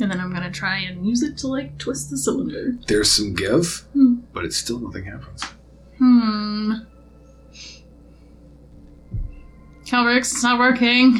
And 0.00 0.10
then 0.10 0.18
I'm 0.18 0.32
gonna 0.32 0.50
try 0.50 0.78
and 0.78 1.06
use 1.06 1.22
it 1.22 1.36
to 1.38 1.48
like 1.48 1.76
twist 1.76 2.08
the 2.08 2.16
cylinder. 2.16 2.72
There's 2.88 3.10
some 3.10 3.34
give, 3.34 3.84
Hmm. 3.92 4.20
but 4.32 4.46
it's 4.46 4.56
still 4.56 4.78
nothing 4.78 5.04
happens. 5.04 5.44
Hmm. 5.98 6.72
Kelbrix, 9.84 10.20
it's 10.20 10.42
not 10.42 10.58
working. 10.58 11.18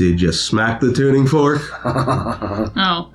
Did 0.00 0.18
you 0.22 0.32
smack 0.32 0.80
the 0.80 0.94
tuning 0.94 1.26
fork? 1.26 1.60
Oh. 1.84 3.12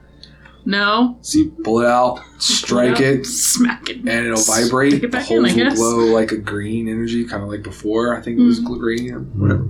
No. 0.67 1.17
so 1.21 1.39
you 1.39 1.49
pull 1.63 1.79
it 1.81 1.87
out, 1.87 2.21
strike 2.37 2.97
Pull 2.97 3.05
it, 3.05 3.25
Smack 3.25 3.89
it. 3.89 3.97
and 3.97 4.09
it'll 4.09 4.37
Stick 4.37 4.65
vibrate. 4.65 4.93
it 4.93 5.01
The 5.01 5.07
back 5.07 5.31
in, 5.31 5.37
holes 5.37 5.51
I 5.51 5.55
will 5.55 5.63
guess. 5.69 5.77
glow 5.77 5.97
like 6.13 6.31
a 6.31 6.37
green 6.37 6.87
energy, 6.87 7.25
kind 7.25 7.41
of 7.41 7.49
like 7.49 7.63
before. 7.63 8.15
I 8.15 8.21
think 8.21 8.39
it 8.39 8.43
was 8.43 8.59
Mhm. 8.59 8.79
green 8.79 9.13
whatever. 9.35 9.67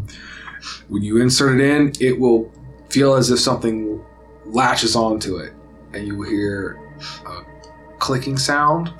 When 0.90 1.04
you 1.04 1.18
insert 1.18 1.60
it 1.60 1.64
in, 1.64 1.94
it 2.02 2.20
will 2.20 2.52
feel 2.90 3.14
as 3.16 3.30
if 3.32 3.40
something 3.40 4.02
latches 4.46 4.96
onto 4.98 5.38
it, 5.38 5.54
and 5.94 6.06
you 6.08 6.16
will 6.18 6.28
hear 6.30 6.78
a 7.26 7.98
clicking 8.00 8.38
sound, 8.38 8.92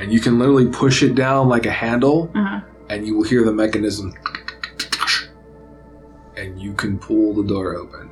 and 0.00 0.12
you 0.12 0.18
can 0.20 0.40
literally 0.40 0.66
push 0.66 1.02
it 1.04 1.14
down 1.14 1.48
like 1.48 1.66
a 1.66 1.70
handle, 1.72 2.30
Uh-huh. 2.34 2.60
and 2.88 3.06
you 3.06 3.16
will 3.16 3.24
hear 3.24 3.44
the 3.44 3.52
mechanism, 3.52 4.12
and 6.40 6.60
you 6.60 6.72
can 6.72 6.98
pull 6.98 7.34
the 7.34 7.46
door 7.46 7.76
open. 7.76 8.10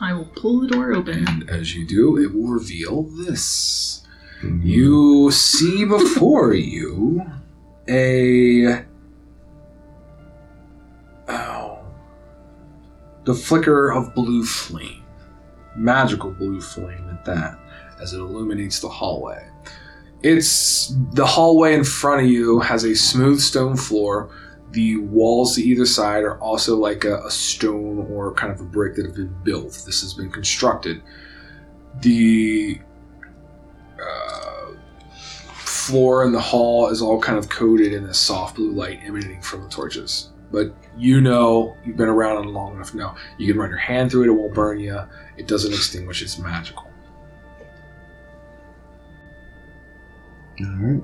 I 0.00 0.12
will 0.12 0.26
pull 0.26 0.60
the 0.60 0.68
door 0.68 0.92
open. 0.92 1.26
And 1.28 1.50
as 1.50 1.74
you 1.74 1.86
do, 1.86 2.18
it 2.18 2.34
will 2.34 2.48
reveal 2.48 3.02
this. 3.24 4.06
Mm-hmm. 4.42 4.66
You 4.66 5.30
see 5.30 5.84
before 5.84 6.54
you 6.54 7.22
a. 7.88 8.84
Oh. 11.28 11.78
The 13.24 13.34
flicker 13.34 13.90
of 13.90 14.14
blue 14.14 14.44
flame. 14.44 15.02
Magical 15.76 16.30
blue 16.30 16.60
flame 16.60 17.08
at 17.10 17.24
that, 17.26 17.58
as 18.00 18.12
it 18.12 18.18
illuminates 18.18 18.80
the 18.80 18.88
hallway. 18.88 19.46
It's. 20.22 20.94
The 21.12 21.26
hallway 21.26 21.74
in 21.74 21.84
front 21.84 22.22
of 22.22 22.28
you 22.28 22.60
has 22.60 22.84
a 22.84 22.94
smooth 22.94 23.40
stone 23.40 23.76
floor. 23.76 24.30
The 24.70 24.98
walls 24.98 25.56
to 25.56 25.62
either 25.62 25.84
side 25.84 26.22
are 26.22 26.38
also 26.38 26.76
like 26.76 27.04
a, 27.04 27.24
a 27.24 27.30
stone 27.30 28.06
or 28.10 28.32
kind 28.34 28.52
of 28.52 28.60
a 28.60 28.64
brick 28.64 28.94
that 28.96 29.06
have 29.06 29.16
been 29.16 29.34
built. 29.42 29.82
This 29.84 30.00
has 30.02 30.14
been 30.14 30.30
constructed. 30.30 31.02
The 32.02 32.80
uh, 34.00 34.72
floor 35.54 36.24
in 36.24 36.32
the 36.32 36.40
hall 36.40 36.88
is 36.88 37.02
all 37.02 37.20
kind 37.20 37.36
of 37.36 37.48
coated 37.48 37.92
in 37.92 38.06
this 38.06 38.18
soft 38.18 38.56
blue 38.56 38.70
light 38.70 39.00
emanating 39.02 39.42
from 39.42 39.62
the 39.64 39.68
torches. 39.68 40.30
But 40.52 40.74
you 40.96 41.20
know, 41.20 41.76
you've 41.84 41.96
been 41.96 42.08
around 42.08 42.44
it 42.44 42.50
long 42.50 42.74
enough 42.74 42.94
now. 42.94 43.16
You 43.38 43.52
can 43.52 43.60
run 43.60 43.70
your 43.70 43.78
hand 43.78 44.10
through 44.10 44.24
it, 44.24 44.28
it 44.28 44.32
won't 44.32 44.54
burn 44.54 44.78
you. 44.78 45.00
It 45.36 45.48
doesn't 45.48 45.72
extinguish, 45.72 46.22
it's 46.22 46.38
magical. 46.38 46.86
All 50.60 50.76
right. 50.76 51.02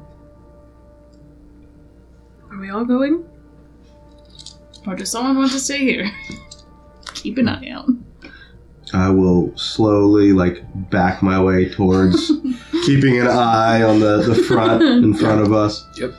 Are 2.51 2.59
we 2.59 2.71
all 2.71 2.85
going? 2.85 3.25
Or 4.87 4.95
does 4.95 5.11
someone 5.11 5.37
want 5.37 5.53
to 5.53 5.59
stay 5.59 5.79
here? 5.79 6.11
Keep 7.15 7.39
an 7.39 7.49
eye 7.49 7.69
out. 7.71 7.89
I 8.93 9.09
will 9.11 9.57
slowly 9.57 10.33
like 10.33 10.63
back 10.91 11.23
my 11.23 11.43
way 11.43 11.69
towards 11.69 12.29
keeping 12.85 13.21
an 13.21 13.27
eye 13.27 13.83
on 13.83 13.99
the, 14.01 14.19
the 14.23 14.35
front 14.45 14.83
in 14.83 15.13
front 15.15 15.41
of 15.41 15.53
us. 15.53 15.85
Yep. 15.99 16.15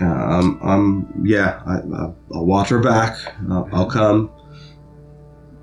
Uh, 0.00 0.04
um, 0.04 0.60
um, 0.62 1.22
yeah, 1.24 1.60
I, 1.66 1.74
I'll, 1.96 2.16
I'll 2.32 2.46
watch 2.46 2.68
her 2.68 2.78
back. 2.80 3.16
I'll, 3.50 3.68
I'll 3.72 3.86
come, 3.90 4.30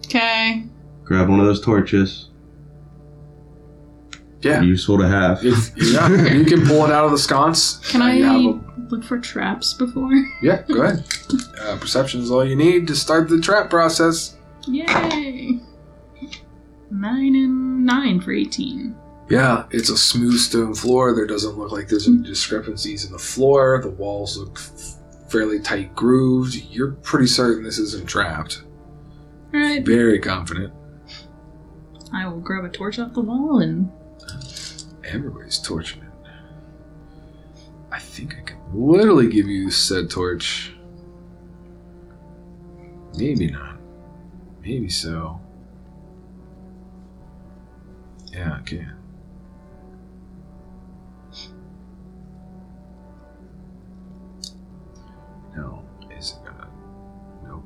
Okay. 0.06 0.64
grab 1.06 1.30
one 1.30 1.40
of 1.40 1.46
those 1.46 1.62
torches. 1.62 2.30
Yeah. 4.42 4.62
Useful 4.62 4.98
to 4.98 5.08
have. 5.08 5.46
If, 5.46 5.72
yeah, 5.78 6.10
you 6.34 6.46
can 6.46 6.66
pull 6.66 6.84
it 6.86 6.92
out 6.92 7.06
of 7.06 7.12
the 7.12 7.18
sconce. 7.18 7.78
Can 7.92 8.02
Uh, 8.02 8.06
I 8.06 8.14
you 8.14 8.24
have 8.26 8.36
a- 8.42 8.90
look 8.90 9.04
for 9.04 9.20
traps 9.20 9.74
before? 9.74 10.12
yeah, 10.42 10.64
go 10.68 10.82
ahead. 10.82 11.06
Uh, 11.62 11.78
perception 11.78 12.22
is 12.22 12.32
all 12.32 12.44
you 12.46 12.56
need 12.56 12.88
to 12.88 12.96
start 12.96 13.30
the 13.30 13.40
trap 13.40 13.70
process. 13.70 14.36
Yay! 14.68 15.60
Nine 16.90 17.36
and 17.36 17.86
nine 17.86 18.20
for 18.20 18.32
18. 18.34 18.96
Yeah, 19.30 19.66
it's 19.72 19.90
a 19.90 19.98
smooth 19.98 20.40
stone 20.40 20.74
floor. 20.76 21.16
There 21.16 21.26
doesn't 21.28 21.58
look 21.58 21.72
like 21.72 21.88
there's 21.88 22.08
any 22.08 22.22
discrepancies 22.24 23.06
in 23.06 23.12
the 23.12 23.20
floor. 23.20 23.80
The 23.82 23.90
walls 23.92 24.38
look 24.38 24.58
f- 24.58 25.32
fairly 25.32 25.60
tight 25.60 25.96
grooved. 25.96 26.56
You're 26.56 26.92
pretty 26.92 27.28
certain 27.28 27.64
this 27.64 27.78
isn't 27.78 28.08
trapped. 28.10 28.64
Alright, 29.54 29.86
Very 29.86 30.20
confident. 30.20 30.74
I 32.14 32.28
will 32.28 32.40
grab 32.42 32.66
a 32.66 32.70
torch 32.70 33.00
off 33.00 33.14
the 33.14 33.22
wall 33.22 33.60
and. 33.60 33.90
Everybody's 35.06 35.60
torching 35.60 36.02
it. 36.02 36.08
I 37.92 38.00
think 38.00 38.36
I 38.38 38.42
can 38.42 38.58
literally 38.74 39.28
give 39.30 39.48
you 39.48 39.72
said 39.72 40.10
torch. 40.10 40.74
Maybe 43.18 43.48
not. 43.52 43.78
Maybe 44.62 44.90
so. 44.90 45.40
Yeah, 48.32 48.58
I 48.60 48.62
can. 48.62 48.96
No, 55.56 55.84
is 56.18 56.32
it 56.32 56.46
gonna? 56.46 56.70
Nope. 57.44 57.64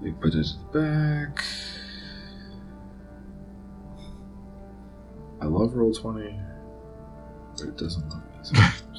We 0.00 0.12
put 0.12 0.34
it 0.34 0.46
at 0.46 0.72
the 0.72 0.78
back. 0.78 1.44
I 5.40 5.46
love 5.46 5.72
Roll20, 5.72 6.40
but 7.56 7.66
it 7.66 7.76
doesn't 7.76 8.08
love 8.08 8.22
me. 8.24 8.30
sometimes. 8.42 8.92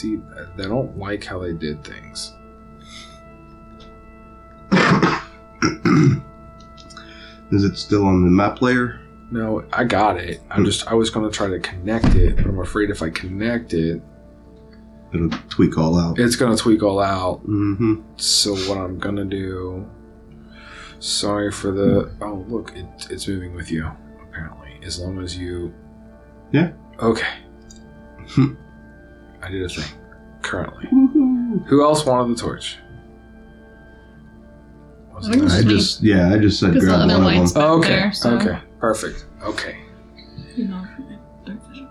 See, 0.00 0.18
they 0.56 0.64
don't 0.64 0.96
like 0.96 1.24
how 1.24 1.40
they 1.40 1.52
did 1.52 1.84
things. 1.84 2.32
Is 7.52 7.64
it 7.64 7.76
still 7.76 8.06
on 8.06 8.24
the 8.24 8.30
map 8.30 8.62
layer? 8.62 8.98
No, 9.30 9.62
I 9.74 9.84
got 9.84 10.16
it. 10.16 10.40
I'm 10.50 10.64
just 10.64 10.88
I 10.88 10.94
was 10.94 11.10
gonna 11.10 11.30
try 11.30 11.48
to 11.48 11.58
connect 11.58 12.14
it, 12.14 12.36
but 12.36 12.46
I'm 12.46 12.60
afraid 12.60 12.88
if 12.88 13.02
I 13.02 13.10
connect 13.10 13.74
it, 13.74 14.00
It'll 15.12 15.28
tweak 15.50 15.76
all 15.76 15.98
out. 15.98 16.18
it's 16.18 16.34
gonna 16.34 16.56
tweak 16.56 16.82
all 16.82 16.98
out. 16.98 17.42
Mm-hmm. 17.46 17.96
So 18.16 18.54
what 18.54 18.78
I'm 18.78 18.98
gonna 18.98 19.26
do? 19.26 19.86
Sorry 20.98 21.52
for 21.52 21.72
the. 21.72 22.10
Oh 22.22 22.46
look, 22.48 22.72
it, 22.74 22.86
it's 23.10 23.28
moving 23.28 23.54
with 23.54 23.70
you. 23.70 23.86
Apparently, 24.22 24.80
as 24.82 24.98
long 24.98 25.22
as 25.22 25.36
you. 25.36 25.74
Yeah. 26.52 26.72
Okay. 27.00 27.28
I 29.42 29.48
did 29.50 29.62
a 29.62 29.68
thing. 29.68 29.84
Currently, 30.42 30.86
mm-hmm. 30.86 31.58
who 31.66 31.82
else 31.82 32.04
wanted 32.06 32.36
the 32.36 32.40
torch? 32.40 32.78
I 35.16 35.20
think 35.22 35.36
it 35.36 35.42
it's 35.44 35.54
I 35.54 35.62
just 35.62 35.66
me. 35.66 35.74
just 35.74 36.02
yeah, 36.02 36.32
I 36.32 36.38
just 36.38 36.58
said 36.58 36.72
Because 36.74 36.88
the 36.88 36.94
grab 36.94 37.00
other 37.10 37.14
one 37.22 37.34
of 37.34 37.38
lights- 37.40 37.52
them. 37.52 37.62
Oh, 37.62 37.78
okay. 37.78 37.88
there, 37.88 38.12
so- 38.12 38.36
Okay. 38.36 38.58
Perfect. 38.78 39.26
Okay. 39.42 39.76
You 40.56 40.68
know, 40.68 40.86
dark 41.44 41.58
vision. 41.68 41.86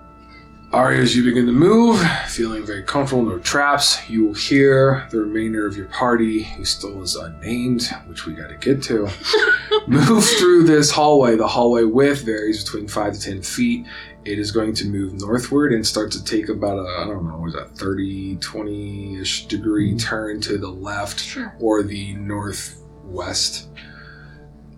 Ari, 0.74 1.00
as 1.00 1.16
you 1.16 1.24
begin 1.24 1.45
to 1.45 1.52
move, 1.52 2.00
feeling 2.28 2.66
very 2.66 2.82
comfortable, 2.84 3.24
no 3.24 3.38
traps, 3.39 4.08
you 4.10 4.26
will 4.26 4.34
hear 4.34 5.08
the 5.12 5.20
remainder 5.20 5.66
of 5.68 5.76
your 5.78 5.88
party, 5.88 6.43
who 6.43 6.66
still 6.66 7.02
is 7.04 7.16
unnamed, 7.16 7.84
which 8.08 8.26
we 8.26 8.34
got 8.34 8.50
to 8.50 8.56
get 8.58 8.82
to, 8.84 9.08
move 9.88 10.24
through 10.26 10.64
this 10.64 10.89
hallway. 10.91 11.36
The 11.36 11.47
hallway 11.47 11.84
width 11.84 12.24
varies 12.24 12.64
between 12.64 12.88
five 12.88 13.14
to 13.14 13.20
ten 13.22 13.41
feet. 13.43 13.86
It 14.26 14.38
is 14.38 14.52
going 14.52 14.74
to 14.76 14.86
move 14.86 15.14
northward 15.14 15.72
and 15.74 15.86
start 15.86 16.12
to 16.12 16.24
take 16.24 16.50
about 16.50 16.78
a, 16.78 17.02
I 17.02 17.06
don't 17.06 17.26
know, 17.26 17.38
was 17.38 17.54
that, 17.54 17.78
30, 17.78 18.38
20 18.38 19.20
ish 19.20 19.48
degree 19.48 19.90
mm-hmm. 19.90 19.98
turn 19.98 20.42
to 20.42 20.58
the 20.58 20.70
left 20.70 21.20
Sure. 21.20 21.56
or 21.60 21.84
the 21.84 22.14
northwest. 22.14 23.70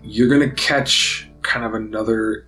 You're 0.03 0.29
going 0.29 0.47
to 0.47 0.55
catch 0.55 1.29
kind 1.41 1.65
of 1.65 1.73
another 1.73 2.47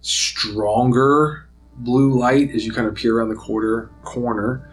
stronger 0.00 1.48
blue 1.78 2.18
light 2.18 2.50
as 2.54 2.64
you 2.64 2.72
kind 2.72 2.86
of 2.86 2.94
peer 2.94 3.18
around 3.18 3.28
the 3.28 3.34
quarter 3.34 3.90
corner. 4.02 4.70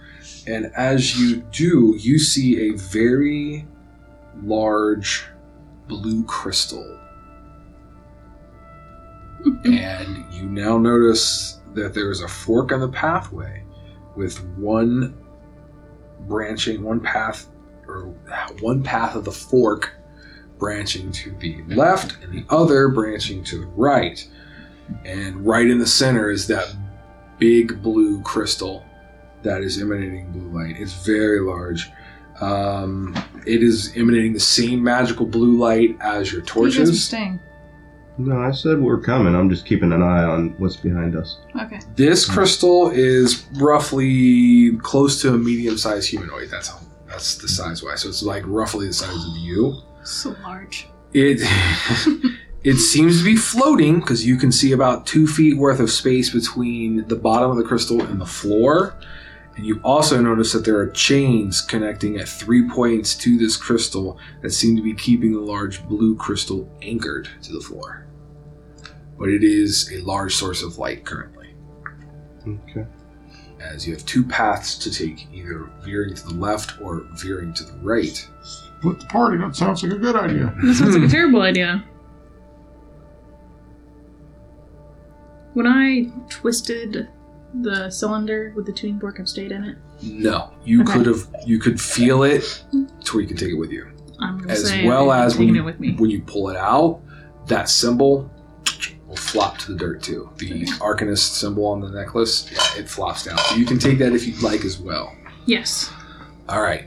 And 0.47 0.71
as 0.75 1.19
you 1.19 1.37
do, 1.51 1.95
you 1.97 2.19
see 2.19 2.69
a 2.69 2.77
very 2.77 3.67
large 4.43 5.25
blue 5.87 6.23
crystal. 6.25 6.99
And 9.65 10.33
you 10.33 10.43
now 10.43 10.77
notice 10.77 11.59
that 11.73 11.93
there 11.93 12.11
is 12.11 12.21
a 12.21 12.27
fork 12.27 12.71
on 12.71 12.79
the 12.79 12.87
pathway 12.89 13.63
with 14.15 14.43
one 14.57 15.17
branching, 16.21 16.83
one 16.83 16.99
path, 16.99 17.47
or 17.87 18.03
one 18.61 18.81
path 18.83 19.15
of 19.15 19.25
the 19.25 19.31
fork 19.31 19.93
branching 20.57 21.11
to 21.11 21.31
the 21.39 21.61
left 21.67 22.17
and 22.23 22.31
the 22.33 22.45
other 22.53 22.87
branching 22.89 23.43
to 23.43 23.59
the 23.61 23.67
right. 23.67 24.27
And 25.03 25.45
right 25.45 25.67
in 25.67 25.79
the 25.79 25.87
center 25.87 26.29
is 26.29 26.47
that 26.47 26.73
big 27.39 27.81
blue 27.81 28.21
crystal 28.21 28.85
that 29.43 29.61
is 29.61 29.81
emanating 29.81 30.31
blue 30.31 30.49
light. 30.57 30.79
It's 30.79 31.05
very 31.05 31.41
large. 31.41 31.89
Um, 32.41 33.15
it 33.45 33.61
is 33.63 33.93
emanating 33.95 34.33
the 34.33 34.39
same 34.39 34.83
magical 34.83 35.25
blue 35.25 35.57
light 35.57 35.97
as 36.01 36.31
your 36.31 36.41
You 36.41 36.45
guys 36.45 36.51
are 36.51 36.53
torches. 36.53 37.03
staying. 37.03 37.39
No, 38.17 38.39
I 38.39 38.51
said 38.51 38.79
we're 38.79 39.01
coming. 39.01 39.35
I'm 39.35 39.49
just 39.49 39.65
keeping 39.65 39.91
an 39.91 40.01
eye 40.01 40.23
on 40.23 40.55
what's 40.57 40.77
behind 40.77 41.15
us. 41.17 41.39
Okay. 41.61 41.79
This 41.95 42.29
crystal 42.29 42.89
is 42.91 43.45
roughly 43.55 44.77
close 44.77 45.21
to 45.21 45.33
a 45.33 45.37
medium-sized 45.37 46.09
humanoid. 46.09 46.49
That's 46.49 46.73
that's 47.07 47.35
the 47.35 47.47
size 47.47 47.83
wise. 47.83 48.01
So 48.01 48.09
it's 48.09 48.23
like 48.23 48.43
roughly 48.45 48.87
the 48.87 48.93
size 48.93 49.13
of 49.13 49.37
you. 49.37 49.81
So 50.03 50.35
large. 50.43 50.87
It 51.13 51.39
it 52.63 52.77
seems 52.77 53.19
to 53.19 53.25
be 53.25 53.35
floating 53.35 53.99
because 53.99 54.25
you 54.25 54.37
can 54.37 54.51
see 54.51 54.71
about 54.71 55.05
two 55.05 55.27
feet 55.27 55.57
worth 55.57 55.79
of 55.79 55.91
space 55.91 56.29
between 56.29 57.07
the 57.07 57.15
bottom 57.15 57.51
of 57.51 57.57
the 57.57 57.63
crystal 57.63 58.01
and 58.01 58.19
the 58.19 58.25
floor. 58.25 58.97
And 59.55 59.65
you 59.65 59.79
also 59.83 60.21
notice 60.21 60.51
that 60.51 60.65
there 60.65 60.77
are 60.77 60.89
chains 60.89 61.61
connecting 61.61 62.17
at 62.17 62.27
three 62.27 62.67
points 62.67 63.15
to 63.15 63.37
this 63.37 63.55
crystal 63.55 64.19
that 64.41 64.51
seem 64.51 64.75
to 64.75 64.81
be 64.81 64.93
keeping 64.93 65.31
the 65.31 65.39
large 65.39 65.85
blue 65.87 66.15
crystal 66.17 66.69
anchored 66.81 67.29
to 67.43 67.53
the 67.53 67.61
floor. 67.61 68.04
But 69.17 69.29
it 69.29 69.43
is 69.43 69.91
a 69.93 69.99
large 70.01 70.35
source 70.35 70.61
of 70.61 70.77
light 70.77 71.05
currently, 71.05 71.53
Okay. 72.47 72.85
as 73.61 73.87
you 73.87 73.93
have 73.93 74.05
two 74.05 74.23
paths 74.23 74.77
to 74.79 74.91
take, 74.91 75.25
either 75.33 75.69
veering 75.83 76.13
to 76.15 76.27
the 76.27 76.33
left 76.33 76.79
or 76.81 77.05
veering 77.13 77.53
to 77.53 77.63
the 77.63 77.77
right. 77.81 78.27
Split 78.43 78.99
the 78.99 79.05
party. 79.05 79.37
That 79.37 79.55
sounds 79.55 79.83
like 79.83 79.93
a 79.93 79.97
good 79.97 80.15
idea. 80.17 80.53
That 80.63 80.73
sounds 80.79 80.95
like 80.97 81.05
a 81.07 81.11
terrible 81.11 81.41
idea. 81.41 81.83
When 85.53 85.65
I 85.67 86.11
twisted 86.29 87.07
the 87.61 87.89
cylinder 87.89 88.51
with 88.55 88.65
the 88.65 88.73
tuning 88.73 88.99
fork, 88.99 89.19
I've 89.19 89.29
stayed 89.29 89.51
in 89.53 89.63
it. 89.63 89.77
No, 90.03 90.51
you 90.65 90.81
Okay. 90.81 90.91
could 90.91 91.05
have, 91.05 91.25
you 91.45 91.57
could 91.59 91.79
feel 91.79 92.23
it 92.23 92.41
to 93.05 93.13
where 93.13 93.21
you 93.21 93.27
can 93.27 93.37
take 93.37 93.51
it 93.51 93.57
with 93.57 93.71
you. 93.71 93.87
I'm 94.19 94.39
gonna 94.39 94.51
as 94.53 94.67
say 94.67 94.85
well 94.85 95.09
I'm 95.11 95.23
as 95.25 95.35
when 95.37 95.47
taking 95.47 95.55
you, 95.55 95.61
it 95.61 95.65
with 95.65 95.79
me. 95.79 95.95
when 95.95 96.09
you 96.09 96.21
pull 96.21 96.49
it 96.49 96.57
out, 96.57 97.01
that 97.47 97.69
symbol 97.69 98.29
will 99.07 99.15
flop 99.15 99.57
to 99.59 99.71
the 99.73 99.77
dirt 99.77 100.01
too. 100.03 100.29
The 100.37 100.65
Arcanist 100.79 101.33
symbol 101.35 101.65
on 101.67 101.79
the 101.81 101.89
necklace, 101.89 102.49
yeah, 102.51 102.81
it 102.81 102.89
flops 102.89 103.23
down. 103.25 103.37
So 103.37 103.55
you 103.55 103.65
can 103.65 103.77
take 103.79 103.97
that 103.99 104.13
if 104.13 104.25
you'd 104.25 104.41
like 104.41 104.65
as 104.65 104.79
well. 104.79 105.15
Yes. 105.45 105.91
All 106.49 106.61
right. 106.61 106.85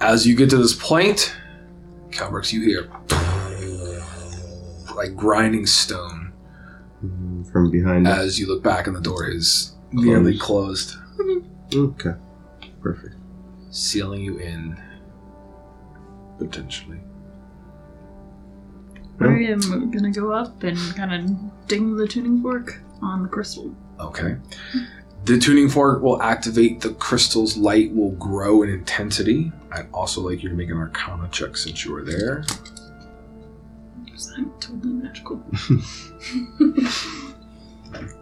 As 0.00 0.26
you 0.26 0.34
get 0.34 0.50
to 0.50 0.56
this 0.56 0.74
point, 0.74 1.34
Kelbrix, 2.10 2.52
you 2.52 2.62
hear 2.62 2.90
like 4.96 5.16
grinding 5.16 5.66
stone 5.66 6.32
From 7.52 7.70
behind 7.70 8.06
as 8.06 8.38
you 8.38 8.46
look 8.46 8.62
back 8.62 8.86
and 8.86 8.94
the 8.94 9.00
door 9.00 9.28
is 9.28 9.74
nearly 9.92 10.38
closed, 10.38 10.96
Okay. 11.74 12.14
Perfect. 12.82 13.14
sealing 13.70 14.22
you 14.22 14.38
in 14.38 14.80
potentially. 16.38 16.98
I 19.20 19.26
am 19.26 19.90
gonna 19.90 20.10
go 20.12 20.32
up 20.32 20.62
and 20.64 20.78
kind 20.96 21.14
of 21.14 21.68
ding 21.68 21.96
the 21.96 22.06
tuning 22.06 22.42
fork 22.42 22.80
on 23.02 23.22
the 23.22 23.28
crystal. 23.28 23.74
Okay. 24.00 24.36
The 25.24 25.38
tuning 25.38 25.68
fork 25.70 26.02
will 26.02 26.20
activate 26.20 26.80
the 26.80 26.90
crystal's 26.94 27.56
light 27.56 27.94
will 27.94 28.10
grow 28.12 28.62
in 28.62 28.68
intensity. 28.70 29.52
I'd 29.72 29.86
also 29.92 30.20
like 30.20 30.42
you 30.42 30.50
to 30.50 30.54
make 30.54 30.68
an 30.70 30.76
arcana 30.76 31.28
check 31.30 31.56
since 31.56 31.84
you 31.84 31.94
are 31.96 32.04
there. 32.04 32.44
Because 34.04 34.32
I'm 34.36 34.50
totally 34.60 34.92
magical. 34.92 35.42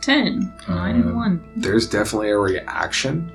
Ten. 0.00 0.52
Nine 0.68 0.96
and 0.96 1.04
Um, 1.10 1.16
one. 1.16 1.44
There's 1.56 1.88
definitely 1.88 2.30
a 2.30 2.38
reaction 2.38 3.30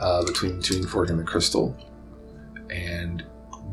uh, 0.00 0.24
between 0.24 0.56
the 0.56 0.62
tuning 0.62 0.86
fork 0.86 1.10
and 1.10 1.18
the 1.18 1.24
crystal. 1.24 1.76
And 2.70 3.24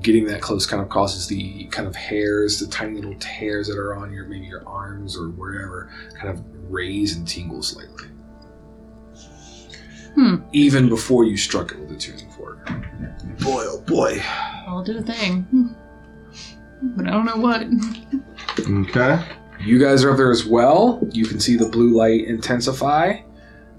getting 0.04 0.26
that 0.26 0.41
close 0.41 0.66
kind 0.66 0.82
of 0.82 0.89
causes 0.89 1.28
the 1.28 1.66
kind 1.66 1.88
of 1.88 1.95
hairs, 1.95 2.60
the 2.60 2.68
tiny 2.68 2.95
little 2.95 3.16
hairs 3.22 3.68
that 3.68 3.78
are 3.78 3.95
on 3.95 4.12
your 4.12 4.26
maybe 4.26 4.45
your 4.45 4.68
arms 4.68 5.18
or 5.18 5.30
wherever, 5.30 5.89
kind 6.20 6.30
of 6.30 6.43
raise 6.70 7.16
and 7.16 7.28
tingle 7.28 7.64
slightly. 7.64 8.08
Hmm. 10.14 10.36
Even 10.51 10.89
before 10.89 11.24
you 11.24 11.38
struck 11.38 11.72
it 11.72 11.80
with 11.80 11.89
the 11.89 11.95
tuning 11.95 12.30
fork. 12.32 12.64
Boy, 13.39 13.64
oh 13.66 13.82
boy. 13.88 14.22
I'll 14.68 14.84
do 14.84 14.99
a 14.99 15.01
thing. 15.01 15.76
But 16.82 17.08
I 17.08 17.12
don't 17.12 17.26
know 17.26 17.38
what. 17.38 17.66
Okay. 18.60 19.26
You 19.62 19.80
guys 19.80 20.04
are 20.04 20.12
up 20.12 20.18
there 20.18 20.32
as 20.32 20.45
well. 20.45 20.99
You 21.12 21.26
can 21.26 21.39
see 21.39 21.56
the 21.56 21.70
blue 21.70 21.95
light 21.95 22.26
intensify, 22.26 23.22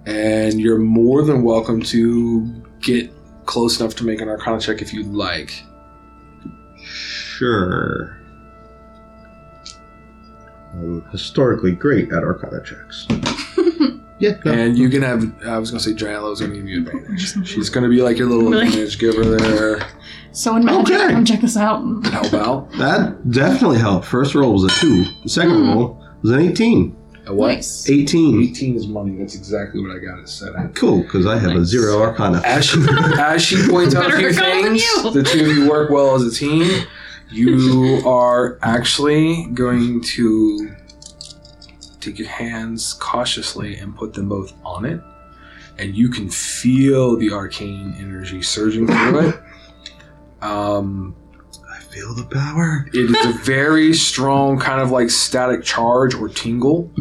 and 0.06 0.60
you're 0.60 0.78
more 0.78 1.22
than 1.22 1.42
welcome 1.42 1.82
to 1.82 2.62
get 2.80 3.12
close 3.44 3.78
enough 3.78 3.94
to 3.96 4.04
make 4.04 4.20
an 4.20 4.28
arcana 4.28 4.58
check 4.58 4.80
if 4.80 4.92
you'd 4.92 5.12
like. 5.12 5.62
Sure. 7.38 8.16
I'm 10.72 11.04
historically 11.10 11.72
great 11.72 12.12
at 12.12 12.22
Arcana 12.22 12.62
checks. 12.62 13.06
yeah, 14.18 14.36
no. 14.44 14.52
And 14.52 14.76
you 14.78 14.88
can 14.88 15.02
have, 15.02 15.22
I 15.44 15.58
was 15.58 15.70
going 15.70 15.82
to 15.82 15.88
say 15.88 15.94
Drano's 15.94 16.40
going 16.40 16.52
to 16.52 16.56
give 16.58 16.68
you 16.68 16.78
advantage. 16.86 17.46
She's 17.48 17.68
going 17.70 17.84
to 17.84 17.90
be 17.90 18.02
like 18.02 18.18
your 18.18 18.28
little 18.28 18.50
Really? 18.50 18.66
advantage 18.68 18.98
giver 18.98 19.24
there. 19.24 19.86
So 20.32 20.56
in 20.56 20.64
magic, 20.64 20.96
Okay. 20.96 21.12
come 21.12 21.24
check 21.24 21.40
this 21.40 21.56
out. 21.56 21.82
Help 22.06 22.34
out. 22.34 22.70
That 22.72 23.30
definitely 23.30 23.78
helped. 23.78 24.06
First 24.06 24.34
roll 24.34 24.52
was 24.52 24.64
a 24.64 24.68
2. 24.80 25.04
The 25.24 25.28
second 25.28 25.54
Hmm. 25.56 25.68
roll 25.70 26.04
was 26.22 26.30
an 26.32 26.40
18. 26.40 26.96
A 27.26 27.34
what? 27.34 27.54
Nice. 27.54 27.88
18. 27.88 28.42
18 28.42 28.76
is 28.76 28.86
money. 28.86 29.16
That's 29.16 29.34
exactly 29.34 29.80
what 29.80 29.90
I 29.96 29.98
got 29.98 30.18
it 30.18 30.28
set 30.28 30.54
at. 30.56 30.74
Cool, 30.74 31.02
because 31.02 31.24
I 31.26 31.38
have 31.38 31.52
a 31.52 31.58
Nice. 31.58 31.68
0 31.68 32.00
Arcana. 32.02 32.42
As 32.44 32.64
she, 32.66 32.84
as 33.18 33.42
she 33.42 33.66
points 33.68 33.94
out 33.96 34.12
a 34.12 34.16
few 34.16 34.26
arcana 34.26 34.62
than 34.62 34.72
things, 34.76 34.82
you. 34.82 35.10
the 35.12 35.22
two 35.22 35.40
of 35.50 35.56
you 35.56 35.70
work 35.70 35.88
well 35.90 36.14
as 36.16 36.22
a 36.24 36.30
team. 36.30 36.84
You 37.30 38.02
are 38.06 38.58
actually 38.62 39.46
going 39.46 40.00
to 40.02 40.74
take 42.00 42.18
your 42.18 42.28
hands 42.28 42.94
cautiously 42.94 43.76
and 43.76 43.96
put 43.96 44.14
them 44.14 44.28
both 44.28 44.52
on 44.64 44.84
it. 44.84 45.00
And 45.78 45.96
you 45.96 46.08
can 46.08 46.30
feel 46.30 47.16
the 47.16 47.32
arcane 47.32 47.94
energy 47.98 48.42
surging 48.42 48.86
through 48.86 49.28
it. 49.28 49.42
Um, 50.40 51.16
I 51.68 51.80
feel 51.80 52.14
the 52.14 52.24
power. 52.24 52.86
it 52.92 53.10
is 53.10 53.26
a 53.26 53.38
very 53.38 53.94
strong 53.94 54.58
kind 54.58 54.80
of 54.80 54.90
like 54.90 55.10
static 55.10 55.64
charge 55.64 56.14
or 56.14 56.28
tingle 56.28 56.92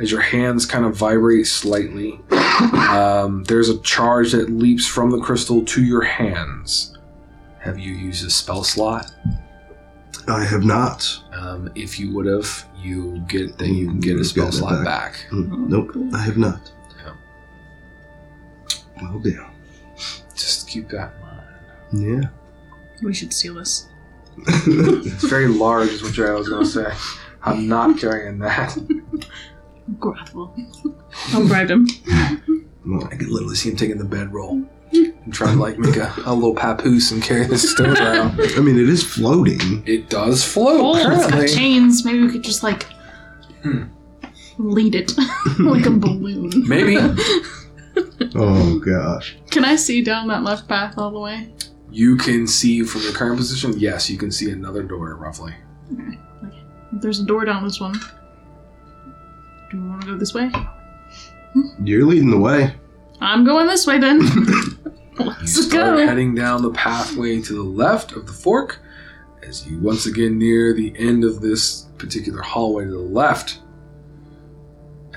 as 0.00 0.10
your 0.10 0.20
hands 0.20 0.64
kind 0.64 0.84
of 0.84 0.96
vibrate 0.96 1.46
slightly. 1.46 2.18
Um, 2.30 3.44
there's 3.44 3.68
a 3.68 3.78
charge 3.82 4.32
that 4.32 4.50
leaps 4.50 4.86
from 4.86 5.10
the 5.10 5.20
crystal 5.20 5.64
to 5.64 5.84
your 5.84 6.02
hands. 6.02 6.96
Have 7.60 7.78
you 7.78 7.92
used 7.92 8.26
a 8.26 8.30
spell 8.30 8.64
slot? 8.64 9.12
I 10.28 10.44
have 10.44 10.64
not. 10.64 11.06
Um, 11.32 11.70
if 11.74 11.98
you 11.98 12.12
would 12.14 12.26
have, 12.26 12.66
you 12.76 13.24
get 13.28 13.56
then 13.58 13.74
you 13.74 13.86
can 13.88 14.00
get 14.00 14.16
a 14.16 14.20
Mm, 14.20 14.24
spell 14.26 14.44
get 14.46 14.52
that 14.52 14.58
slot 14.58 14.84
back. 14.84 15.12
back. 15.12 15.26
Mm, 15.30 15.68
Nope, 15.68 15.90
I 16.14 16.18
have 16.22 16.36
not. 16.38 16.70
Yeah. 17.04 17.12
Well, 19.02 19.18
damn. 19.20 19.46
Just 20.34 20.68
keep 20.68 20.88
that 20.90 21.12
in 21.92 22.00
mind. 22.02 22.22
Yeah. 22.22 22.28
We 23.02 23.14
should 23.14 23.32
steal 23.32 23.54
this. 23.54 23.86
It's 24.66 25.24
very 25.24 25.48
large, 25.48 25.88
is 25.88 26.02
what 26.02 26.18
I 26.18 26.32
was 26.34 26.48
going 26.48 26.64
to 26.64 26.70
say. 26.70 26.92
I'm 27.42 27.66
not 27.68 27.98
carrying 27.98 28.38
that. 28.40 28.76
Gravel. 29.98 30.54
I'll 31.32 31.46
bribe 31.46 31.70
him. 31.70 31.86
Well, 32.86 33.04
I 33.10 33.16
could 33.16 33.28
literally 33.28 33.56
see 33.56 33.70
him 33.70 33.76
taking 33.76 33.98
the 33.98 34.04
bedroll. 34.04 34.62
And 34.92 35.32
try 35.32 35.52
to 35.52 35.58
like 35.58 35.78
make 35.78 35.96
a, 35.96 36.12
a 36.24 36.34
little 36.34 36.54
papoose 36.54 37.10
and 37.10 37.22
carry 37.22 37.46
this 37.46 37.70
stone 37.70 37.96
around. 37.96 38.40
I 38.56 38.60
mean, 38.60 38.78
it 38.78 38.88
is 38.88 39.02
floating. 39.02 39.82
It 39.86 40.08
does 40.10 40.44
float 40.44 40.80
Oh, 40.80 40.96
it's 40.96 41.04
got 41.06 41.30
currently. 41.32 41.48
chains. 41.54 42.04
Maybe 42.04 42.20
we 42.22 42.30
could 42.32 42.44
just 42.44 42.62
like 42.62 42.84
Hmm. 43.62 43.84
lead 44.58 44.94
it 44.94 45.12
like 45.58 45.86
a 45.86 45.90
balloon. 45.90 46.50
Maybe 46.68 46.96
Oh 48.34 48.78
gosh. 48.78 49.36
Can 49.50 49.64
I 49.64 49.76
see 49.76 50.02
down 50.02 50.28
that 50.28 50.42
left 50.42 50.68
path 50.68 50.94
all 50.96 51.10
the 51.10 51.18
way? 51.20 51.52
you 51.90 52.16
can 52.18 52.46
see 52.46 52.82
from 52.84 53.00
your 53.00 53.12
current 53.12 53.38
position. 53.38 53.72
Yes, 53.78 54.10
you 54.10 54.18
can 54.18 54.30
see 54.30 54.50
another 54.50 54.82
door 54.82 55.14
roughly. 55.16 55.54
Okay. 55.92 56.18
There's 56.92 57.18
a 57.20 57.24
door 57.24 57.46
down 57.46 57.64
this 57.64 57.80
one. 57.80 57.94
Do 59.70 59.80
we 59.82 59.88
want 59.88 60.02
to 60.02 60.08
go 60.08 60.16
this 60.18 60.34
way? 60.34 60.50
You're 61.82 62.04
leading 62.04 62.30
the 62.30 62.38
way. 62.38 62.74
I'm 63.20 63.44
going 63.44 63.66
this 63.66 63.86
way 63.86 63.98
then. 63.98 64.20
Let's 65.18 65.56
you 65.56 65.62
start 65.64 65.96
go. 65.98 66.06
heading 66.06 66.34
down 66.34 66.62
the 66.62 66.70
pathway 66.70 67.40
to 67.42 67.52
the 67.52 67.62
left 67.62 68.12
of 68.12 68.26
the 68.26 68.32
fork 68.32 68.80
as 69.42 69.66
you 69.66 69.78
once 69.80 70.06
again 70.06 70.38
near 70.38 70.72
the 70.72 70.94
end 70.98 71.24
of 71.24 71.40
this 71.40 71.86
particular 71.98 72.42
hallway 72.42 72.84
to 72.84 72.90
the 72.90 72.98
left. 72.98 73.60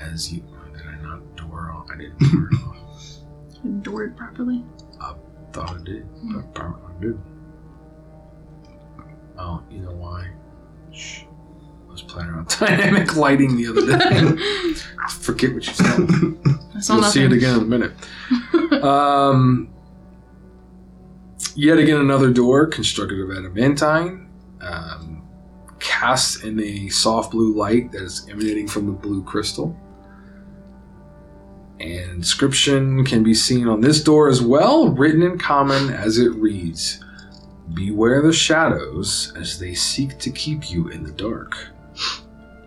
As 0.02 0.34
you 0.34 0.44
oh, 0.50 0.76
did 0.76 0.88
I 0.88 0.96
not 1.04 1.36
door 1.36 1.72
off? 1.72 1.90
I 1.92 1.98
didn't 1.98 2.18
door 2.20 2.50
it 2.52 2.56
off. 2.66 2.78
Door 3.84 4.04
it 4.06 4.18
properly. 4.18 4.64
I 5.00 5.14
thought 5.54 5.70
I 5.80 5.84
did, 5.84 6.02
hmm. 6.02 6.40
apparently 6.40 6.82
I 6.84 7.02
did. 7.02 7.20
Oh, 9.38 9.64
you 9.70 9.80
know 9.80 9.92
why? 9.92 10.32
Shh. 10.92 11.26
I 11.88 11.92
was 11.92 12.02
playing 12.02 12.30
around 12.30 12.48
dynamic 12.60 13.16
lighting 13.16 13.56
the 13.58 13.68
other 13.68 13.86
day. 13.86 14.82
I 15.00 15.12
Forget 15.12 15.54
what 15.54 15.68
you 15.68 15.74
said. 15.74 16.61
You'll 16.90 17.02
nothing. 17.02 17.12
see 17.12 17.26
it 17.26 17.32
again 17.32 17.58
in 17.58 17.62
a 17.62 17.66
minute. 17.66 17.94
um, 18.84 19.74
yet 21.56 21.78
again, 21.78 21.98
another 21.98 22.32
door 22.32 22.68
constructed 22.68 23.20
of 23.20 23.32
adamantine, 23.32 24.30
um, 24.62 25.28
cast 25.80 26.44
in 26.44 26.60
a 26.60 26.90
soft 26.90 27.32
blue 27.32 27.54
light 27.56 27.92
that 27.92 28.04
is 28.04 28.28
emanating 28.30 28.68
from 28.68 28.86
the 28.86 28.92
blue 28.92 29.24
crystal. 29.24 29.76
And 31.80 32.12
inscription 32.12 33.04
can 33.06 33.24
be 33.24 33.34
seen 33.34 33.68
on 33.68 33.82
this 33.82 34.04
door 34.04 34.30
as 34.30 34.42
well, 34.42 34.90
written 34.90 35.24
in 35.24 35.40
common 35.40 35.92
as 35.92 36.20
it 36.20 36.30
reads 36.36 37.04
Beware 37.74 38.22
the 38.22 38.34
shadows 38.34 39.34
as 39.36 39.58
they 39.58 39.74
seek 39.74 40.20
to 40.20 40.30
keep 40.30 40.70
you 40.70 40.90
in 40.90 41.04
the 41.04 41.12
dark. 41.12 41.70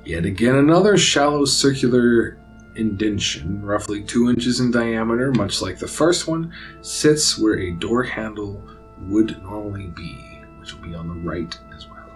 Yet 0.05 0.25
again, 0.25 0.57
another 0.57 0.99
shallow 0.99 1.45
circular 1.45 2.39
indention, 2.77 3.63
roughly 3.63 4.03
two 4.03 4.31
inches 4.31 4.61
in 4.61 4.71
diameter, 4.71 5.33
much 5.33 5.63
like 5.63 5.79
the 5.79 5.87
first 5.89 6.27
one, 6.27 6.53
sits 6.81 7.39
where 7.39 7.59
a 7.59 7.71
door 7.73 8.03
handle 8.03 8.63
would 9.03 9.43
normally 9.43 9.89
be, 9.89 10.15
which 10.59 10.75
will 10.75 10.83
be 10.83 10.95
on 10.95 11.09
the 11.09 11.15
right 11.15 11.59
as 11.75 11.87
well. 11.89 12.11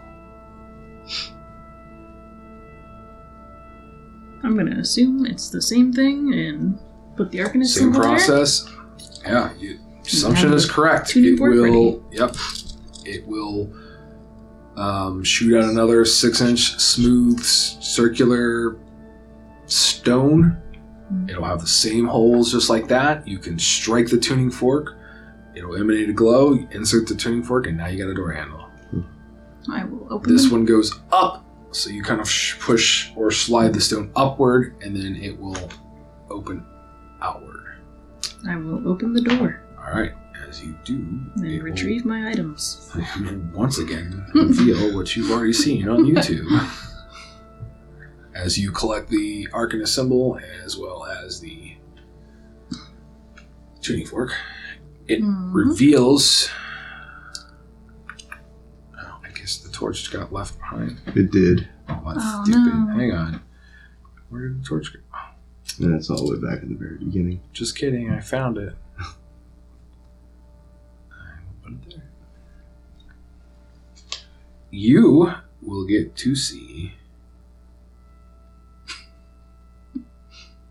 I'm 4.42 4.56
gonna 4.56 4.78
assume 4.78 5.26
it's 5.26 5.50
the 5.50 5.62
same 5.62 5.92
thing 5.92 6.32
and 6.32 6.78
put 7.16 7.30
the 7.30 7.38
Arcanist 7.38 7.74
Same 7.74 7.92
symbol 7.92 8.00
there. 8.00 8.11
process. 8.11 8.68
Yeah, 9.24 9.52
you, 9.59 9.78
assumption 10.06 10.52
is 10.52 10.70
correct. 10.70 11.16
It 11.16 11.40
will. 11.40 12.02
Yep. 12.12 12.36
It 13.04 13.26
will 13.26 13.72
um, 14.76 15.24
shoot 15.24 15.59
out 15.59 15.68
another 15.68 16.04
six-inch 16.04 16.78
smooth 16.78 17.42
circular 17.42 18.78
stone. 19.69 20.61
Mm. 21.12 21.31
It'll 21.31 21.45
have 21.45 21.61
the 21.61 21.66
same 21.66 22.07
holes 22.07 22.53
just 22.53 22.69
like 22.71 22.89
that. 22.89 23.27
You 23.27 23.39
can 23.39 23.59
strike 23.59 24.09
the 24.09 24.19
tuning 24.19 24.51
fork. 24.51 24.97
It'll 25.55 25.75
emanate 25.77 26.09
a 26.11 26.12
glow. 26.12 26.55
Insert 26.71 27.07
the 27.09 27.14
tuning 27.14 27.43
fork, 27.43 27.66
and 27.66 27.77
now 27.77 27.87
you 27.89 28.03
got 28.03 28.11
a 28.11 28.14
door 28.14 28.33
handle. 28.33 28.66
I 29.71 29.85
will 29.85 30.07
open 30.11 30.33
This 30.33 30.45
them. 30.45 30.53
one 30.53 30.64
goes 30.64 30.99
up, 31.12 31.45
so 31.73 31.91
you 31.91 32.03
kind 32.03 32.21
of 32.21 32.31
sh- 32.31 32.59
push 32.59 33.11
or 33.16 33.31
slide 33.31 33.75
the 33.75 33.81
stone 33.81 34.11
upward, 34.16 34.75
and 34.83 34.97
then 34.97 35.16
it 35.16 35.39
will 35.39 35.57
open 36.31 36.64
outward. 37.21 37.77
I 38.49 38.57
will 38.57 38.89
open 38.89 39.12
the 39.12 39.21
door 39.21 39.61
All 39.79 39.93
right. 39.93 40.12
As 40.49 40.62
you 40.64 40.75
do, 40.85 40.95
and 40.95 41.45
it 41.45 41.59
will 41.59 41.64
retrieve 41.64 42.07
my 42.07 42.31
items. 42.31 42.91
once 43.53 43.79
again 43.79 44.25
reveal 44.35 44.95
what 44.97 45.14
you've 45.14 45.31
already 45.31 45.53
seen 45.53 45.87
on 45.89 46.05
YouTube. 46.11 46.47
As 48.39 48.57
you 48.57 48.70
collect 48.70 49.09
the 49.11 49.49
Arcanist 49.53 49.89
symbol 49.89 50.39
as 50.64 50.76
well 50.78 51.05
as 51.05 51.41
the 51.41 51.74
tuning 53.82 54.07
fork, 54.07 54.32
it 55.09 55.20
Mhm. 55.20 55.53
reveals. 55.53 56.49
Oh, 58.97 59.20
I 59.24 59.30
guess 59.34 59.59
the 59.59 59.70
torch 59.72 60.09
got 60.12 60.32
left 60.32 60.57
behind. 60.59 61.01
It 61.16 61.32
did. 61.32 61.68
Oh, 61.89 62.01
that's 62.07 62.20
Oh, 62.22 62.45
stupid. 62.45 62.74
no. 62.74 62.86
Hang 62.95 63.12
on. 63.12 63.41
Where 64.28 64.49
did 64.49 64.62
the 64.62 64.64
torch 64.66 64.93
go? 64.93 65.01
And 65.84 65.93
that's 65.95 66.09
all 66.09 66.24
the 66.24 66.34
way 66.34 66.41
back 66.41 66.62
at 66.62 66.68
the 66.68 66.74
very 66.76 66.99
beginning. 66.99 67.41
Just 67.53 67.76
kidding, 67.76 68.09
I 68.11 68.20
found 68.20 68.57
it. 68.59 68.76
I 69.01 69.05
will 71.11 71.55
put 71.62 71.72
it 71.72 71.91
there. 71.91 72.05
You 74.70 75.32
will 75.62 75.86
get 75.86 76.14
to 76.16 76.34
see. 76.36 76.95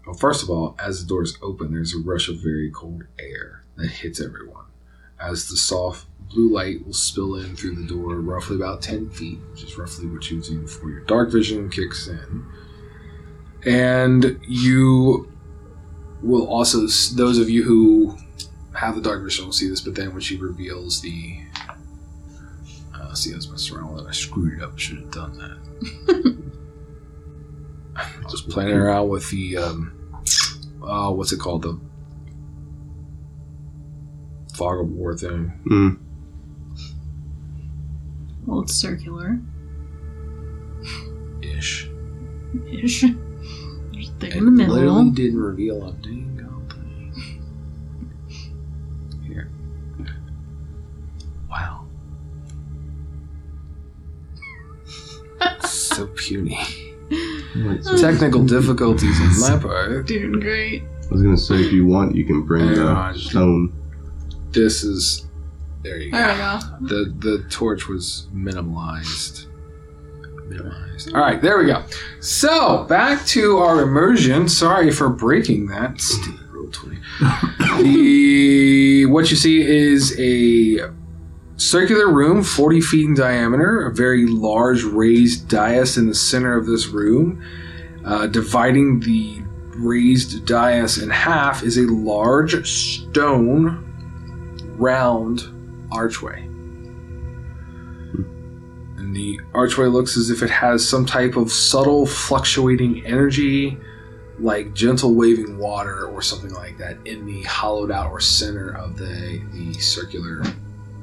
Well, 0.07 0.15
first 0.15 0.41
of 0.41 0.49
all, 0.49 0.73
as 0.79 1.01
the 1.01 1.07
doors 1.07 1.37
open, 1.41 1.73
there's 1.73 1.93
a 1.93 1.99
rush 1.99 2.29
of 2.29 2.37
very 2.37 2.71
cold 2.71 3.03
air 3.19 3.65
that 3.75 3.87
hits 3.87 4.21
everyone. 4.21 4.63
As 5.19 5.49
the 5.49 5.57
soft 5.57 6.05
blue 6.29 6.49
light 6.49 6.85
will 6.85 6.93
spill 6.93 7.35
in 7.35 7.57
through 7.57 7.75
the 7.75 7.85
door, 7.85 8.15
roughly 8.15 8.55
about 8.55 8.81
10 8.81 9.09
feet, 9.09 9.37
which 9.51 9.63
is 9.63 9.77
roughly 9.77 10.07
what 10.07 10.31
you 10.31 10.41
do 10.41 10.61
before 10.61 10.89
your 10.91 11.01
dark 11.01 11.29
vision 11.29 11.69
kicks 11.69 12.07
in. 12.07 12.45
And 13.65 14.39
you 14.47 15.29
will 16.21 16.47
also 16.47 16.87
those 17.15 17.37
of 17.37 17.49
you 17.49 17.63
who 17.63 18.17
have 18.73 18.95
the 18.95 19.01
dark 19.01 19.23
vision 19.23 19.45
will 19.45 19.51
see 19.51 19.67
this 19.69 19.81
but 19.81 19.93
then 19.93 20.11
when 20.13 20.21
she 20.21 20.35
reveals 20.35 21.01
the 21.01 21.37
uh, 22.95 23.13
see 23.13 23.33
I 23.33 23.35
was 23.35 23.49
messing 23.51 23.77
around 23.77 23.93
with 23.93 24.05
it 24.05 24.09
I 24.09 24.13
screwed 24.13 24.59
it 24.59 24.63
up 24.63 24.79
should 24.79 24.97
have 24.97 25.11
done 25.11 25.37
that 25.37 26.43
I 27.97 28.31
was 28.31 28.41
playing 28.41 28.75
around 28.75 29.09
with 29.09 29.29
the 29.29 29.57
um 29.57 29.96
oh 30.87 31.11
what's 31.11 31.31
it 31.31 31.39
called 31.39 31.63
the 31.63 31.79
fog 34.57 34.79
of 34.79 34.91
war 34.91 35.15
thing? 35.15 35.51
Mm. 35.69 35.99
Well, 38.45 38.61
it's 38.61 38.73
circular. 38.73 39.39
Ish. 41.41 41.89
Ish. 42.71 43.01
There's 43.01 44.09
a 44.09 44.13
thing 44.13 44.31
it 44.31 44.37
in 44.37 44.45
the 44.45 44.51
middle. 44.51 44.75
literally 44.75 45.11
didn't 45.11 45.39
reveal 45.39 45.85
a 45.85 45.93
dang 45.93 46.37
thing. 46.69 47.41
Here. 49.27 49.51
Wow. 51.49 51.85
So 55.67 56.07
puny 56.07 56.55
Wait, 57.65 57.83
so 57.83 57.91
hmm. 57.91 58.01
technical 58.01 58.43
difficulties 58.43 59.19
on 59.19 59.39
my 59.39 59.59
part. 59.61 60.05
Doing 60.05 60.39
great. 60.39 60.83
I 60.83 61.13
was 61.13 61.23
gonna 61.23 61.37
say, 61.37 61.55
if 61.55 61.71
you 61.71 61.85
want, 61.85 62.15
you 62.15 62.25
can 62.25 62.43
bring 62.43 62.67
Hang 62.67 62.75
the 62.75 62.87
on. 62.87 63.17
stone. 63.17 63.73
This 64.51 64.83
is 64.83 65.27
there 65.83 65.97
you 65.97 66.11
go. 66.11 66.17
There 66.17 66.33
we 66.33 66.37
go. 66.37 66.59
The 66.81 67.13
the 67.19 67.49
torch 67.49 67.87
was 67.87 68.27
minimalized. 68.33 69.45
Minimized. 70.47 71.13
All 71.13 71.21
right, 71.21 71.41
there 71.41 71.57
we 71.59 71.65
go. 71.67 71.83
So 72.19 72.83
back 72.85 73.25
to 73.27 73.57
our 73.57 73.81
immersion. 73.81 74.49
Sorry 74.49 74.91
for 74.91 75.09
breaking 75.09 75.67
that. 75.67 75.99
Stupid 75.99 76.47
Roll20. 76.49 77.83
the 77.83 79.05
what 79.07 79.29
you 79.29 79.37
see 79.37 79.61
is 79.61 80.17
a 80.19 80.91
circular 81.57 82.11
room, 82.11 82.43
forty 82.43 82.79
feet 82.81 83.05
in 83.05 83.13
diameter. 83.13 83.85
A 83.85 83.93
very 83.93 84.25
large 84.25 84.83
raised 84.83 85.49
dais 85.49 85.97
in 85.97 86.07
the 86.07 86.15
center 86.15 86.55
of 86.57 86.65
this 86.65 86.87
room. 86.87 87.43
Uh, 88.05 88.27
dividing 88.27 89.01
the 89.01 89.41
raised 89.75 90.45
dais 90.45 90.97
in 90.97 91.09
half 91.09 91.61
is 91.61 91.77
a 91.77 91.81
large 91.81 92.65
stone 92.67 93.83
round 94.77 95.41
archway. 95.91 96.43
And 98.97 99.15
the 99.15 99.39
archway 99.53 99.87
looks 99.87 100.15
as 100.17 100.29
if 100.29 100.41
it 100.41 100.49
has 100.49 100.87
some 100.87 101.05
type 101.05 101.35
of 101.35 101.51
subtle 101.51 102.05
fluctuating 102.05 103.05
energy, 103.05 103.77
like 104.39 104.73
gentle 104.73 105.13
waving 105.13 105.57
water 105.57 106.07
or 106.07 106.21
something 106.21 106.53
like 106.53 106.77
that, 106.77 106.97
in 107.05 107.25
the 107.25 107.43
hollowed 107.43 107.91
out 107.91 108.09
or 108.11 108.19
center 108.19 108.69
of 108.71 108.97
the, 108.97 109.41
the 109.53 109.73
circular 109.73 110.43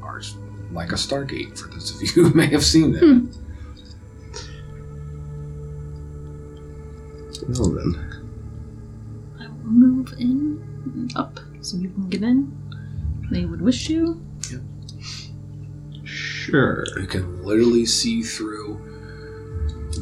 arch, 0.03 0.35
like 0.75 0.93
a 0.93 0.97
Stargate, 0.97 1.57
for 1.59 1.69
those 1.69 1.95
of 1.95 2.03
you 2.03 2.09
who 2.25 2.35
may 2.35 2.47
have 2.47 2.65
seen 2.65 2.93
that. 2.93 3.01
Hmm. 3.01 3.27
Well 7.49 7.71
then, 7.71 8.25
I 9.39 9.47
will 9.49 9.71
move 9.71 10.13
in 10.19 10.63
and 10.85 11.17
up 11.17 11.39
so 11.61 11.77
you 11.77 11.91
can 11.91 12.09
get 12.09 12.23
in. 12.23 12.57
they 13.31 13.45
would 13.45 13.61
wish 13.61 13.87
to. 13.89 14.21
Sure. 16.05 16.85
You 17.01 17.07
can 17.07 17.43
literally 17.45 17.87
see 17.87 18.23
through 18.23 18.79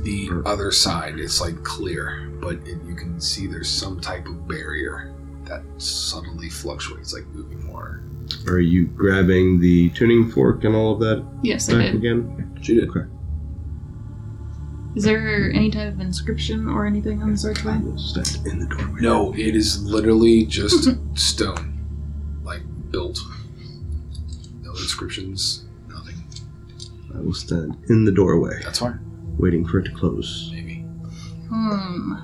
the 0.02 0.42
other 0.44 0.72
side. 0.72 1.18
It's 1.20 1.40
like 1.40 1.62
clear, 1.62 2.28
but 2.40 2.56
it, 2.66 2.82
you 2.84 2.94
can 2.96 3.20
see 3.20 3.46
there's 3.46 3.68
some 3.70 4.00
type 4.00 4.26
of 4.26 4.48
barrier 4.48 5.14
that 5.44 5.62
subtly 5.78 6.48
fluctuates, 6.50 7.12
like 7.14 7.26
moving 7.28 7.70
water. 7.72 8.02
Are 8.48 8.60
you 8.60 8.86
grabbing 8.86 9.60
the 9.60 9.90
tuning 9.90 10.30
fork 10.30 10.64
and 10.64 10.74
all 10.74 10.92
of 10.94 11.00
that 11.00 11.24
Yes, 11.42 11.68
I 11.68 11.74
back 11.74 11.86
did. 11.86 11.94
again? 11.96 12.58
She 12.62 12.74
did. 12.74 12.88
Okay. 12.90 13.08
Is 14.94 15.04
there 15.04 15.50
any 15.52 15.70
type 15.70 15.92
of 15.94 16.00
inscription 16.00 16.68
or 16.68 16.84
anything 16.86 17.22
on 17.22 17.30
this 17.30 17.44
I 17.44 17.48
archway? 17.48 17.78
will 17.78 17.96
stand 17.98 18.46
in 18.46 18.58
the 18.58 18.66
doorway. 18.66 19.00
No, 19.00 19.32
it 19.34 19.56
is 19.56 19.82
literally 19.84 20.44
just 20.44 20.90
stone, 21.18 22.40
like 22.44 22.60
built. 22.90 23.18
No 24.60 24.70
inscriptions, 24.72 25.64
nothing. 25.88 26.16
I 27.14 27.20
will 27.20 27.32
stand 27.32 27.76
in 27.88 28.04
the 28.04 28.12
doorway, 28.12 28.60
That's 28.62 28.80
fine. 28.80 29.00
waiting 29.38 29.66
for 29.66 29.78
it 29.78 29.84
to 29.84 29.92
close. 29.92 30.50
Maybe. 30.52 30.84
Hmm. 31.48 32.14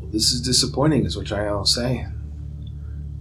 Well, 0.00 0.10
this 0.10 0.32
is 0.32 0.40
disappointing, 0.42 1.06
is 1.06 1.16
what 1.16 1.26
Jaela 1.26 1.66
say. 1.66 2.06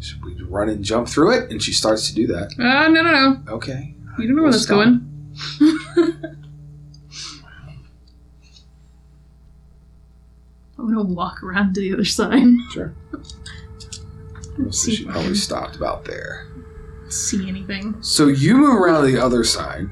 Should 0.07 0.23
we 0.23 0.41
run 0.43 0.69
and 0.69 0.85
jump 0.85 1.09
through 1.09 1.31
it? 1.31 1.51
And 1.51 1.61
she 1.61 1.73
starts 1.73 2.07
to 2.07 2.15
do 2.15 2.27
that. 2.27 2.53
Uh, 2.57 2.87
no, 2.87 3.01
no, 3.01 3.11
no. 3.11 3.41
Okay. 3.49 3.93
You 4.17 4.27
don't 4.27 4.35
know 4.37 4.43
where 4.43 4.51
We'll 4.51 4.51
that's 4.51 4.65
going. 4.65 5.05
I'm 10.79 10.93
gonna 10.93 11.03
walk 11.03 11.43
around 11.43 11.73
to 11.75 11.81
the 11.81 11.93
other 11.93 12.05
side. 12.05 12.43
Sure. 12.71 12.93
So 14.71 14.91
she 14.91 15.05
probably 15.05 15.35
stopped 15.35 15.75
about 15.75 16.05
there. 16.05 16.47
See 17.09 17.47
anything? 17.47 18.01
So 18.01 18.27
you 18.27 18.55
move 18.55 18.81
around 18.81 19.05
to 19.05 19.11
the 19.11 19.23
other 19.23 19.43
side, 19.43 19.87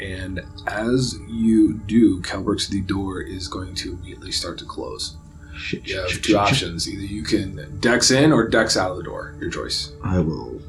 and 0.00 0.40
as 0.66 1.18
you 1.28 1.78
do, 1.86 2.20
Kelbrix 2.22 2.68
the 2.68 2.80
door 2.82 3.22
is 3.22 3.48
going 3.48 3.74
to 3.76 3.92
immediately 3.94 4.32
start 4.32 4.58
to 4.58 4.64
close. 4.64 5.16
Shit, 5.58 5.86
You 5.86 5.94
shit, 5.94 5.96
have 5.98 6.08
two 6.22 6.22
shit, 6.22 6.36
options: 6.36 6.88
either 6.88 7.02
you 7.04 7.22
can 7.22 7.78
dex 7.80 8.10
in 8.10 8.32
or 8.32 8.46
dex 8.48 8.76
out 8.76 8.90
of 8.92 8.96
the 8.96 9.02
door. 9.02 9.34
Your 9.40 9.50
choice. 9.50 9.92
I 10.04 10.20
will 10.20 10.60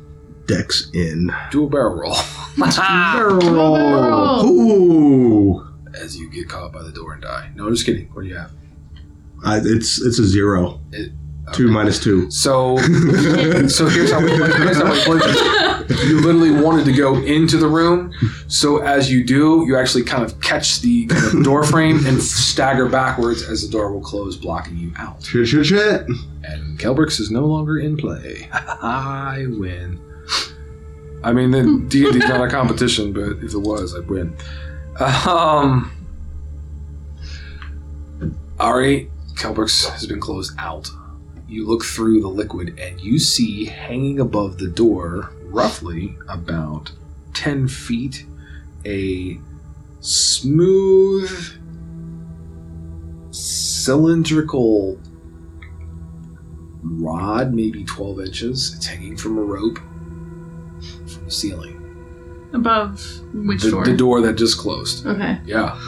dex 0.46 0.90
in. 0.94 1.32
Do 1.52 1.66
a 1.66 1.70
barrel 1.70 1.96
roll 1.96 2.16
Barrel 2.58 3.40
roll. 3.54 4.46
Ooh. 4.46 5.68
as 6.02 6.18
you 6.18 6.30
get 6.32 6.48
caught 6.50 6.72
by 6.72 6.82
the 6.84 6.92
door 6.92 7.14
and 7.14 7.22
die. 7.22 7.50
No, 7.56 7.68
I'm 7.68 7.74
just 7.74 7.86
kidding. 7.86 8.08
What 8.14 8.22
do 8.24 8.28
you 8.30 8.36
have? 8.38 8.52
I, 9.44 9.58
it's 9.64 10.02
it's 10.02 10.20
a 10.20 10.26
zero. 10.26 10.80
It- 10.92 11.12
Two 11.54 11.68
okay. 11.68 11.74
minus 11.74 12.04
two. 12.04 12.30
So, 12.30 12.76
so 13.70 13.88
here's 13.88 14.12
how 14.12 14.20
we 14.22 14.32
here's 14.32 14.78
how 14.82 14.92
we 14.92 15.00
played 15.06 15.22
this. 15.22 15.38
You 15.90 16.20
literally 16.22 16.52
wanted 16.52 16.86
to 16.86 16.92
go 16.92 17.16
into 17.16 17.58
the 17.58 17.68
room, 17.68 18.14
so 18.48 18.80
as 18.80 19.12
you 19.12 19.24
do, 19.24 19.64
you 19.66 19.78
actually 19.78 20.04
kind 20.04 20.24
of 20.24 20.40
catch 20.42 20.82
the 20.82 21.08
kind 21.08 21.38
of 21.38 21.44
door 21.44 21.64
frame 21.64 22.06
and 22.06 22.22
stagger 22.22 22.90
backwards 22.90 23.44
as 23.44 23.62
the 23.62 23.72
door 23.72 23.92
will 23.92 24.02
close, 24.02 24.36
blocking 24.36 24.78
you 24.78 24.92
out. 24.98 25.24
Shit, 25.24 25.48
shit, 25.48 25.66
shit. 25.66 26.08
And 26.44 26.78
Kelbrix 26.80 27.20
is 27.20 27.32
no 27.32 27.46
longer 27.46 27.80
in 27.80 27.98
play. 27.98 28.50
I 28.54 29.46
win. 29.50 30.00
I 31.24 31.34
mean, 31.34 31.52
the 31.52 31.64
D 31.88 32.06
and 32.06 32.14
D's 32.14 32.30
not 32.30 32.42
a 32.42 32.50
competition, 32.50 33.14
but 33.14 33.44
if 33.44 33.54
it 33.54 33.60
was, 33.60 33.96
I'd 33.96 34.08
win. 34.08 34.36
Um, 35.00 35.92
Ari, 38.60 39.10
Kelbrix 39.36 39.90
has 39.90 40.06
been 40.06 40.20
closed 40.20 40.54
out. 40.58 40.90
You 41.48 41.66
look 41.66 41.84
through 41.84 42.22
the 42.22 42.28
liquid 42.28 42.80
and 42.80 43.00
you 43.00 43.20
see 43.20 43.66
hanging 43.66 44.20
above 44.20 44.58
the 44.58 44.68
door, 44.68 45.32
roughly 45.50 46.18
about 46.28 46.92
10 47.34 47.68
feet, 47.68 48.26
a 48.86 49.40
smooth, 50.00 51.30
cylindrical 53.32 55.00
rod, 56.82 57.54
maybe 57.54 57.84
12 57.84 58.20
inches. 58.22 58.74
It's 58.76 58.86
hanging 58.86 59.18
from 59.18 59.38
a 59.38 59.42
rope 59.44 59.78
from 59.78 61.26
the 61.26 61.32
ceiling. 61.32 61.74
Above 62.54 63.02
which 63.34 63.62
the, 63.64 63.72
door? 63.72 63.84
the 63.86 63.96
door 63.98 64.22
that 64.22 64.34
just 64.34 64.58
closed. 64.58 65.06
Okay. 65.06 65.38
Yeah. 65.46 65.78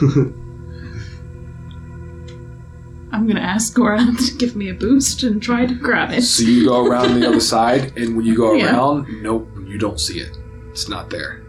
I'm 3.12 3.26
gonna 3.26 3.40
ask 3.40 3.74
Gorath 3.74 4.28
to 4.30 4.36
give 4.36 4.54
me 4.54 4.68
a 4.68 4.74
boost 4.74 5.24
and 5.24 5.42
try 5.42 5.66
to 5.66 5.74
grab 5.74 6.12
it. 6.12 6.22
So 6.22 6.44
you 6.44 6.66
go 6.66 6.86
around 6.86 7.18
the 7.18 7.26
other 7.26 7.40
side, 7.40 7.96
and 7.98 8.16
when 8.16 8.24
you 8.24 8.36
go 8.36 8.52
Yeah. 8.60 8.72
around, 8.76 9.22
nope, 9.22 9.48
you 9.70 9.78
don't 9.78 10.00
see 10.00 10.20
it. 10.20 10.36
It's 10.70 10.88
not 10.88 11.10
there. 11.10 11.42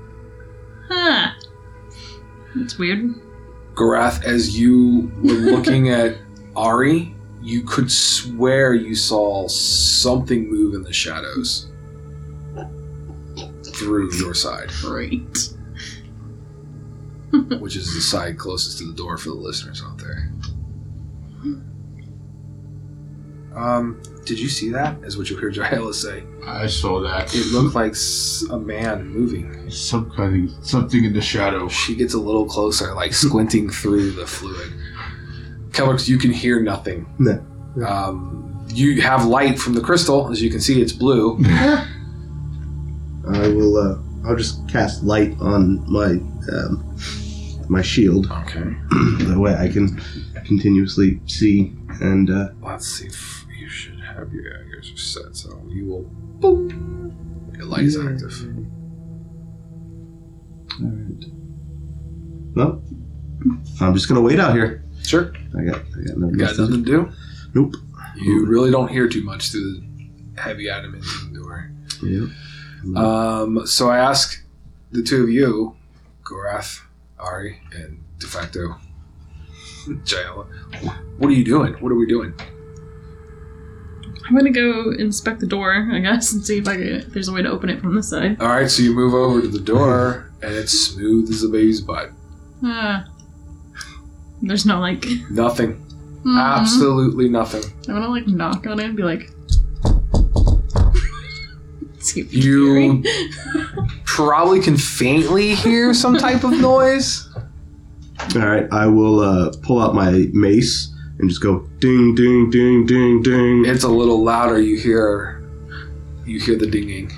Huh. 0.87 1.31
That's 2.55 2.77
weird. 2.77 3.15
Gorath, 3.73 4.23
as 4.23 4.59
you 4.59 5.11
were 5.23 5.33
looking 5.33 5.89
at 5.89 6.17
Ari, 6.55 7.15
you 7.41 7.63
could 7.63 7.91
swear 7.91 8.73
you 8.73 8.93
saw 8.93 9.47
something 9.47 10.49
move 10.49 10.75
in 10.75 10.83
the 10.83 10.93
shadows 10.93 11.67
through 13.73 14.13
your 14.13 14.33
side, 14.35 14.69
Great. 14.81 15.53
which 17.59 17.75
is 17.75 17.93
the 17.95 18.01
side 18.01 18.37
closest 18.37 18.77
to 18.79 18.85
the 18.85 18.93
door 18.93 19.17
for 19.17 19.29
the 19.29 19.35
listeners 19.35 19.81
out 19.83 19.97
there. 19.97 20.31
Um, 23.55 24.01
did 24.25 24.39
you 24.39 24.49
see 24.49 24.69
that? 24.71 24.97
Is 25.03 25.17
what 25.17 25.29
you 25.29 25.37
heard 25.37 25.53
Jaela 25.55 25.93
say. 25.93 26.23
I 26.45 26.67
saw 26.67 27.01
that. 27.01 27.33
It 27.35 27.47
looked 27.51 27.75
like 27.75 27.91
s- 27.93 28.43
a 28.49 28.57
man 28.59 29.07
moving. 29.07 29.69
some 29.69 30.09
kind 30.11 30.49
of 30.49 30.65
something 30.65 31.03
in 31.03 31.13
the 31.13 31.21
shadow. 31.21 31.67
She 31.67 31.95
gets 31.95 32.13
a 32.13 32.19
little 32.19 32.45
closer, 32.45 32.93
like 32.93 33.13
squinting 33.13 33.69
through 33.79 34.11
the 34.11 34.27
fluid. 34.27 34.73
Kelbrix, 35.71 36.07
you 36.07 36.17
can 36.17 36.31
hear 36.31 36.61
nothing. 36.61 37.05
No. 37.19 37.43
Um, 37.85 38.65
you 38.73 39.01
have 39.01 39.25
light 39.25 39.57
from 39.57 39.73
the 39.73 39.81
crystal, 39.81 40.29
as 40.31 40.41
you 40.41 40.49
can 40.49 40.59
see, 40.61 40.81
it's 40.81 40.93
blue. 40.93 41.37
I 41.45 41.87
will. 43.47 43.77
Uh, 43.77 43.97
I'll 44.27 44.35
just 44.35 44.67
cast 44.69 45.03
light 45.03 45.35
on 45.39 45.83
my 45.91 46.11
um, 46.53 46.95
my 47.69 47.81
shield. 47.81 48.29
Okay. 48.31 48.59
that 49.25 49.35
way, 49.37 49.55
I 49.55 49.67
can 49.67 49.99
continuously 50.45 51.19
see 51.25 51.73
and. 52.01 52.29
Uh, 52.29 52.49
Let's 52.61 52.87
see 52.87 53.07
if 53.07 53.13
you 53.13 53.17
should 53.17 53.40
have 54.21 54.33
your 54.33 54.43
yeah, 54.43 54.69
yours 54.69 54.91
are 54.91 54.97
set, 54.97 55.35
so 55.35 55.61
you 55.69 55.85
will. 55.85 56.03
Boom. 56.39 57.51
Your 57.55 57.65
light 57.65 57.83
is 57.83 57.97
active. 57.97 58.33
Alright. 60.81 61.25
Well, 62.55 62.83
I'm 63.81 63.93
just 63.93 64.07
gonna 64.07 64.21
wait 64.21 64.39
out 64.39 64.53
here. 64.53 64.83
Sure. 65.03 65.33
I 65.57 65.63
got, 65.63 65.75
I 65.75 66.07
got 66.07 66.17
nothing. 66.17 66.37
Got 66.37 66.55
to 66.55 66.61
nothing 66.61 66.83
to 66.83 66.91
do. 66.91 67.11
Nope. 67.53 67.75
You 68.15 68.45
really 68.45 68.71
don't 68.71 68.89
hear 68.89 69.07
too 69.07 69.23
much 69.23 69.51
through 69.51 69.81
the 70.35 70.41
heavy 70.41 70.69
adamantine 70.69 71.33
door. 71.33 71.71
Yep. 72.03 72.29
Um, 72.95 73.65
so 73.65 73.89
I 73.89 73.97
ask 73.97 74.43
the 74.91 75.01
two 75.01 75.23
of 75.23 75.29
you, 75.29 75.75
Gorath, 76.23 76.81
Ari, 77.19 77.59
and 77.73 78.03
de 78.19 78.27
facto 78.27 78.75
Jaela, 80.05 80.45
what 81.17 81.29
are 81.29 81.33
you 81.33 81.43
doing? 81.43 81.73
What 81.75 81.91
are 81.91 81.95
we 81.95 82.05
doing? 82.05 82.33
I'm 84.31 84.37
gonna 84.37 84.49
go 84.49 84.91
inspect 84.91 85.41
the 85.41 85.45
door, 85.45 85.89
I 85.91 85.99
guess, 85.99 86.31
and 86.31 86.41
see 86.45 86.59
if 86.59 86.65
I 86.65 86.75
can, 86.77 86.87
if 86.87 87.07
there's 87.07 87.27
a 87.27 87.33
way 87.33 87.41
to 87.41 87.49
open 87.49 87.69
it 87.69 87.81
from 87.81 87.95
this 87.95 88.09
side. 88.09 88.39
All 88.39 88.47
right, 88.47 88.71
so 88.71 88.81
you 88.81 88.93
move 88.95 89.13
over 89.13 89.41
to 89.41 89.47
the 89.49 89.59
door, 89.59 90.31
and 90.41 90.55
it's 90.55 90.71
smooth 90.71 91.29
as 91.29 91.43
a 91.43 91.49
baby's 91.49 91.81
butt. 91.81 92.11
Ah. 92.63 93.09
There's 94.41 94.65
no 94.65 94.79
like. 94.79 95.05
Nothing. 95.29 95.73
hmm. 96.23 96.37
Absolutely 96.37 97.27
nothing. 97.27 97.61
I'm 97.89 97.95
gonna 97.95 98.07
like 98.07 98.25
knock 98.25 98.65
on 98.67 98.79
it 98.79 98.85
and 98.85 98.95
be 98.95 99.03
like. 99.03 99.29
You- 102.15 103.03
Probably 104.05 104.61
can 104.61 104.77
faintly 104.77 105.55
hear 105.55 105.93
some 105.93 106.15
type 106.17 106.43
of 106.45 106.51
noise. 106.51 107.27
All 108.35 108.41
right. 108.47 108.65
I 108.71 108.87
will 108.87 109.19
uh, 109.19 109.51
pull 109.61 109.79
out 109.81 109.93
my 109.93 110.27
mace 110.33 110.90
and 111.21 111.29
just 111.29 111.41
go 111.41 111.59
ding, 111.79 112.15
ding, 112.15 112.49
ding, 112.49 112.85
ding, 112.85 113.21
ding. 113.21 113.63
It's 113.65 113.83
a 113.83 113.87
little 113.89 114.23
louder. 114.23 114.59
You 114.59 114.77
hear, 114.77 115.43
you 116.25 116.39
hear 116.39 116.57
the 116.57 116.67
dinging. 116.67 117.11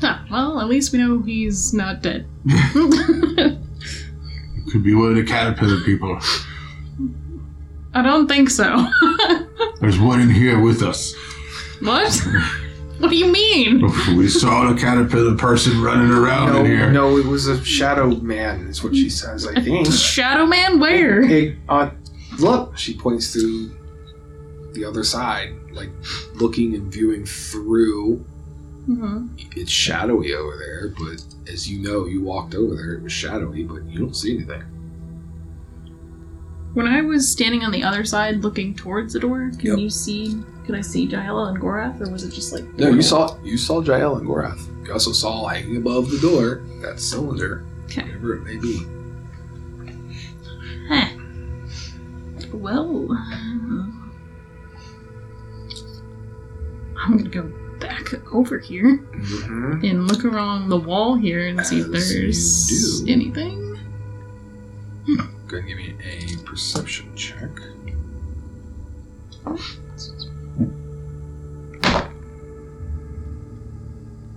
Huh, 0.00 0.18
well, 0.30 0.60
at 0.60 0.66
least 0.68 0.92
we 0.92 0.98
know 0.98 1.20
he's 1.22 1.72
not 1.72 2.02
dead. 2.02 2.26
Could 4.70 4.82
be 4.82 4.94
one 4.94 5.10
of 5.10 5.16
the 5.16 5.24
caterpillar 5.24 5.80
people. 5.84 6.18
I 7.94 8.02
don't 8.02 8.26
think 8.26 8.50
so. 8.50 8.86
There's 9.80 9.98
one 9.98 10.20
in 10.20 10.28
here 10.30 10.60
with 10.60 10.82
us. 10.82 11.14
what? 11.80 12.20
What 12.98 13.10
do 13.10 13.16
you 13.18 13.30
mean? 13.30 13.82
We 14.16 14.26
saw 14.26 14.72
the 14.72 14.80
caterpillar 14.80 15.36
person 15.36 15.82
running 15.82 16.10
around 16.10 16.54
No, 16.54 16.60
in 16.60 16.64
here. 16.64 16.90
no, 16.90 17.18
it 17.18 17.26
was 17.26 17.46
a 17.46 17.62
shadow 17.62 18.06
man. 18.08 18.68
Is 18.68 18.82
what 18.82 18.94
she 18.94 19.10
says. 19.10 19.46
I 19.46 19.60
think. 19.60 19.86
Shadow 19.92 20.46
Man? 20.46 20.80
Where? 20.80 21.22
Hey, 21.22 21.58
uh, 21.68 21.90
look. 22.38 22.76
She 22.76 22.96
points 22.96 23.32
to 23.34 23.70
the 24.72 24.84
other 24.84 25.04
side. 25.04 25.54
like 25.72 25.90
looking 26.34 26.74
and 26.74 26.90
viewing 26.92 27.26
through. 27.26 28.16
hmm 28.86 29.26
It's 29.54 29.70
shadowy 29.70 30.32
over 30.34 30.56
there, 30.56 30.88
but 30.98 31.22
as 31.52 31.68
you 31.70 31.80
know, 31.82 32.06
you 32.06 32.22
walked 32.22 32.54
over 32.54 32.74
there. 32.74 32.94
It 32.94 33.02
was 33.02 33.12
shadowy, 33.12 33.62
but 33.64 33.84
you 33.84 33.98
don't 33.98 34.14
see 34.16 34.34
anything. 34.36 34.62
When 36.72 36.86
I 36.86 37.00
was 37.02 37.26
standing 37.30 37.62
on 37.62 37.72
the 37.72 37.82
other 37.82 38.04
side 38.04 38.42
looking 38.42 38.74
towards 38.74 39.12
the 39.14 39.20
door, 39.20 39.50
can 39.58 39.70
Yep. 39.72 39.78
you 39.78 39.90
see? 39.90 40.38
Could 40.66 40.74
I 40.74 40.80
see 40.80 41.06
Jaela 41.08 41.48
and 41.50 41.58
Gorath, 41.60 42.00
or 42.00 42.10
was 42.10 42.24
it 42.24 42.32
just 42.32 42.52
like? 42.52 42.64
No, 42.78 42.88
you 42.90 43.00
saw 43.02 43.36
you 43.44 43.56
saw 43.56 43.80
Jael 43.82 44.16
and 44.16 44.26
Gorath. 44.26 44.60
You 44.86 44.92
also 44.92 45.12
saw 45.12 45.46
hanging 45.46 45.76
above 45.76 46.10
the 46.10 46.18
door 46.18 46.62
that 46.82 47.00
cylinder, 47.00 47.64
Okay. 47.84 48.02
whatever 48.02 48.34
it 48.34 48.44
may 48.44 48.56
be. 48.56 48.84
Huh. 50.88 51.08
Well, 52.56 53.06
I'm 56.98 57.16
gonna 57.18 57.28
go 57.28 57.52
back 57.78 58.14
over 58.32 58.58
here 58.58 58.98
Mm-hmm. 58.98 59.84
and 59.84 60.08
look 60.08 60.24
along 60.24 60.68
the 60.68 60.78
wall 60.78 61.14
here 61.16 61.46
and 61.46 61.64
see 61.64 61.80
if 61.80 61.94
As 61.94 62.08
there's 62.10 63.04
anything. 63.08 63.62
Go 65.46 65.58
ahead 65.58 65.68
and 65.68 65.68
give 65.68 65.76
me 65.76 65.94
a 66.04 66.38
perception 66.44 67.14
check. 67.14 67.50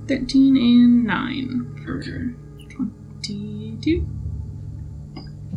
Thirteen 0.07 0.57
and 0.57 1.03
nine. 1.05 1.85
Okay. 1.87 2.33
Twenty-two. 2.73 4.07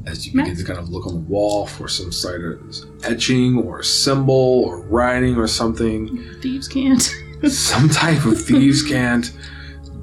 As 0.07 0.27
you 0.27 0.33
begin 0.33 0.49
Nice. 0.49 0.59
to 0.59 0.65
kind 0.65 0.79
of 0.79 0.89
look 0.89 1.07
on 1.07 1.15
the 1.15 1.21
wall 1.21 1.67
for 1.67 1.87
some 1.89 2.11
sort 2.11 2.45
of 2.45 2.75
etching 3.05 3.57
or 3.59 3.83
symbol 3.83 4.65
or 4.67 4.81
writing 4.83 5.37
or 5.37 5.47
something, 5.47 6.23
Thieves' 6.41 6.67
cant. 6.69 7.15
some 7.49 7.89
type 7.89 8.25
of 8.25 8.41
thieves' 8.45 8.83
cant, 8.83 9.33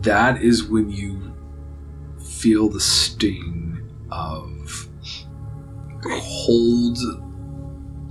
that 0.01 0.41
is 0.41 0.63
when 0.63 0.89
you 0.89 1.33
feel 2.23 2.69
the 2.69 2.79
sting 2.79 3.77
of 4.11 4.87
cold, 6.01 6.97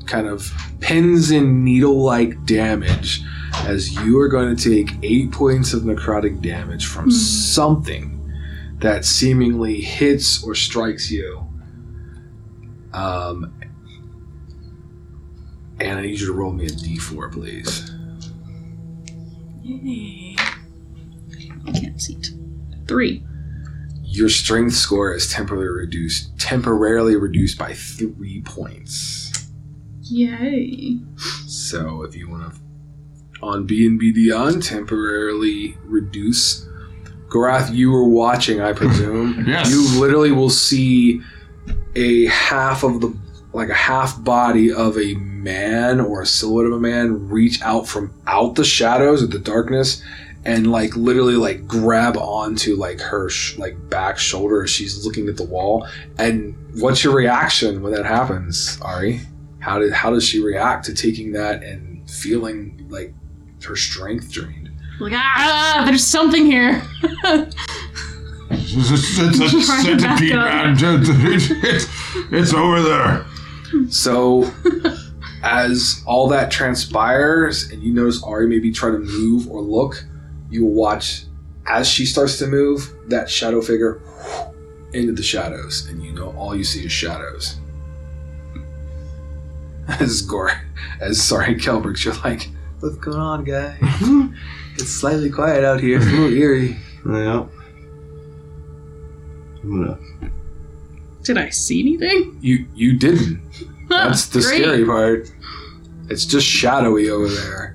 kind 0.07 0.26
of 0.26 0.51
pins 0.80 1.30
and 1.30 1.64
needle 1.64 2.03
like 2.03 2.45
damage 2.45 3.22
as 3.64 3.93
you 4.05 4.18
are 4.20 4.28
going 4.28 4.55
to 4.55 4.70
take 4.70 4.95
eight 5.03 5.30
points 5.32 5.72
of 5.72 5.82
necrotic 5.82 6.41
damage 6.43 6.86
from 6.86 7.05
Hmm. 7.05 7.11
something 7.11 8.14
that 8.80 9.05
seemingly 9.05 9.80
hits 9.80 10.43
or 10.45 10.55
strikes 10.55 11.11
you. 11.11 11.45
Um, 12.93 13.55
and 15.80 15.99
I 15.99 16.03
need 16.03 16.18
you 16.18 16.26
to 16.26 16.32
roll 16.32 16.53
me 16.53 16.66
a 16.66 16.70
d4, 16.70 17.32
please. 17.32 17.93
Yay. 19.62 20.36
I 21.66 21.72
can't 21.72 22.01
see 22.01 22.14
it. 22.14 22.30
Three. 22.86 23.22
Your 24.03 24.30
strength 24.30 24.74
score 24.74 25.12
is 25.14 25.30
temporarily 25.30 25.68
reduced, 25.68 26.39
temporarily 26.39 27.16
reduced 27.16 27.59
by 27.59 27.74
three 27.74 28.43
points. 28.43 29.51
Yay. 30.03 30.99
So 31.47 32.03
if 32.03 32.16
you 32.16 32.30
want 32.30 32.55
to, 32.55 32.61
on 33.43 33.66
D 33.66 33.86
and 33.86 34.01
D 34.01 34.11
Beyond, 34.12 34.62
temporarily 34.62 35.76
reduce. 35.84 36.66
Gorath, 37.28 37.72
you 37.74 37.93
were 37.93 38.09
watching, 38.09 38.61
I 38.61 38.72
presume. 38.72 39.45
Yes. 39.47 39.70
You 39.70 40.01
literally 40.01 40.32
will 40.32 40.51
see 40.51 41.20
a 41.95 42.27
half 42.27 42.83
of 42.83 43.01
the, 43.01 43.16
like 43.53 43.69
a 43.69 43.75
half 43.75 44.23
body 44.23 44.73
of 44.73 44.99
a 44.99 45.14
man 45.14 46.01
or 46.01 46.23
a 46.23 46.27
silhouette 46.27 46.66
of 46.66 46.73
a 46.73 46.81
man 46.81 47.29
reach 47.29 47.62
out 47.62 47.87
from 47.87 48.12
out 48.27 48.55
the 48.55 48.64
shadows 48.64 49.23
of 49.23 49.31
the 49.31 49.39
darkness 49.39 50.03
and 50.45 50.71
like 50.71 50.97
literally 50.97 51.35
like 51.35 51.66
grab 51.66 52.16
onto 52.16 52.77
like 52.77 53.01
her 53.01 53.29
sh- 53.29 53.59
like 53.59 53.77
back 53.91 54.19
shoulder 54.19 54.62
as 54.62 54.71
she's 54.71 55.05
looking 55.05 55.29
at 55.29 55.37
the 55.37 55.45
wall. 55.45 55.87
And 56.19 56.55
what's 56.81 57.05
your 57.05 57.14
reaction 57.14 57.83
when 57.83 57.93
that 57.93 58.07
happens, 58.07 58.79
Ari? 58.83 59.21
How 59.61 59.79
did 59.79 59.93
how 59.93 60.11
does 60.11 60.25
she 60.25 60.41
react 60.41 60.87
to 60.87 60.95
taking 60.95 61.33
that 61.33 61.62
and 61.62 62.09
feeling 62.09 62.87
like 62.89 63.12
her 63.64 63.77
strength 63.77 64.31
drained? 64.31 64.71
Like, 65.01 65.12
ah, 65.14 65.85
there's 65.87 66.07
something 66.07 66.47
here. 66.47 66.83
It's, 68.71 69.19
it's, 69.19 69.19
it's 69.19 69.55
a 69.55 69.66
Trying 69.66 69.99
centipede, 69.99 70.33
up. 70.33 70.45
man. 70.45 70.77
It's, 70.79 71.87
it's 72.31 72.55
over 72.55 72.83
there. 72.83 73.25
So, 73.91 74.51
as 75.43 76.03
all 76.07 76.29
that 76.29 76.51
transpires, 76.51 77.71
and 77.71 77.83
you 77.83 77.93
notice 77.93 78.23
Ari 78.23 78.49
maybe 78.49 78.71
try 78.73 78.91
to 78.91 78.99
move 78.99 79.49
or 79.49 79.62
look, 79.62 80.05
you 80.51 80.64
will 80.64 80.75
watch 80.75 81.25
as 81.66 81.89
she 81.89 82.07
starts 82.07 82.39
to 82.39 82.47
move 82.47 82.95
that 83.09 83.29
shadow 83.29 83.61
figure 83.61 84.01
into 84.93 85.12
the 85.12 85.23
shadows, 85.23 85.87
and 85.89 86.03
you 86.03 86.12
know 86.12 86.35
all 86.37 86.57
you 86.57 86.64
see 86.64 86.85
is 86.85 86.93
shadows. 86.93 87.57
As 90.01 90.21
Gore, 90.23 90.53
as 91.01 91.23
sorry, 91.23 91.55
Kelbrix, 91.55 92.05
you're 92.05 92.14
like, 92.16 92.49
what's 92.81 92.97
going 92.97 93.16
on, 93.19 93.45
guy? 93.45 93.79
it's 94.75 94.91
slightly 94.91 95.31
quiet 95.31 95.64
out 95.64 95.81
here. 95.81 95.97
It's 95.97 96.07
a 96.07 96.11
little 96.11 96.33
eerie. 96.33 96.77
Yeah. 97.07 97.47
I'm 99.63 99.85
gonna. 99.85 99.99
Did 101.23 101.37
I 101.39 101.49
see 101.51 101.81
anything? 101.81 102.39
You 102.41 102.67
you 102.75 102.97
didn't. 102.99 103.41
That's 103.89 104.27
the 104.27 104.41
Great. 104.41 104.63
scary 104.63 104.85
part. 104.85 105.31
It's 106.09 106.25
just 106.25 106.47
shadowy 106.47 107.11
over 107.11 107.29
there. 107.29 107.75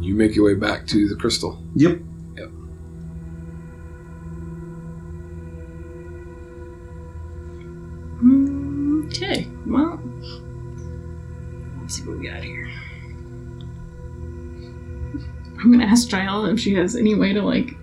You 0.00 0.14
make 0.14 0.34
your 0.34 0.44
way 0.46 0.54
back 0.54 0.86
to 0.88 1.08
the 1.08 1.16
crystal. 1.16 1.58
Yep. 1.74 1.98
Yep. 2.36 2.50
Okay, 9.06 9.48
well, 9.66 10.00
let's 11.80 11.94
see 11.94 12.02
what 12.06 12.18
we 12.18 12.28
got 12.28 12.42
here. 12.42 12.68
I'm 15.60 15.70
gonna 15.72 15.84
ask 15.84 16.10
Jael 16.10 16.46
if 16.46 16.60
she 16.60 16.74
has 16.74 16.94
any 16.96 17.14
way 17.14 17.32
to 17.32 17.42
like 17.42 17.74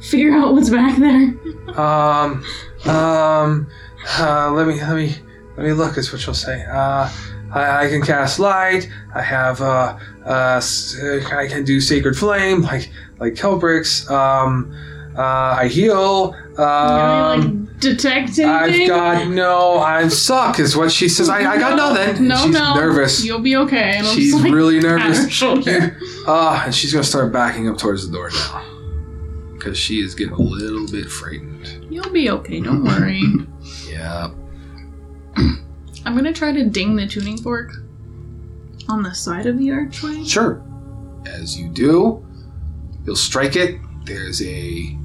figure 0.00 0.32
out 0.32 0.54
what's 0.54 0.70
back 0.70 0.98
there. 0.98 1.34
Um, 1.78 2.44
um, 2.86 3.66
uh, 4.18 4.50
let 4.52 4.66
me 4.66 4.80
let 4.80 4.96
me 4.96 5.14
let 5.56 5.66
me 5.66 5.72
look. 5.72 5.98
Is 5.98 6.12
what 6.12 6.20
she'll 6.20 6.34
say. 6.34 6.64
Uh, 6.64 7.10
I, 7.52 7.86
I 7.86 7.88
can 7.88 8.02
cast 8.02 8.38
light. 8.38 8.88
I 9.14 9.22
have 9.22 9.60
uh, 9.60 9.98
uh, 10.24 10.60
I 10.60 11.46
can 11.48 11.64
do 11.64 11.80
sacred 11.80 12.16
flame, 12.16 12.62
like 12.62 12.90
like 13.18 13.34
Kelbrix. 13.34 14.08
Um, 14.10 14.74
uh, 15.16 15.56
I 15.58 15.68
heal. 15.68 16.36
Um, 16.58 17.64
like 17.66 17.80
detect 17.80 18.38
anything? 18.38 18.82
I've 18.82 18.88
got 18.88 19.28
no. 19.28 19.78
I 19.78 20.06
suck, 20.08 20.58
is 20.58 20.76
what 20.76 20.92
she 20.92 21.08
says. 21.08 21.28
I, 21.28 21.38
I 21.38 21.58
got 21.58 21.76
no, 21.76 21.92
nothing. 21.92 22.28
No, 22.28 22.36
She's 22.36 22.52
no. 22.52 22.74
nervous. 22.74 23.24
You'll 23.24 23.40
be 23.40 23.56
okay. 23.56 23.96
And 23.96 24.06
She's 24.06 24.34
like, 24.34 24.52
really 24.52 24.80
nervous. 24.80 25.42
Ah, 26.26 26.64
and 26.66 26.74
she's 26.74 26.92
gonna 26.92 27.04
start 27.04 27.32
backing 27.32 27.68
up 27.68 27.78
towards 27.78 28.06
the 28.06 28.12
door 28.12 28.30
now 28.30 28.67
because 29.58 29.76
she 29.76 30.00
is 30.00 30.14
getting 30.14 30.34
a 30.34 30.40
little 30.40 30.86
bit 30.86 31.06
frightened. 31.10 31.86
You'll 31.90 32.10
be 32.10 32.30
okay. 32.30 32.60
Don't 32.60 32.84
worry. 32.84 33.22
Yeah. 33.88 34.30
I'm 35.36 36.14
gonna 36.14 36.32
try 36.32 36.52
to 36.52 36.64
ding 36.64 36.96
the 36.96 37.06
tuning 37.06 37.36
fork 37.36 37.72
on 38.88 39.02
the 39.02 39.12
side 39.12 39.46
of 39.46 39.58
the 39.58 39.72
archway. 39.72 40.24
Sure. 40.24 40.62
As 41.26 41.58
you 41.58 41.68
do, 41.68 42.24
you'll 43.04 43.16
strike 43.16 43.56
it. 43.56 43.78
There's 44.04 44.40
a 44.42 44.96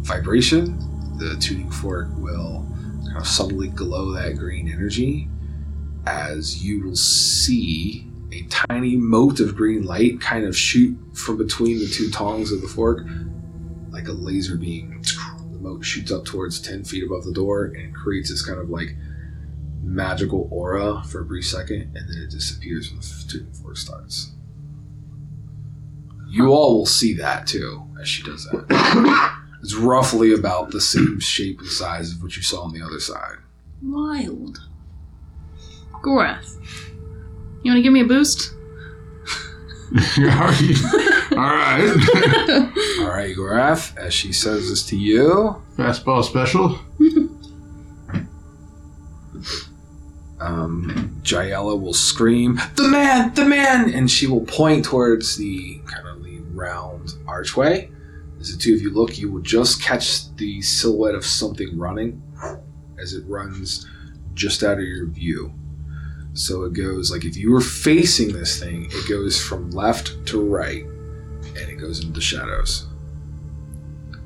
vibration. 0.00 0.78
The 1.18 1.36
tuning 1.38 1.70
fork 1.70 2.08
will 2.16 2.66
kind 3.04 3.18
of 3.18 3.26
subtly 3.26 3.68
glow 3.68 4.12
that 4.12 4.36
green 4.36 4.72
energy 4.72 5.28
as 6.06 6.64
you 6.64 6.84
will 6.84 6.96
see 6.96 8.06
a 8.32 8.42
tiny 8.44 8.96
mote 8.96 9.40
of 9.40 9.56
green 9.56 9.84
light 9.84 10.20
kind 10.20 10.44
of 10.44 10.56
shoot 10.56 10.96
from 11.14 11.36
between 11.36 11.78
the 11.78 11.88
two 11.88 12.10
tongs 12.10 12.52
of 12.52 12.60
the 12.62 12.68
fork 12.68 13.04
like 13.96 14.08
a 14.08 14.12
laser 14.12 14.56
beam. 14.56 15.00
The 15.50 15.58
mote 15.58 15.82
shoots 15.84 16.12
up 16.12 16.26
towards 16.26 16.60
10 16.60 16.84
feet 16.84 17.02
above 17.02 17.24
the 17.24 17.32
door 17.32 17.64
and 17.64 17.94
creates 17.94 18.28
this 18.28 18.44
kind 18.44 18.58
of 18.58 18.68
like 18.68 18.94
magical 19.82 20.48
aura 20.50 21.02
for 21.04 21.22
a 21.22 21.24
brief 21.24 21.46
second 21.46 21.96
and 21.96 22.08
then 22.08 22.22
it 22.22 22.30
disappears 22.30 22.90
when 22.90 23.00
the 23.00 23.24
tuning 23.26 23.52
fork 23.54 23.78
starts. 23.78 24.32
You 26.28 26.48
all 26.48 26.76
will 26.76 26.86
see 26.86 27.14
that 27.14 27.46
too 27.46 27.88
as 28.00 28.08
she 28.08 28.22
does 28.22 28.44
that. 28.46 29.32
It's 29.62 29.74
roughly 29.74 30.32
about 30.32 30.70
the 30.70 30.80
same 30.80 31.18
shape 31.18 31.58
and 31.58 31.68
size 31.68 32.12
of 32.12 32.22
what 32.22 32.36
you 32.36 32.42
saw 32.42 32.60
on 32.60 32.72
the 32.72 32.82
other 32.82 33.00
side. 33.00 33.38
Wild. 33.82 34.60
Gorath. 36.02 36.54
You 37.64 37.72
wanna 37.72 37.82
give 37.82 37.92
me 37.92 38.02
a 38.02 38.04
boost? 38.04 38.52
All 41.36 41.42
right. 41.42 41.80
All 43.00 43.08
right, 43.08 43.36
Gorath, 43.36 43.96
as 43.98 44.14
she 44.14 44.32
says 44.32 44.68
this 44.70 44.84
to 44.86 44.96
you, 44.96 45.62
Fastball 45.76 46.24
special. 46.24 46.78
um, 50.40 51.20
Jaela 51.22 51.78
will 51.80 51.92
scream, 51.92 52.58
"The 52.76 52.88
man! 52.88 53.34
The 53.34 53.44
man!" 53.44 53.90
and 53.92 54.10
she 54.10 54.26
will 54.26 54.44
point 54.46 54.84
towards 54.86 55.36
the 55.36 55.80
kind 55.86 56.06
of 56.08 56.22
the 56.24 56.40
round 56.52 57.12
archway. 57.26 57.90
As 58.40 58.52
the 58.54 58.58
two 58.58 58.74
of 58.74 58.80
you 58.80 58.92
look, 58.92 59.18
you 59.18 59.30
will 59.30 59.42
just 59.42 59.82
catch 59.82 60.34
the 60.36 60.62
silhouette 60.62 61.14
of 61.14 61.24
something 61.24 61.76
running 61.78 62.22
as 62.98 63.12
it 63.12 63.24
runs 63.26 63.86
just 64.34 64.62
out 64.62 64.78
of 64.78 64.84
your 64.84 65.06
view. 65.06 65.52
So 66.34 66.64
it 66.64 66.74
goes 66.74 67.10
like 67.10 67.24
if 67.24 67.36
you 67.36 67.50
were 67.50 67.62
facing 67.62 68.32
this 68.32 68.58
thing, 68.60 68.88
it 68.90 69.08
goes 69.08 69.40
from 69.42 69.70
left 69.70 70.26
to 70.26 70.40
right, 70.42 70.84
and 71.60 71.70
it 71.70 71.76
goes 71.76 72.00
into 72.00 72.12
the 72.12 72.20
shadows. 72.20 72.86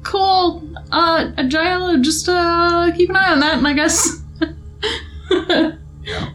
Cool. 0.03 0.63
Uh, 0.91 1.31
Jaela, 1.37 2.01
just 2.03 2.29
uh, 2.29 2.91
keep 2.97 3.11
an 3.11 3.17
eye 3.17 3.33
on 3.33 3.41
that, 3.41 3.63
I 3.65 3.73
guess. 3.75 4.23
Yeah. 5.31 6.31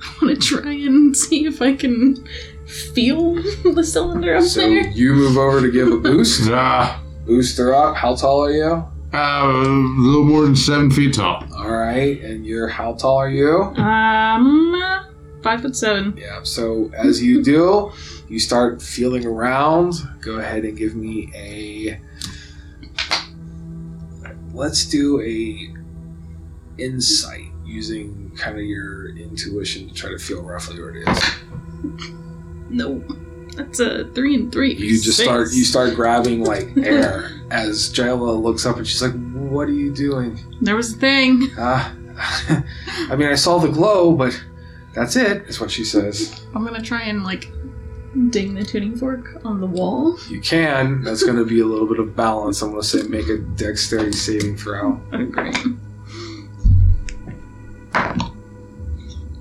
I 0.00 0.24
want 0.26 0.40
to 0.42 0.48
try 0.48 0.72
and 0.72 1.16
see 1.16 1.46
if 1.46 1.60
I 1.62 1.74
can 1.74 2.24
feel 2.66 3.34
the 3.74 3.82
cylinder 3.84 4.34
up 4.36 4.40
there. 4.42 4.48
So 4.48 4.60
there. 4.60 4.88
you 4.90 5.14
move 5.14 5.36
over 5.36 5.60
to 5.60 5.70
give 5.70 5.90
a 5.90 5.96
boost. 5.98 6.48
Ah, 6.52 7.02
Boost 7.26 7.56
her 7.58 7.72
up. 7.74 7.96
How 7.96 8.14
tall 8.16 8.44
are 8.44 8.50
you? 8.52 8.84
uh, 9.14 9.18
a 9.44 9.56
little 9.98 10.24
more 10.24 10.42
than 10.42 10.56
seven 10.56 10.90
feet 10.90 11.14
tall. 11.14 11.44
All 11.56 11.70
right, 11.70 12.20
and 12.22 12.44
you're 12.46 12.66
how 12.68 12.94
tall 12.94 13.16
are 13.18 13.30
you? 13.30 13.62
Um, 13.76 14.74
five 15.42 15.62
foot 15.62 15.76
seven. 15.76 16.14
Yeah. 16.16 16.42
So 16.42 16.90
as 16.94 17.22
you 17.22 17.42
do, 17.42 17.92
you 18.28 18.38
start 18.38 18.80
feeling 18.82 19.26
around. 19.26 19.94
Go 20.20 20.38
ahead 20.38 20.64
and 20.64 20.76
give 20.76 20.94
me 20.94 21.30
a. 21.34 22.00
Let's 24.52 24.84
do 24.86 25.20
a 25.22 25.74
insight 26.78 27.46
using 27.64 28.32
kind 28.36 28.58
of 28.58 28.64
your 28.64 29.16
intuition 29.16 29.88
to 29.88 29.94
try 29.94 30.10
to 30.10 30.18
feel 30.18 30.42
roughly 30.42 30.80
where 30.80 30.90
it 30.94 31.08
is. 31.08 31.22
No, 32.68 33.02
that's 33.56 33.80
a 33.80 34.04
three 34.12 34.34
and 34.34 34.52
three. 34.52 34.74
You 34.74 35.00
just 35.00 35.16
Six. 35.16 35.28
start 35.28 35.52
you 35.52 35.64
start 35.64 35.94
grabbing 35.94 36.44
like 36.52 36.68
air 36.76 37.30
as 37.50 37.90
Jaela 37.92 38.40
looks 38.42 38.66
up 38.66 38.76
and 38.76 38.86
she's 38.86 39.02
like, 39.02 39.14
"What 39.32 39.68
are 39.68 39.72
you 39.72 39.92
doing?" 39.92 40.38
There 40.60 40.76
was 40.76 40.94
a 40.94 40.96
thing. 40.98 41.48
Uh, 41.58 41.94
I 43.08 43.16
mean, 43.16 43.28
I 43.28 43.34
saw 43.34 43.58
the 43.58 43.68
glow, 43.68 44.12
but 44.14 44.38
that's 44.94 45.16
it. 45.16 45.42
Is 45.48 45.60
what 45.60 45.70
she 45.70 45.84
says. 45.84 46.44
I'm 46.54 46.64
gonna 46.64 46.82
try 46.82 47.02
and 47.02 47.24
like 47.24 47.50
ding 48.30 48.54
the 48.54 48.62
tuning 48.64 48.94
fork 48.96 49.40
on 49.44 49.60
the 49.60 49.66
wall. 49.66 50.18
You 50.28 50.40
can. 50.40 51.02
That's 51.02 51.22
going 51.22 51.38
to 51.38 51.46
be 51.46 51.60
a 51.60 51.64
little 51.64 51.86
bit 51.86 51.98
of 51.98 52.14
balance. 52.14 52.60
I'm 52.60 52.68
going 52.72 52.82
to 52.82 52.86
say 52.86 53.02
make 53.04 53.26
a 53.30 53.38
dexterity 53.38 54.12
saving 54.12 54.58
throw. 54.58 55.00
Oh, 55.14 55.24
great. 55.24 55.56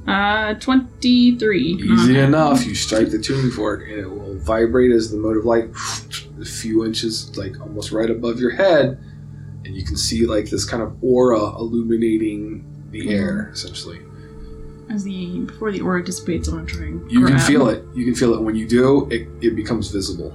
Uh, 0.07 0.53
twenty-three. 0.55 1.61
Easy 1.83 2.19
Uh, 2.19 2.23
enough. 2.25 2.65
You 2.65 2.73
strike 2.75 3.09
the 3.11 3.19
tuning 3.19 3.51
fork, 3.51 3.81
and 3.83 3.99
it 3.99 4.09
will 4.09 4.37
vibrate 4.39 4.91
as 4.91 5.11
the 5.11 5.17
motive 5.17 5.45
light 5.45 5.69
a 6.39 6.45
few 6.45 6.85
inches, 6.85 7.37
like 7.37 7.59
almost 7.61 7.91
right 7.91 8.09
above 8.09 8.39
your 8.39 8.51
head, 8.51 8.97
and 9.65 9.75
you 9.75 9.85
can 9.85 9.95
see 9.95 10.25
like 10.25 10.49
this 10.49 10.65
kind 10.65 10.81
of 10.81 10.95
aura 11.03 11.39
illuminating 11.57 12.65
the 12.91 13.13
air, 13.13 13.49
essentially. 13.53 13.99
As 14.91 15.03
the 15.05 15.39
before 15.39 15.71
the 15.71 15.79
aura 15.81 16.03
dissipates, 16.03 16.47
I'm 16.49 16.55
gonna 16.55 16.67
try 16.67 16.85
and 16.87 17.09
You 17.11 17.19
can 17.25 17.35
grab. 17.35 17.47
feel 17.47 17.69
it. 17.69 17.85
You 17.95 18.03
can 18.03 18.13
feel 18.13 18.33
it. 18.33 18.41
When 18.41 18.55
you 18.55 18.67
do, 18.67 19.07
it, 19.09 19.27
it 19.41 19.55
becomes 19.55 19.89
visible. 19.89 20.33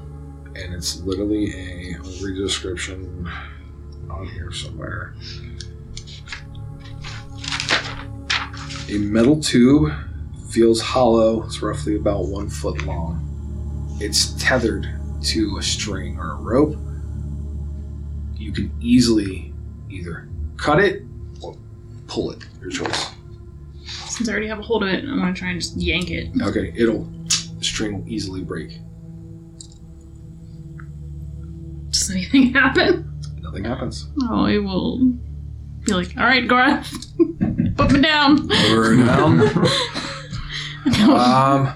And 0.54 0.72
it's 0.72 1.02
literally 1.02 1.52
a, 1.52 1.96
I'll 1.96 2.10
read 2.24 2.36
the 2.36 2.42
description 2.46 3.28
on 4.08 4.26
here 4.28 4.50
somewhere. 4.52 5.14
A 8.88 8.98
metal 8.98 9.38
tube 9.40 9.92
feels 10.48 10.80
hollow. 10.80 11.42
It's 11.42 11.60
roughly 11.60 11.96
about 11.96 12.28
one 12.28 12.48
foot 12.48 12.86
long. 12.86 13.22
It's 14.00 14.32
tethered 14.42 14.88
to 15.24 15.58
a 15.58 15.62
string 15.62 16.16
or 16.18 16.32
a 16.32 16.36
rope. 16.36 16.76
You 18.36 18.52
can 18.52 18.72
easily 18.80 19.52
either 19.90 20.28
cut 20.56 20.80
it 20.82 21.02
or 21.42 21.56
pull 22.06 22.30
it. 22.30 22.46
Your 22.60 22.70
choice. 22.70 23.06
Since 24.16 24.30
I 24.30 24.32
already 24.32 24.48
have 24.48 24.58
a 24.58 24.62
hold 24.62 24.82
of 24.82 24.88
it, 24.88 25.04
I'm 25.04 25.18
gonna 25.18 25.34
try 25.34 25.50
and 25.50 25.60
just 25.60 25.76
yank 25.76 26.10
it. 26.10 26.30
Okay, 26.40 26.72
it'll 26.74 27.04
the 27.04 27.64
string 27.64 27.92
will 27.92 28.08
easily 28.08 28.42
break. 28.42 28.78
Does 31.90 32.10
anything 32.10 32.52
happen? 32.54 33.12
Nothing 33.42 33.64
happens. 33.64 34.08
Oh, 34.22 34.46
it 34.46 34.58
will 34.58 34.98
be 35.84 35.92
like, 35.92 36.16
all 36.16 36.24
right, 36.24 36.48
Gora, 36.48 36.82
put 37.76 37.92
me 37.92 38.00
down. 38.00 38.50
Over 38.50 38.92
and 38.92 39.06
down. 39.06 39.40
um, 41.10 41.74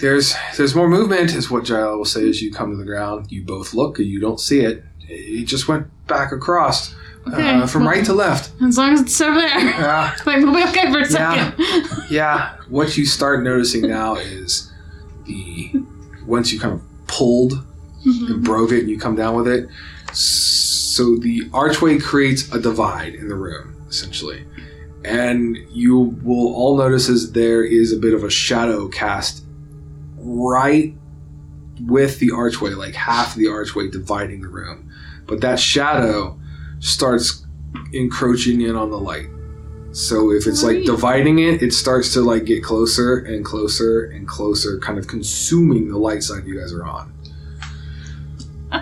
there's 0.00 0.34
there's 0.56 0.74
more 0.74 0.88
movement, 0.88 1.34
is 1.34 1.50
what 1.50 1.68
Jael 1.68 1.98
will 1.98 2.06
say 2.06 2.26
as 2.30 2.40
you 2.40 2.50
come 2.50 2.70
to 2.70 2.78
the 2.78 2.84
ground. 2.84 3.30
You 3.30 3.44
both 3.44 3.74
look, 3.74 3.98
you 3.98 4.20
don't 4.20 4.40
see 4.40 4.60
it. 4.60 4.84
It 5.00 5.44
just 5.44 5.68
went 5.68 5.86
back 6.06 6.32
across, 6.32 6.94
Okay, 7.26 7.50
uh, 7.50 7.66
from 7.66 7.84
well- 7.84 7.92
right 7.94 8.04
to 8.06 8.12
left. 8.14 8.52
As 8.62 8.78
long 8.78 8.92
as 8.94 9.00
it's 9.02 9.20
over 9.20 9.38
there, 9.40 9.58
Yeah, 9.58 10.16
like 10.26 10.38
we'll 10.38 10.54
be 10.54 10.62
okay 10.64 10.90
for 10.92 11.00
a 11.00 11.04
second. 11.04 11.54
yeah. 12.10 12.56
What 12.68 12.96
you 12.96 13.04
start 13.06 13.42
noticing 13.42 13.82
now 13.88 14.14
is 14.16 14.72
the 15.26 15.72
once 16.26 16.52
you 16.52 16.60
kind 16.60 16.74
of 16.74 16.82
pulled 17.06 17.52
Mhm. 18.06 18.30
and 18.30 18.44
broke 18.44 18.70
it, 18.72 18.80
and 18.80 18.88
you 18.88 18.98
come 18.98 19.16
down 19.16 19.34
with 19.34 19.48
it. 19.48 19.68
So 20.12 21.16
the 21.16 21.48
archway 21.52 21.98
creates 21.98 22.50
a 22.52 22.58
divide 22.60 23.14
in 23.14 23.28
the 23.28 23.34
room, 23.34 23.74
essentially. 23.88 24.44
And 25.04 25.56
you 25.70 25.98
will 26.22 26.54
all 26.54 26.76
notice 26.76 27.08
as 27.08 27.32
there 27.32 27.62
is 27.64 27.92
a 27.92 27.96
bit 27.96 28.14
of 28.14 28.24
a 28.24 28.30
shadow 28.30 28.88
cast 28.88 29.44
right 30.16 30.94
with 31.86 32.18
the 32.18 32.30
archway, 32.32 32.70
like 32.70 32.94
half 32.94 33.34
the 33.34 33.48
archway 33.48 33.88
dividing 33.88 34.40
the 34.42 34.48
room. 34.48 34.90
But 35.26 35.40
that 35.42 35.60
shadow 35.60 36.38
starts 36.80 37.44
encroaching 37.92 38.60
in 38.60 38.74
on 38.76 38.90
the 38.90 38.98
light. 38.98 39.26
So 39.92 40.30
if 40.32 40.46
it's 40.46 40.62
like 40.62 40.84
dividing 40.84 41.38
it, 41.40 41.62
it 41.62 41.72
starts 41.72 42.12
to 42.14 42.20
like 42.20 42.44
get 42.44 42.62
closer 42.62 43.18
and 43.18 43.44
closer 43.44 44.04
and 44.04 44.28
closer, 44.28 44.78
kind 44.78 44.98
of 44.98 45.06
consuming 45.08 45.88
the 45.88 45.98
light 45.98 46.22
side 46.22 46.44
you 46.46 46.58
guys 46.60 46.72
are 46.72 46.84
on. 46.84 47.12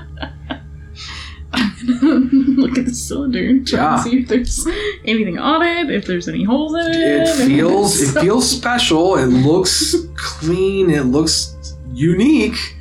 Look 1.87 2.77
at 2.79 2.85
the 2.87 2.93
cylinder 2.95 3.39
and 3.45 3.67
try 3.67 3.79
Yeah. 3.79 3.97
to 3.97 4.03
see 4.03 4.17
if 4.19 4.29
there's 4.29 4.67
anything 5.05 5.39
on 5.39 5.63
it, 5.63 5.91
if 5.91 6.05
there's 6.07 6.29
any 6.29 6.43
holes 6.45 6.75
in 6.75 6.81
it. 6.93 6.95
It 7.29 7.37
feels 7.49 8.01
it 8.03 8.21
feels 8.21 8.49
special. 8.51 9.17
It 9.17 9.27
looks 9.27 9.95
clean. 10.17 10.91
It 10.91 11.05
looks 11.05 11.55
unique. 11.93 12.75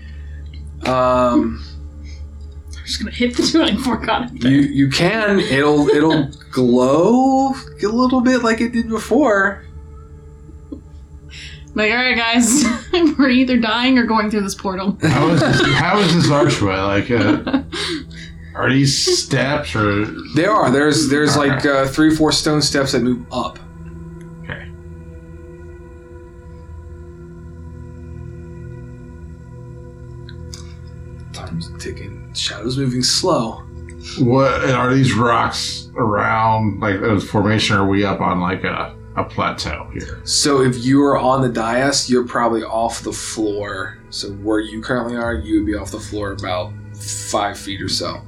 Um, 0.85 1.63
just 2.85 2.99
gonna 2.99 3.11
hit 3.11 3.35
the 3.35 3.43
tuning 3.43 3.77
fork 3.77 4.07
on 4.07 4.23
it. 4.23 4.43
you 4.43 4.59
you 4.59 4.89
can 4.89 5.39
it'll 5.39 5.89
it'll 5.89 6.29
glow 6.51 7.49
a 7.51 7.87
little 7.87 8.21
bit 8.21 8.43
like 8.43 8.61
it 8.61 8.71
did 8.71 8.89
before. 8.89 9.63
Like, 11.75 11.91
all 11.91 11.97
right, 11.97 12.15
guys, 12.15 12.63
we're 13.17 13.29
either 13.29 13.57
dying 13.57 13.97
or 13.97 14.05
going 14.05 14.31
through 14.31 14.41
this 14.41 14.55
portal. 14.55 14.97
How 15.01 15.27
is 15.27 15.41
this, 15.41 15.61
how 15.73 15.99
is 15.99 16.13
this 16.15 16.31
archway? 16.31 16.77
Like, 16.77 17.11
uh, 17.11 17.63
are 18.55 18.71
these 18.71 19.23
steps 19.23 19.75
or? 19.75 20.05
There 20.35 20.51
are 20.51 20.71
there's 20.71 21.09
there's 21.09 21.35
like 21.35 21.65
uh, 21.65 21.85
three 21.87 22.15
four 22.15 22.31
stone 22.31 22.61
steps 22.61 22.93
that 22.93 23.01
move 23.01 23.25
up. 23.29 23.59
Shadows 32.37 32.77
moving 32.77 33.03
slow. 33.03 33.63
What 34.19 34.69
are 34.69 34.93
these 34.93 35.13
rocks 35.13 35.89
around? 35.95 36.79
Like 36.79 36.95
a 36.95 37.19
formation? 37.19 37.75
Or 37.75 37.81
are 37.81 37.87
we 37.87 38.05
up 38.05 38.21
on 38.21 38.39
like 38.39 38.63
a 38.63 38.95
a 39.15 39.23
plateau 39.23 39.89
here? 39.93 40.21
So 40.25 40.61
if 40.61 40.83
you 40.83 41.01
are 41.03 41.17
on 41.17 41.41
the 41.41 41.49
dais, 41.49 42.09
you're 42.09 42.27
probably 42.27 42.63
off 42.63 43.01
the 43.01 43.13
floor. 43.13 43.97
So 44.09 44.31
where 44.33 44.59
you 44.59 44.81
currently 44.81 45.15
are, 45.15 45.33
you 45.33 45.59
would 45.59 45.65
be 45.65 45.75
off 45.75 45.91
the 45.91 45.99
floor 45.99 46.31
about 46.31 46.73
five 46.93 47.57
feet 47.57 47.81
or 47.81 47.89
so. 47.89 48.21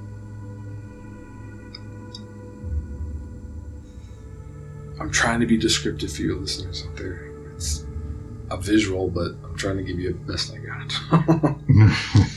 I'm 4.99 5.11
trying 5.11 5.39
to 5.41 5.45
be 5.45 5.57
descriptive 5.57 6.11
for 6.11 6.23
your 6.23 6.37
listeners 6.37 6.85
out 6.87 6.95
there. 6.95 7.29
It's 7.53 7.85
a 8.49 8.57
visual, 8.57 9.09
but 9.09 9.35
I'm 9.43 9.55
trying 9.55 9.77
to 9.77 9.83
give 9.83 9.99
you 9.99 10.13
the 10.13 10.31
best 10.31 10.53
I 10.53 10.57
got. 10.57 11.57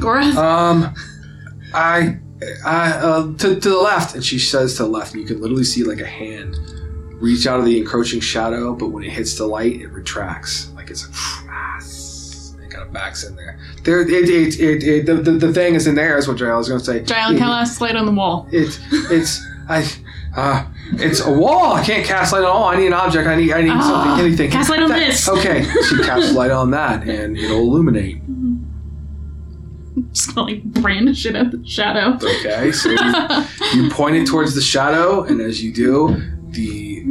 Gorath, 0.00 0.34
um, 0.36 0.94
I, 1.74 2.18
I, 2.64 2.90
uh, 2.92 3.22
to, 3.38 3.60
to 3.60 3.68
the 3.68 3.76
left, 3.78 4.14
and 4.14 4.24
she 4.24 4.38
says 4.38 4.76
to 4.76 4.84
the 4.84 4.88
left, 4.88 5.12
and 5.12 5.20
you 5.22 5.26
can 5.26 5.40
literally 5.40 5.64
see 5.64 5.84
like 5.84 6.00
a 6.00 6.06
hand 6.06 6.56
reach 7.20 7.46
out 7.46 7.60
of 7.60 7.64
the 7.66 7.78
encroaching 7.78 8.20
shadow, 8.20 8.74
but 8.74 8.88
when 8.88 9.04
it 9.04 9.10
hits 9.10 9.36
the 9.38 9.46
light, 9.46 9.80
it 9.80 9.88
retracts. 9.88 10.70
Like 10.74 10.90
it's 10.90 11.06
like, 11.06 11.14
ah, 11.50 11.78
it 11.78 12.70
kind 12.70 12.82
of 12.86 12.92
backs 12.92 13.24
in 13.24 13.36
there. 13.36 13.58
There, 13.84 14.00
it, 14.00 14.28
it, 14.28 14.60
it, 14.60 14.82
it 14.82 15.06
the, 15.06 15.14
the, 15.14 15.32
the 15.32 15.52
thing 15.52 15.74
is 15.74 15.86
in 15.86 15.94
there, 15.94 16.18
is 16.18 16.26
what 16.28 16.40
I 16.42 16.56
was 16.56 16.68
going 16.68 16.80
to 16.80 16.84
say. 16.84 17.02
Giant 17.02 17.36
It- 17.36 17.40
Calas 17.40 17.80
light 17.80 17.96
on 17.96 18.06
the 18.06 18.12
wall. 18.12 18.48
It, 18.50 18.78
it's, 19.10 19.40
I, 19.68 19.88
uh, 20.36 20.66
It's 20.94 21.20
a 21.20 21.32
wall. 21.32 21.74
I 21.74 21.84
can't 21.84 22.04
cast 22.04 22.32
light 22.32 22.40
on 22.42 22.46
all. 22.50 22.64
I 22.64 22.76
need 22.76 22.86
an 22.88 22.92
object. 22.94 23.28
I 23.28 23.36
need. 23.36 23.52
I 23.52 23.62
need 23.62 23.70
Ah, 23.70 23.80
something. 24.06 24.26
Anything. 24.26 24.50
cast 24.50 24.68
light 24.70 24.82
on 24.82 24.88
That- 24.88 24.98
this. 24.98 25.28
Okay. 25.28 25.62
She 25.88 25.96
casts 26.02 26.34
light 26.34 26.50
on 26.50 26.70
that, 26.72 27.06
and 27.08 27.36
it'll 27.36 27.58
illuminate. 27.60 28.20
Just 30.12 30.34
gonna 30.34 30.50
like 30.52 30.62
brandish 30.64 31.24
it 31.26 31.34
at 31.34 31.50
the 31.50 31.66
shadow. 31.66 32.16
Okay. 32.16 32.70
So 32.72 32.90
you, 32.90 33.44
you 33.82 33.90
point 33.92 34.16
it 34.16 34.26
towards 34.26 34.54
the 34.54 34.60
shadow, 34.60 35.22
and 35.24 35.40
as 35.40 35.62
you 35.62 35.72
do, 35.72 36.22
the 36.50 37.02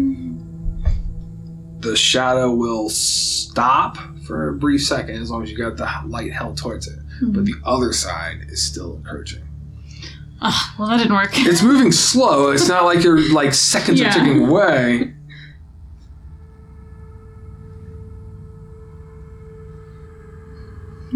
the 1.79 1.95
shadow 1.95 2.51
will 2.53 2.89
stop 2.89 3.97
for 4.27 4.49
a 4.49 4.53
brief 4.53 4.83
second, 4.83 5.15
as 5.15 5.31
long 5.31 5.41
as 5.43 5.49
you 5.51 5.57
got 5.57 5.77
the 5.77 5.89
light 6.07 6.31
held 6.31 6.57
towards 6.57 6.87
it. 6.87 6.99
But 7.23 7.45
the 7.45 7.55
other 7.65 7.93
side 7.93 8.45
is 8.49 8.61
still 8.63 8.95
encroaching. 8.95 9.43
Ah, 10.41 10.75
well, 10.79 10.87
that 10.89 10.97
didn't 10.97 11.13
work. 11.13 11.29
It's 11.33 11.61
moving 11.61 11.91
slow. 11.91 12.49
It's 12.49 12.67
not 12.67 12.83
like 12.85 13.03
you're 13.03 13.31
like 13.31 13.53
seconds 13.53 13.99
Yeah. 13.99 14.09
are 14.09 14.13
ticking 14.13 14.45
away. 14.47 15.13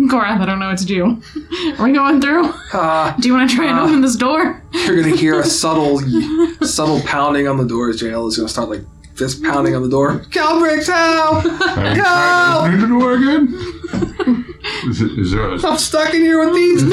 Gorath, 0.09 0.39
I 0.41 0.45
don't 0.45 0.59
know 0.59 0.69
what 0.69 0.77
to 0.79 0.85
do. 0.85 1.03
Are 1.79 1.85
we 1.85 1.91
going 1.93 2.19
through? 2.21 2.45
Uh, 2.73 3.15
Do 3.19 3.27
you 3.27 3.33
want 3.33 3.49
to 3.49 3.55
try 3.55 3.65
and 3.69 3.79
Uh, 3.79 3.83
open 3.83 4.01
this 4.01 4.15
door? 4.15 4.61
you're 4.73 5.01
gonna 5.01 5.15
hear 5.15 5.39
a 5.39 5.43
subtle, 5.61 5.99
subtle 6.65 7.01
pounding 7.01 7.47
on 7.47 7.57
the 7.57 7.65
door. 7.65 7.89
As 7.89 8.01
Jael 8.01 8.27
is 8.27 8.37
gonna 8.37 8.49
start 8.49 8.69
like 8.69 8.81
fist 9.15 9.41
pounding 9.43 9.75
on 9.75 9.81
the 9.81 9.89
door. 9.89 10.19
Kelbrix, 10.29 10.87
help! 10.87 11.43
Have 11.43 11.95
you 11.95 12.01
No! 12.01 12.03
tried 12.03 12.57
opening 12.59 12.81
the 12.81 12.87
door 12.87 13.13
again? 13.13 13.47
Is, 14.89 15.01
it, 15.01 15.19
is 15.19 15.31
there 15.31 15.49
a, 15.49 15.65
I'm 15.65 15.77
stuck 15.77 16.13
in 16.13 16.21
here 16.21 16.39
with 16.45 16.53
these 16.55 16.81
two. 16.83 16.91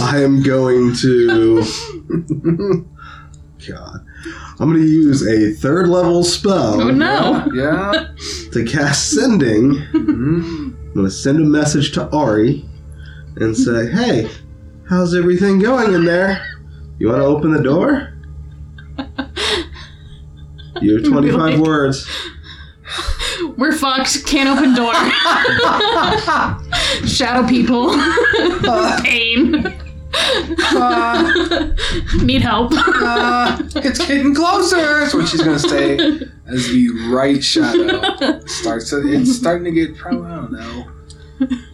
I 0.00 0.20
am 0.22 0.42
going 0.42 0.94
to. 0.96 1.62
God. 3.68 4.04
I'm 4.60 4.68
going 4.70 4.82
to 4.82 4.88
use 4.88 5.24
a 5.26 5.52
third 5.52 5.88
level 5.88 6.24
spell 6.24 6.80
Oh 6.80 6.90
no! 6.90 7.46
Yeah. 7.54 8.08
to 8.52 8.64
cast 8.64 9.10
Sending. 9.12 9.74
Mhm. 9.92 10.74
I'm 10.74 10.94
going 10.94 11.06
to 11.06 11.10
send 11.12 11.38
a 11.40 11.44
message 11.44 11.92
to 11.92 12.08
Ari 12.10 12.64
and 13.36 13.56
say, 13.56 13.88
hey, 13.90 14.28
how's 14.88 15.14
everything 15.14 15.60
going 15.60 15.94
in 15.94 16.04
there? 16.04 16.44
You 16.98 17.06
want 17.08 17.20
to 17.20 17.26
open 17.26 17.52
the 17.52 17.62
door? 17.62 18.14
You 20.80 20.96
have 20.96 21.04
25 21.08 21.38
Like- 21.38 21.58
words. 21.60 22.08
We're 23.56 23.72
fucked. 23.72 24.26
Can't 24.26 24.48
open 24.48 24.74
door. 24.74 24.92
Shadow 27.06 27.46
people. 27.46 27.92
Pain. 29.02 29.74
Uh, 30.74 31.72
Need 32.22 32.42
help. 32.42 32.72
uh, 32.74 33.58
it's 33.76 33.98
getting 34.06 34.34
closer. 34.34 34.76
That's 35.00 35.14
what 35.14 35.28
she's 35.28 35.42
gonna 35.42 35.58
say 35.58 35.94
as 36.46 36.68
the 36.68 36.90
right 37.10 37.42
shadow 37.42 38.40
starts. 38.46 38.90
To, 38.90 39.02
it's 39.06 39.34
starting 39.36 39.64
to 39.64 39.70
get 39.72 39.96
probably 39.96 40.26
I 40.30 40.36
don't 40.36 40.52
know 40.52 40.90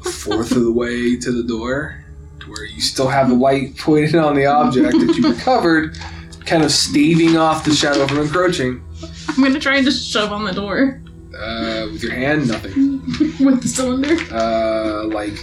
a 0.04 0.08
fourth 0.10 0.52
of 0.52 0.62
the 0.62 0.72
way 0.72 1.16
to 1.16 1.32
the 1.32 1.42
door, 1.42 2.04
to 2.40 2.50
where 2.50 2.66
you 2.66 2.80
still 2.80 3.08
have 3.08 3.28
the 3.28 3.34
light 3.34 3.76
pointed 3.78 4.14
on 4.16 4.34
the 4.36 4.46
object 4.46 4.92
that 4.92 5.14
you 5.16 5.28
recovered, 5.32 5.98
kind 6.44 6.62
of 6.62 6.70
staving 6.70 7.36
off 7.36 7.64
the 7.64 7.72
shadow 7.74 8.06
from 8.06 8.18
encroaching. 8.18 8.84
I'm 9.28 9.42
gonna 9.42 9.58
try 9.60 9.76
and 9.76 9.84
just 9.84 10.08
shove 10.10 10.32
on 10.32 10.44
the 10.44 10.52
door 10.52 11.00
Uh, 11.36 11.88
with 11.92 12.02
your 12.02 12.12
hand, 12.12 12.48
nothing. 12.48 13.00
with 13.44 13.62
the 13.62 13.68
cylinder. 13.68 14.16
Uh, 14.30 15.04
like 15.06 15.34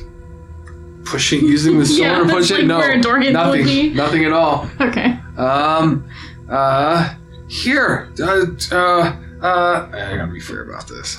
pushing, 1.11 1.41
using 1.45 1.77
the 1.79 1.85
Yeah, 1.89 2.15
sword 2.15 2.27
to 2.27 2.33
push 2.33 2.49
that's 2.49 2.51
it. 2.51 2.57
like 2.59 2.67
No, 2.67 2.77
where 2.79 2.91
a 2.91 3.01
door 3.01 3.19
would 3.19 3.33
nothing, 3.33 3.65
be. 3.65 3.93
nothing 3.93 4.25
at 4.25 4.31
all. 4.33 4.67
Okay. 4.79 5.17
Um, 5.37 6.07
uh, 6.49 7.13
here, 7.47 8.11
uh, 8.21 8.45
uh, 8.71 8.75
uh, 9.41 9.89
I 9.93 10.15
gotta 10.17 10.31
be 10.31 10.39
fair 10.39 10.63
about 10.63 10.87
this. 10.87 11.17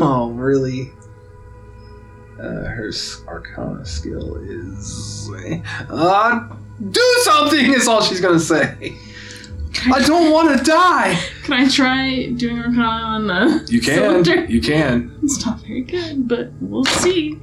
oh, 0.00 0.30
really? 0.36 0.92
Uh, 2.38 2.64
her 2.64 2.88
s- 2.88 3.22
Arcana 3.28 3.84
skill 3.84 4.36
is, 4.36 5.28
uh, 5.90 6.48
do 6.90 7.16
something. 7.24 7.74
Is 7.74 7.86
all 7.88 8.00
she's 8.02 8.20
gonna 8.20 8.38
say. 8.40 8.96
I 9.92 10.02
don't 10.06 10.30
want 10.32 10.56
to 10.58 10.64
die. 10.64 11.18
Can 11.44 11.54
I 11.54 11.68
try 11.68 12.26
doing 12.36 12.58
a 12.58 12.62
Arcana 12.66 12.82
on 12.84 13.26
the 13.26 13.66
You 13.72 13.80
can, 13.80 13.94
cylinder? 14.24 14.44
you 14.46 14.60
can. 14.60 15.18
It's 15.22 15.44
not 15.44 15.60
very 15.60 15.80
good, 15.82 16.28
but 16.28 16.50
we'll 16.60 16.84
see. 16.84 17.38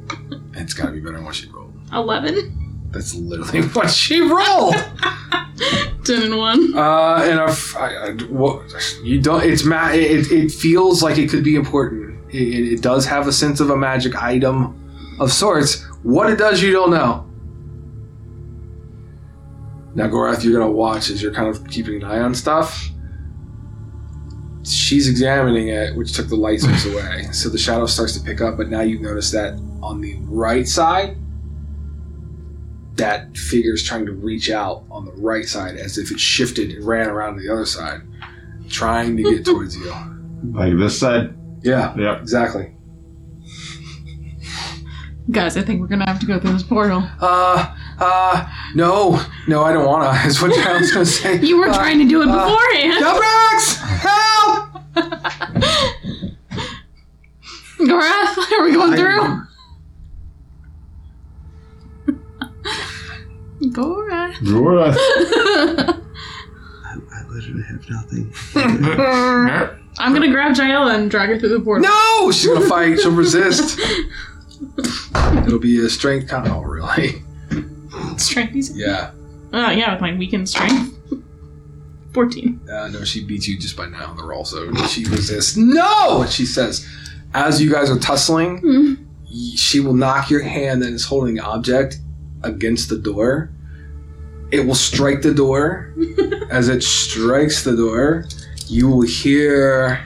It's 0.53 0.73
gotta 0.73 0.91
be 0.91 0.99
better 0.99 1.15
than 1.17 1.25
what 1.25 1.35
she 1.35 1.49
rolled. 1.49 1.73
11? 1.93 2.89
That's 2.91 3.13
literally 3.15 3.61
what 3.73 3.89
she 3.89 4.21
rolled. 4.21 4.75
10 6.05 6.21
and 6.23 6.37
1. 6.37 6.77
Uh, 6.77 7.21
and 7.23 7.39
I, 7.39 8.11
what, 8.29 8.61
you 9.03 9.19
don't, 9.21 9.43
it's 9.43 9.65
ma- 9.65 9.89
it, 9.91 10.31
it 10.31 10.51
feels 10.51 11.01
like 11.03 11.17
it 11.17 11.29
could 11.29 11.43
be 11.43 11.55
important. 11.55 12.17
It, 12.33 12.73
it 12.73 12.81
does 12.81 13.05
have 13.07 13.27
a 13.27 13.31
sense 13.33 13.59
of 13.59 13.69
a 13.71 13.75
magic 13.77 14.15
item 14.21 15.17
of 15.19 15.31
sorts. 15.33 15.83
What 16.03 16.29
it 16.31 16.37
does, 16.37 16.61
you 16.61 16.71
don't 16.71 16.91
know. 16.91 17.26
Now, 19.97 20.07
Gorath, 20.07 20.43
you're 20.43 20.53
gonna 20.53 20.71
watch 20.71 21.09
as 21.09 21.23
you're 21.23 21.33
kind 21.33 21.47
of 21.47 21.67
keeping 21.71 21.95
an 21.95 22.03
eye 22.03 22.19
on 22.19 22.35
stuff. 22.35 22.87
She's 24.63 25.07
examining 25.09 25.69
it, 25.69 25.95
which 25.95 26.13
took 26.13 26.27
the 26.29 26.35
light 26.35 26.59
source 26.61 26.85
away. 26.85 27.23
So 27.31 27.49
the 27.49 27.57
shadow 27.57 27.87
starts 27.87 28.15
to 28.15 28.23
pick 28.23 28.39
up, 28.39 28.57
but 28.57 28.69
now 28.69 28.81
you 28.81 28.99
notice 28.99 29.31
that 29.31 29.59
on 29.81 29.99
the 30.01 30.17
right 30.25 30.67
side, 30.67 31.17
that 32.97 33.35
figure 33.35 33.73
is 33.73 33.81
trying 33.81 34.05
to 34.05 34.11
reach 34.11 34.51
out 34.51 34.83
on 34.91 35.05
the 35.05 35.13
right 35.13 35.45
side 35.45 35.77
as 35.77 35.97
if 35.97 36.11
it 36.11 36.19
shifted 36.19 36.71
and 36.75 36.85
ran 36.85 37.07
around 37.07 37.37
to 37.37 37.41
the 37.41 37.49
other 37.51 37.65
side, 37.65 38.01
trying 38.69 39.17
to 39.17 39.23
get 39.23 39.45
towards 39.45 39.75
you. 39.75 39.91
like 40.51 40.77
this 40.77 40.99
side? 40.99 41.33
Yeah, 41.63 41.95
Yep. 41.97 42.21
exactly. 42.21 42.71
Guys, 45.31 45.57
I 45.57 45.63
think 45.63 45.81
we're 45.81 45.87
gonna 45.87 46.05
have 46.07 46.19
to 46.19 46.27
go 46.27 46.39
through 46.39 46.53
this 46.53 46.63
portal. 46.63 47.03
Uh, 47.19 47.73
uh, 47.99 48.45
no, 48.75 49.19
no, 49.47 49.63
I 49.63 49.73
don't 49.73 49.85
wanna, 49.85 50.11
is 50.27 50.41
what 50.41 50.51
I 50.57 50.77
was 50.77 50.91
gonna 50.91 51.05
say. 51.05 51.39
You 51.41 51.57
were 51.59 51.69
Uh, 51.69 51.73
trying 51.75 51.99
to 51.99 52.05
do 52.07 52.21
it 52.21 52.27
uh, 52.27 52.33
beforehand! 52.33 53.03
Delbrax! 53.03 53.77
Help! 54.07 54.67
Gorath, 57.79 58.51
are 58.53 58.63
we 58.63 58.71
going 58.73 58.93
I- 58.93 58.97
through? 58.97 59.43
Gorath. 63.71 64.45
Dora. 64.45 64.93
I, 64.95 66.93
I 67.11 67.23
literally 67.29 67.63
have 67.63 67.89
nothing. 67.89 68.31
I'm 69.99 70.13
gonna 70.13 70.29
grab 70.31 70.55
Jael 70.55 70.87
and 70.89 71.09
drag 71.09 71.29
her 71.29 71.39
through 71.39 71.49
the 71.49 71.59
portal. 71.59 71.87
No! 71.89 72.31
She's 72.31 72.47
gonna 72.47 72.67
fight, 72.67 72.99
she'll 72.99 73.11
resist. 73.11 73.79
It'll 75.45 75.59
be 75.59 75.83
a 75.85 75.89
strength 75.89 76.29
con. 76.29 76.47
Oh, 76.49 76.61
really? 76.61 77.23
Strength? 78.17 78.71
Yeah. 78.75 79.11
Oh, 79.53 79.69
yeah, 79.71 79.93
with 79.93 80.01
my 80.01 80.13
weakened 80.15 80.49
strength. 80.49 80.93
14. 82.13 82.61
Uh, 82.71 82.87
no, 82.87 83.03
she 83.03 83.23
beats 83.23 83.47
you 83.47 83.57
just 83.59 83.77
by 83.77 83.85
now 83.87 84.07
on 84.07 84.17
the 84.17 84.23
roll, 84.23 84.43
so 84.43 84.73
she 84.87 85.05
resists. 85.05 85.55
No! 85.55 86.25
She 86.27 86.45
says, 86.45 86.87
as 87.33 87.61
you 87.61 87.71
guys 87.71 87.89
are 87.91 87.99
tussling, 87.99 88.61
Mm. 88.61 88.97
y- 89.23 89.55
she 89.55 89.79
will 89.79 89.93
knock 89.93 90.29
your 90.29 90.41
hand 90.41 90.81
that 90.81 90.91
is 90.93 91.05
holding 91.05 91.35
the 91.35 91.43
object 91.43 91.99
against 92.43 92.89
the 92.89 92.97
door. 92.97 93.51
It 94.51 94.65
will 94.65 94.75
strike 94.75 95.21
the 95.21 95.33
door. 95.33 95.93
as 96.49 96.69
it 96.69 96.81
strikes 96.83 97.63
the 97.63 97.75
door, 97.75 98.25
you 98.67 98.87
will 98.89 99.01
hear 99.01 100.03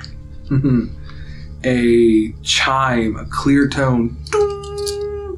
a 1.63 2.31
chime, 2.43 3.15
a 3.15 3.26
clear 3.26 3.68
tone. 3.69 4.18
Ding! 4.31 4.60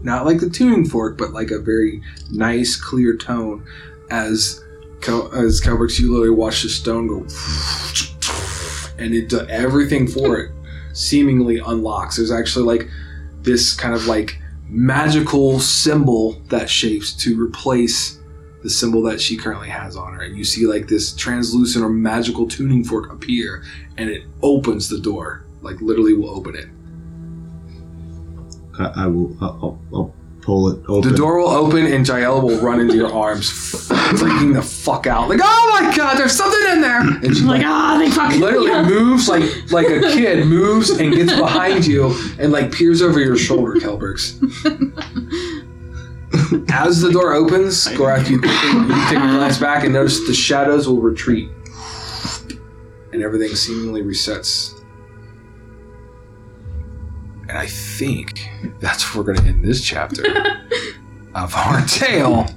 Not 0.03 0.25
like 0.25 0.39
the 0.39 0.49
tuning 0.49 0.85
fork, 0.85 1.17
but 1.17 1.31
like 1.31 1.51
a 1.51 1.59
very 1.59 2.01
nice, 2.29 2.75
clear 2.75 3.15
tone 3.15 3.65
as 4.09 4.63
Cal- 5.03 5.33
as 5.33 5.59
Kelbrix, 5.59 5.99
you 5.99 6.11
literally 6.11 6.29
watch 6.29 6.63
the 6.63 6.69
stone 6.69 7.07
go, 7.07 7.19
and 8.97 9.13
it 9.13 9.27
does 9.29 9.47
everything 9.49 10.07
for 10.07 10.39
it. 10.39 10.51
Seemingly 10.93 11.57
unlocks. 11.57 12.17
There's 12.17 12.31
actually 12.31 12.65
like 12.65 12.89
this 13.41 13.73
kind 13.73 13.93
of 13.93 14.07
like 14.07 14.39
magical 14.69 15.59
symbol 15.59 16.39
that 16.47 16.69
shapes 16.69 17.11
to 17.13 17.41
replace 17.41 18.19
the 18.61 18.69
symbol 18.69 19.01
that 19.03 19.19
she 19.19 19.35
currently 19.35 19.67
has 19.67 19.97
on 19.97 20.13
her, 20.13 20.21
and 20.21 20.37
you 20.37 20.45
see 20.45 20.65
like 20.65 20.87
this 20.87 21.13
translucent 21.13 21.83
or 21.83 21.89
magical 21.89 22.47
tuning 22.47 22.83
fork 22.83 23.11
appear, 23.11 23.63
and 23.97 24.09
it 24.09 24.23
opens 24.41 24.87
the 24.87 24.99
door. 24.99 25.45
Like 25.61 25.81
literally, 25.81 26.13
will 26.13 26.29
open 26.29 26.55
it. 26.55 26.67
I, 28.79 29.03
I 29.03 29.07
will. 29.07 29.37
I'll, 29.41 29.79
I'll 29.93 30.13
pull 30.41 30.69
it 30.69 30.83
open. 30.89 31.09
The 31.09 31.15
door 31.17 31.39
will 31.39 31.49
open, 31.49 31.85
and 31.85 32.05
Jael 32.05 32.41
will 32.41 32.59
run 32.59 32.79
into 32.81 32.95
your 32.95 33.11
arms, 33.11 33.49
freaking 33.49 34.53
the 34.53 34.61
fuck 34.61 35.07
out. 35.07 35.29
Like, 35.29 35.39
oh 35.41 35.79
my 35.81 35.95
god, 35.95 36.17
there's 36.17 36.33
something 36.33 36.73
in 36.73 36.81
there! 36.81 36.99
And 36.99 37.27
she's 37.27 37.41
I'm 37.41 37.47
like, 37.47 37.63
ah, 37.65 37.97
they 37.97 38.11
fucking 38.11 38.41
literally 38.41 38.83
moves 38.83 39.29
like 39.29 39.43
like 39.71 39.87
a 39.87 40.01
kid 40.01 40.45
moves 40.45 40.89
and 40.89 41.13
gets 41.13 41.33
behind 41.33 41.85
you 41.87 42.13
and 42.39 42.51
like 42.51 42.71
peers 42.73 43.01
over 43.01 43.19
your 43.19 43.37
shoulder, 43.37 43.73
Kelbrix. 43.79 44.37
As 46.71 46.99
the 46.99 47.11
door 47.11 47.33
opens, 47.33 47.87
Gorath, 47.89 48.27
you, 48.29 48.37
you 48.37 49.05
take 49.07 49.17
a 49.17 49.37
glance 49.37 49.59
back 49.59 49.83
and 49.83 49.93
notice 49.93 50.25
the 50.27 50.33
shadows 50.33 50.87
will 50.87 50.99
retreat. 50.99 51.49
And 53.11 53.21
everything 53.21 53.55
seemingly 53.55 54.01
resets. 54.01 54.82
And 57.49 57.57
I 57.57 57.67
think 57.67 58.49
that's 58.79 59.13
where 59.13 59.23
we're 59.23 59.33
going 59.33 59.45
to 59.45 59.49
end 59.49 59.65
this 59.65 59.83
chapter 59.83 60.23
of 61.35 61.53
our 61.55 61.85
tale. 61.85 62.47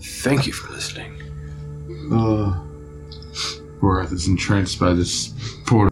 Thank 0.00 0.46
you 0.46 0.52
for 0.52 0.72
listening. 0.72 1.20
Uh, 2.12 2.62
Gorath 3.80 4.12
is 4.12 4.28
entranced 4.28 4.78
by 4.78 4.92
this 4.92 5.34
poor. 5.66 5.87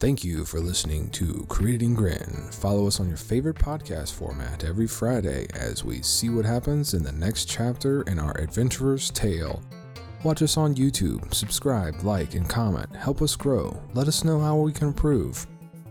Thank 0.00 0.22
you 0.22 0.44
for 0.44 0.60
listening 0.60 1.10
to 1.10 1.44
Crit 1.48 1.80
Grin. 1.96 2.48
Follow 2.52 2.86
us 2.86 3.00
on 3.00 3.08
your 3.08 3.16
favorite 3.16 3.56
podcast 3.56 4.12
format 4.12 4.62
every 4.62 4.86
Friday 4.86 5.48
as 5.54 5.82
we 5.82 6.02
see 6.02 6.28
what 6.28 6.44
happens 6.44 6.94
in 6.94 7.02
the 7.02 7.10
next 7.10 7.46
chapter 7.46 8.02
in 8.02 8.20
our 8.20 8.30
adventurer's 8.40 9.10
tale. 9.10 9.60
Watch 10.22 10.40
us 10.42 10.56
on 10.56 10.76
YouTube, 10.76 11.34
subscribe, 11.34 12.04
like, 12.04 12.34
and 12.34 12.48
comment. 12.48 12.94
Help 12.94 13.22
us 13.22 13.34
grow. 13.34 13.76
Let 13.94 14.06
us 14.06 14.22
know 14.22 14.38
how 14.38 14.56
we 14.58 14.72
can 14.72 14.86
improve. 14.86 15.44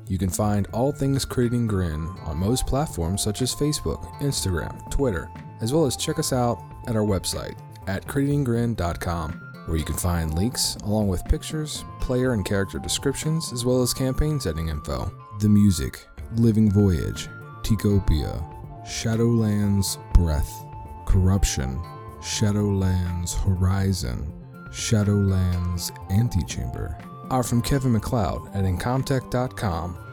You 0.08 0.18
can 0.18 0.30
find 0.30 0.68
all 0.72 0.94
things 0.94 1.26
Crit 1.26 1.52
Grin 1.68 2.08
on 2.24 2.38
most 2.38 2.66
platforms 2.66 3.22
such 3.22 3.42
as 3.42 3.54
Facebook, 3.54 4.06
Instagram, 4.22 4.90
Twitter, 4.90 5.30
as 5.60 5.74
well 5.74 5.86
as 5.86 5.98
check 5.98 6.18
us 6.18 6.32
out 6.32 6.64
at 6.88 6.96
our 6.96 7.04
website 7.04 7.60
at 7.88 8.08
critgrin.com 8.08 9.47
where 9.68 9.78
you 9.78 9.84
can 9.84 9.96
find 9.96 10.34
links 10.34 10.76
along 10.84 11.08
with 11.08 11.24
pictures, 11.26 11.86
player 12.00 12.34
and 12.34 12.46
character 12.46 12.80
descriptions, 12.80 13.54
as 13.54 13.64
well 13.64 13.82
as 13.82 13.94
campaign 13.94 14.40
setting 14.40 14.70
info. 14.70 15.12
The 15.40 15.50
music, 15.50 16.08
Living 16.36 16.72
Voyage, 16.72 17.28
Ticopia, 17.62 18.44
Shadowlands 18.86 19.98
Breath, 20.14 20.66
Corruption, 21.06 21.80
Shadowlands 22.22 23.36
Horizon, 23.44 24.34
Shadowlands 24.72 25.92
Antechamber 26.10 26.98
are 27.30 27.44
from 27.44 27.62
Kevin 27.62 27.92
MacLeod 27.92 28.56
at 28.56 28.64
Incompetech.com. 28.64 30.07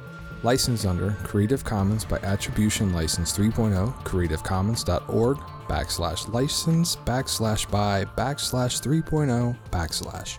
Licensed 0.44 0.84
under 0.84 1.12
Creative 1.22 1.64
Commons 1.64 2.04
by 2.04 2.18
Attribution 2.18 2.92
License 2.92 3.34
3.0, 3.34 3.94
creativecommons.org, 4.04 5.38
backslash 5.38 6.30
license, 6.34 6.96
backslash 6.96 7.70
by, 7.70 8.04
backslash 8.04 8.82
3.0, 8.82 9.56
backslash. 9.70 10.38